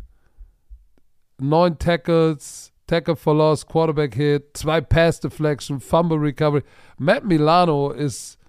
[1.37, 6.63] Neun Tackles, Tackle for Loss, Quarterback Hit, zwei Pass Deflection, Fumble Recovery.
[6.97, 8.39] Matt Milano ist,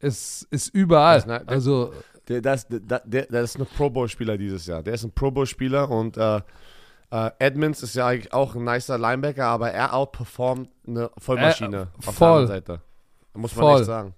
[0.00, 1.22] ist, ist überall.
[1.46, 1.92] Also,
[2.28, 4.82] Der, das, der, der, der ist ein Pro Bowl-Spieler dieses Jahr.
[4.82, 6.40] Der ist ein Pro Bowl-Spieler und äh,
[7.10, 12.08] äh, Edmonds ist ja eigentlich auch ein nicer Linebacker, aber er outperformt eine Vollmaschine Äh,
[12.08, 12.26] auf voll.
[12.28, 12.80] der anderen Seite.
[13.34, 13.76] Muss man Voll.
[13.80, 14.14] echt sagen.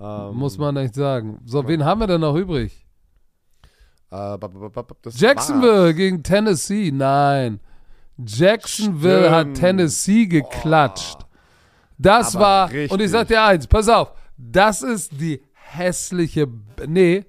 [0.00, 1.40] Ähm, muss man nicht sagen.
[1.44, 2.86] So, wen haben wir denn noch übrig?
[4.10, 4.38] Äh,
[5.02, 6.90] das Jacksonville gegen Tennessee.
[6.92, 7.60] Nein.
[8.16, 9.34] Jacksonville Stimmt.
[9.34, 11.18] hat Tennessee geklatscht.
[11.98, 12.90] Das Aber war, richtig.
[12.92, 16.48] und ich sag dir eins, pass auf, das ist die hässliche,
[16.86, 17.24] nee,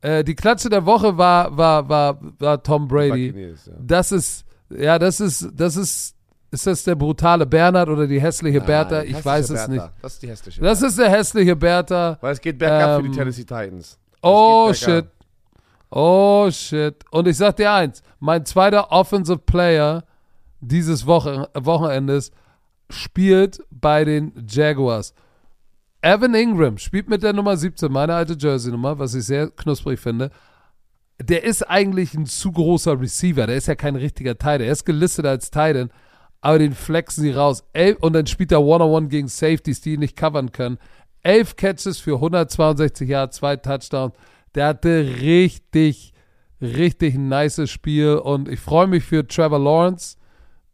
[0.00, 3.28] äh, die Klatsche der Woche war, war, war, war Tom Brady.
[3.32, 3.72] Buccaneers, ja.
[3.80, 6.14] Das ist, ja, das ist, das ist,
[6.50, 8.98] ist das der brutale Bernhard oder die hässliche Bertha?
[8.98, 9.72] Nein, Ich hässliche weiß es Bertha.
[9.72, 9.92] nicht.
[10.02, 10.60] Das ist die hässliche.
[10.62, 12.18] Das ist der hässliche Bertha.
[12.20, 13.98] Weil es geht bergab für ähm, die Tennessee Titans.
[14.22, 15.06] Oh shit.
[15.90, 16.96] Oh shit.
[17.10, 20.04] Und ich sag dir eins, mein zweiter Offensive Player
[20.60, 22.30] dieses Woche, Wochenendes
[22.90, 25.14] spielt bei den Jaguars.
[26.08, 30.30] Evan Ingram spielt mit der Nummer 17, meine alte Jersey-Nummer, was ich sehr knusprig finde.
[31.20, 33.46] Der ist eigentlich ein zu großer Receiver.
[33.46, 34.62] Der ist ja kein richtiger Tight.
[34.62, 35.90] Er ist gelistet als Tight,
[36.40, 37.62] aber den flexen sie raus.
[37.74, 40.78] Elf, und dann spielt er One-on-One gegen Safeties, die ihn nicht covern können.
[41.22, 44.14] Elf Catches für 162 Yards, zwei Touchdowns.
[44.54, 46.14] Der hatte richtig,
[46.62, 50.16] richtig ein nices Spiel und ich freue mich für Trevor Lawrence,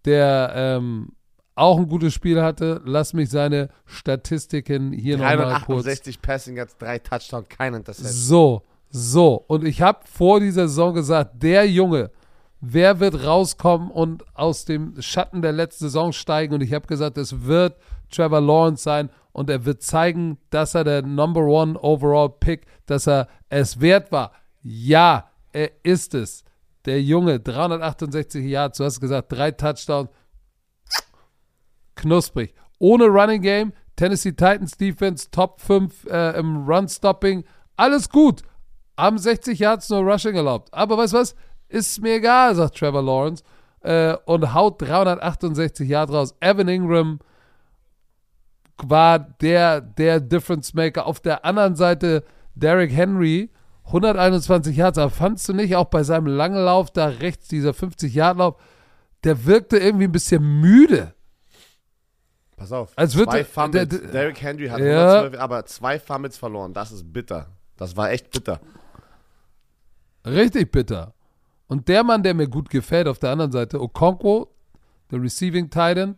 [0.04, 1.08] der ähm,
[1.54, 2.80] auch ein gutes Spiel hatte.
[2.84, 8.12] Lass mich seine Statistiken hier nochmal kurz 368 Passing Yards, drei Touchdowns, kein Interception.
[8.12, 9.44] so, so.
[9.46, 12.10] Und ich habe vor dieser Saison gesagt, der Junge,
[12.60, 16.54] wer wird rauskommen und aus dem Schatten der letzten Saison steigen?
[16.54, 17.76] Und ich habe gesagt, es wird
[18.10, 23.06] Trevor Lawrence sein und er wird zeigen, dass er der Number One Overall Pick, dass
[23.08, 24.32] er es wert war.
[24.62, 26.44] Ja, er ist es.
[26.84, 30.10] Der Junge, 368 Yards, du hast gesagt, drei Touchdowns,
[31.94, 32.54] knusprig.
[32.78, 37.44] Ohne Running Game, Tennessee Titans Defense, Top 5 äh, im Run-Stopping,
[37.76, 38.42] alles gut.
[38.96, 40.72] Haben 60 Yards nur Rushing erlaubt.
[40.72, 41.34] Aber weißt du was?
[41.68, 43.42] Ist mir egal, sagt Trevor Lawrence.
[43.80, 46.34] Äh, und haut 368 Yards raus.
[46.40, 47.18] Evan Ingram
[48.82, 51.06] war der, der Difference Maker.
[51.06, 53.50] Auf der anderen Seite Derrick Henry,
[53.86, 54.98] 121 Yards.
[54.98, 58.56] Aber fandst du nicht auch bei seinem langen Lauf da rechts, dieser 50-Yard-Lauf,
[59.24, 61.14] der wirkte irgendwie ein bisschen müde.
[62.56, 63.88] Pass auf, Als würde- zwei Fumbles.
[63.88, 64.84] der- der- Derrick Henry hat Ja.
[65.22, 66.72] 112, aber zwei Fumbles verloren.
[66.72, 67.48] Das ist bitter.
[67.76, 68.60] Das war echt bitter.
[70.26, 71.14] Richtig bitter.
[71.66, 74.48] Und der Mann, der mir gut gefällt, auf der anderen Seite, Okonkwo,
[75.10, 76.16] der Receiving Titan,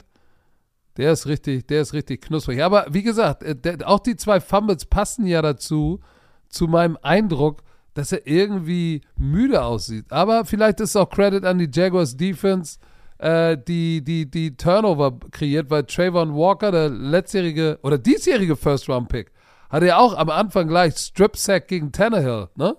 [0.97, 2.63] der ist richtig, der ist richtig knusprig.
[2.63, 6.01] Aber wie gesagt, äh, der, auch die zwei Fumbles passen ja dazu,
[6.49, 7.63] zu meinem Eindruck,
[7.95, 10.07] dass er irgendwie müde aussieht.
[10.11, 12.79] Aber vielleicht ist auch Credit an die Jaguars Defense,
[13.19, 19.33] äh, die, die, die Turnover kreiert, weil Trayvon Walker, der letztjährige oder diesjährige First-Round-Pick,
[19.71, 22.77] hatte ja auch am Anfang gleich Strip-Sack gegen Tannehill, ne?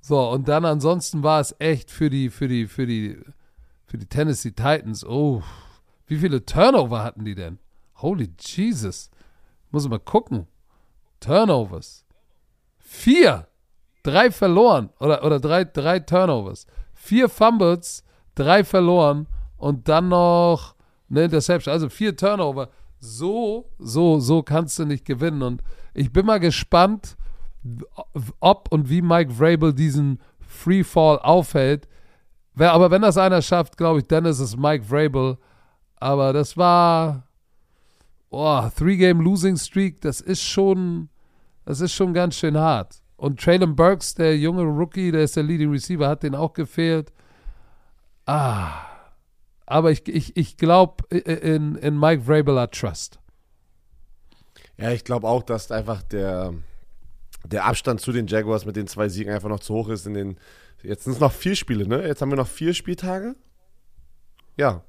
[0.00, 3.18] So, und dann ansonsten war es echt für die, für die, für die,
[3.86, 5.04] für die Tennessee Titans.
[5.04, 5.42] Oh,
[6.06, 7.58] wie viele Turnover hatten die denn?
[7.96, 9.10] Holy Jesus.
[9.70, 10.46] Muss ich mal gucken.
[11.20, 12.04] Turnovers.
[12.78, 13.46] Vier.
[14.02, 14.90] Drei verloren.
[14.98, 16.66] Oder, oder drei, drei Turnovers.
[16.94, 18.02] Vier Fumbles,
[18.34, 19.26] drei verloren
[19.56, 20.74] und dann noch
[21.08, 21.72] eine Interception.
[21.72, 22.68] Also vier Turnover.
[22.98, 25.42] So, so, so kannst du nicht gewinnen.
[25.42, 25.62] Und
[25.94, 27.16] ich bin mal gespannt,
[28.40, 31.88] ob und wie Mike Vrabel diesen Freefall aufhält.
[32.54, 35.38] Wer- Aber wenn das einer schafft, glaube ich, dann ist es Mike Vrabel.
[35.96, 37.26] Aber das war
[38.30, 41.08] oh, Three-Game Losing Streak, das ist schon,
[41.64, 43.02] das ist schon ganz schön hart.
[43.16, 47.12] Und Traylon Burks, der junge Rookie, der ist der Leading Receiver, hat den auch gefehlt.
[48.30, 48.86] Ah.
[49.66, 53.18] Aber ich, ich, ich glaube in, in Mike Vrabel hat Trust.
[54.76, 56.54] Ja, ich glaube auch, dass einfach der,
[57.44, 60.06] der Abstand zu den Jaguars mit den zwei Siegen einfach noch zu hoch ist.
[60.06, 60.38] In den,
[60.84, 62.06] jetzt sind es noch vier Spiele, ne?
[62.06, 63.34] Jetzt haben wir noch vier Spieltage.
[64.56, 64.84] Ja,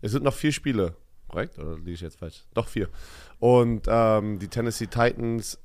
[0.00, 0.94] es sind noch vier Spiele.
[1.26, 1.58] Korrekt?
[1.58, 2.44] Oder liege ich jetzt falsch?
[2.54, 2.88] Doch vier.
[3.40, 5.58] Und ähm, die Tennessee Titans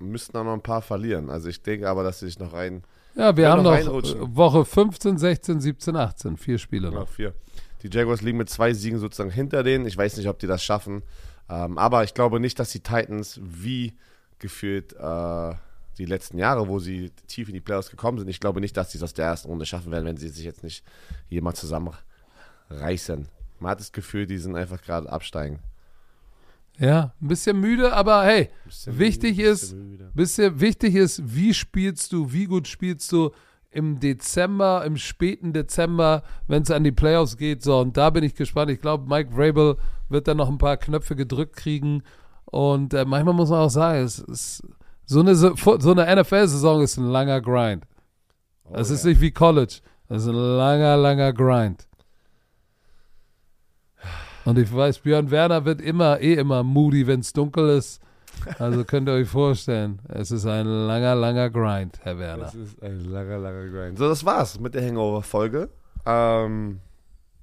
[0.00, 1.30] müssten auch noch ein paar verlieren.
[1.30, 2.82] Also ich denke aber, dass sie sich noch rein.
[3.16, 4.36] Ja, wir Ja, haben noch reinrutschen.
[4.36, 6.36] Woche 15, 16, 17, 18.
[6.36, 7.08] Vier Spiele Noch noch.
[7.08, 7.34] vier.
[7.82, 9.86] Die Jaguars liegen mit zwei Siegen sozusagen hinter denen.
[9.86, 11.02] Ich weiß nicht, ob die das schaffen.
[11.48, 13.94] Ähm, aber ich glaube nicht, dass die Titans wie
[14.38, 15.54] gefühlt äh,
[15.98, 18.90] die letzten Jahre, wo sie tief in die Playoffs gekommen sind, ich glaube nicht, dass
[18.90, 20.82] sie es aus der ersten Runde schaffen werden, wenn sie sich jetzt nicht
[21.28, 21.56] jemand
[22.70, 23.28] zusammenreißen.
[23.60, 25.60] Man hat das Gefühl, die sind einfach gerade absteigen.
[26.78, 31.54] Ja, ein bisschen müde, aber hey, Bisschen wichtig müde, ist, bisschen bisschen wichtig ist, wie
[31.54, 33.30] spielst du, wie gut spielst du
[33.70, 37.62] im Dezember, im späten Dezember, wenn es an die Playoffs geht.
[37.62, 38.70] So, und da bin ich gespannt.
[38.70, 39.76] Ich glaube, Mike Vrabel
[40.08, 42.02] wird dann noch ein paar Knöpfe gedrückt kriegen.
[42.44, 44.62] Und äh, manchmal muss man auch sagen, es ist
[45.06, 45.54] so eine, so
[45.90, 47.84] eine NFL-Saison ist ein langer Grind.
[48.64, 49.10] Oh, Es ist ja.
[49.10, 49.80] nicht wie College.
[50.08, 51.88] Es ist ein langer, langer Grind.
[54.44, 58.00] Und ich weiß, Björn Werner wird immer, eh immer moody, wenn es dunkel ist.
[58.58, 62.44] Also könnt ihr euch vorstellen, es ist ein langer, langer Grind, Herr Werner.
[62.44, 63.98] Das ist ein langer, langer Grind.
[63.98, 65.70] So, das war's mit der Hangover-Folge.
[66.04, 66.80] Ähm,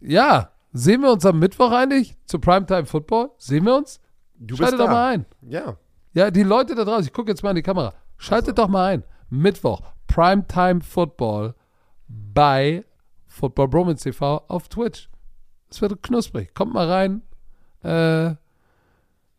[0.02, 3.32] Ja, sehen wir uns am Mittwoch eigentlich zu Primetime Football?
[3.38, 4.00] Sehen wir uns?
[4.38, 4.92] du Schaltet bist doch da.
[4.92, 5.26] mal ein.
[5.48, 5.78] Ja.
[6.14, 7.94] Ja, die Leute da draußen, ich gucke jetzt mal in die Kamera.
[8.18, 9.04] Schaltet doch mal ein.
[9.30, 11.56] Mittwoch, Primetime Football
[12.08, 12.84] bei
[13.28, 15.10] Football Bromance TV auf Twitch.
[15.72, 16.54] Es wird knusprig.
[16.54, 17.22] Kommt mal rein.
[17.84, 18.36] Äh,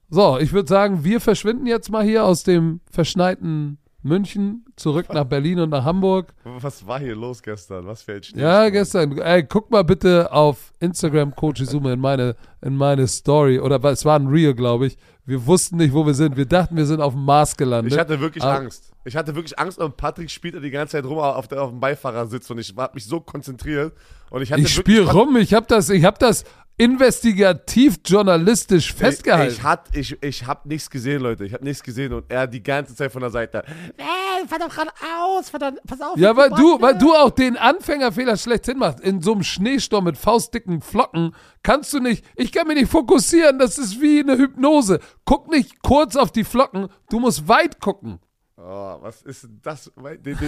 [0.09, 5.25] so, ich würde sagen, wir verschwinden jetzt mal hier aus dem verschneiten München zurück nach
[5.25, 6.35] Berlin und nach Hamburg.
[6.45, 7.87] Was war hier los gestern?
[7.87, 8.43] Was ein Stillstand?
[8.43, 9.19] Ja, gestern.
[9.19, 13.61] Ey, guck mal bitte auf Instagram Coach Izume in meine, in meine Story.
[13.61, 14.97] Oder es war ein Reel, glaube ich.
[15.25, 16.37] Wir wussten nicht, wo wir sind.
[16.37, 17.93] Wir dachten, wir sind auf dem Mars gelandet.
[17.93, 18.57] Ich hatte wirklich Ah.
[18.57, 18.91] Angst.
[19.05, 21.81] Ich hatte wirklich Angst und Patrick spielte die ganze Zeit rum auf, der, auf dem
[21.81, 23.93] Beifahrersitz und ich habe mich so konzentriert
[24.31, 25.37] und ich hatte ich spiele rum.
[25.37, 26.45] Ich habe das, ich hab das
[26.77, 29.55] investigativ journalistisch festgehalten.
[29.55, 31.45] Ich, hat, ich, ich habe nichts gesehen, Leute.
[31.45, 33.65] Ich habe nichts gesehen und er die ganze Zeit von der Seite.
[33.97, 36.17] Ey, fahr doch geradeaus, fahr doch, pass auf.
[36.17, 39.01] ja, weil du, Bande." weil du auch den Anfängerfehler schlechthin machst.
[39.01, 43.59] In so einem Schneesturm mit faustdicken Flocken kannst du nicht, ich kann mich nicht fokussieren.
[43.59, 45.01] Das ist wie eine Hypnose.
[45.25, 46.89] Guck nicht kurz auf die Flocken.
[47.11, 48.19] Du musst weit gucken.
[48.65, 49.91] Oh, was ist denn das?
[49.97, 50.39] Den, den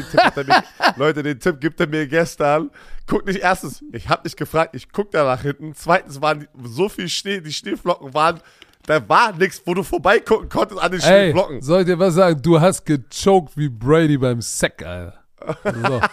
[0.46, 0.62] mir,
[0.96, 2.70] Leute, den Tipp gibt er mir gestern.
[3.08, 5.74] Guck nicht erstens, ich habe nicht gefragt, ich guck da nach hinten.
[5.74, 8.40] Zweitens waren so viel Schnee, die Schneeflocken waren,
[8.86, 11.60] da war nichts, wo du vorbeigucken konntest an den Ey, Schneeflocken.
[11.62, 12.40] soll ich dir was sagen?
[12.40, 15.18] Du hast gechoked wie Brady beim Sack, Alter.
[15.64, 16.00] So.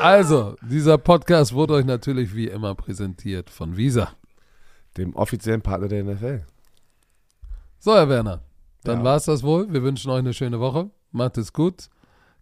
[0.00, 4.12] Also, dieser Podcast wurde euch natürlich wie immer präsentiert von Visa.
[4.96, 6.44] Dem offiziellen Partner der NFL.
[7.80, 8.42] So, Herr Werner,
[8.84, 9.04] dann Ja.
[9.04, 9.72] war's das wohl.
[9.72, 10.90] Wir wünschen euch eine schöne Woche.
[11.12, 11.88] Macht es gut.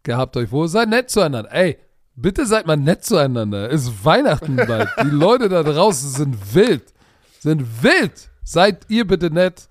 [0.02, 0.68] Gehabt euch wohl.
[0.68, 1.52] Seid nett zueinander.
[1.52, 1.78] Ey,
[2.14, 3.70] bitte seid mal nett zueinander.
[3.70, 4.88] Es ist Weihnachten bald.
[5.02, 6.93] Die Leute da draußen sind wild.
[7.40, 8.30] Sind wild.
[8.44, 9.68] Seid ihr bitte nett.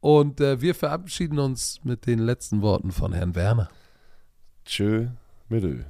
[0.00, 3.68] Und äh, wir verabschieden uns mit den letzten Worten von Herrn Werner.
[4.64, 5.08] Tschö,
[5.48, 5.82] mit Ö.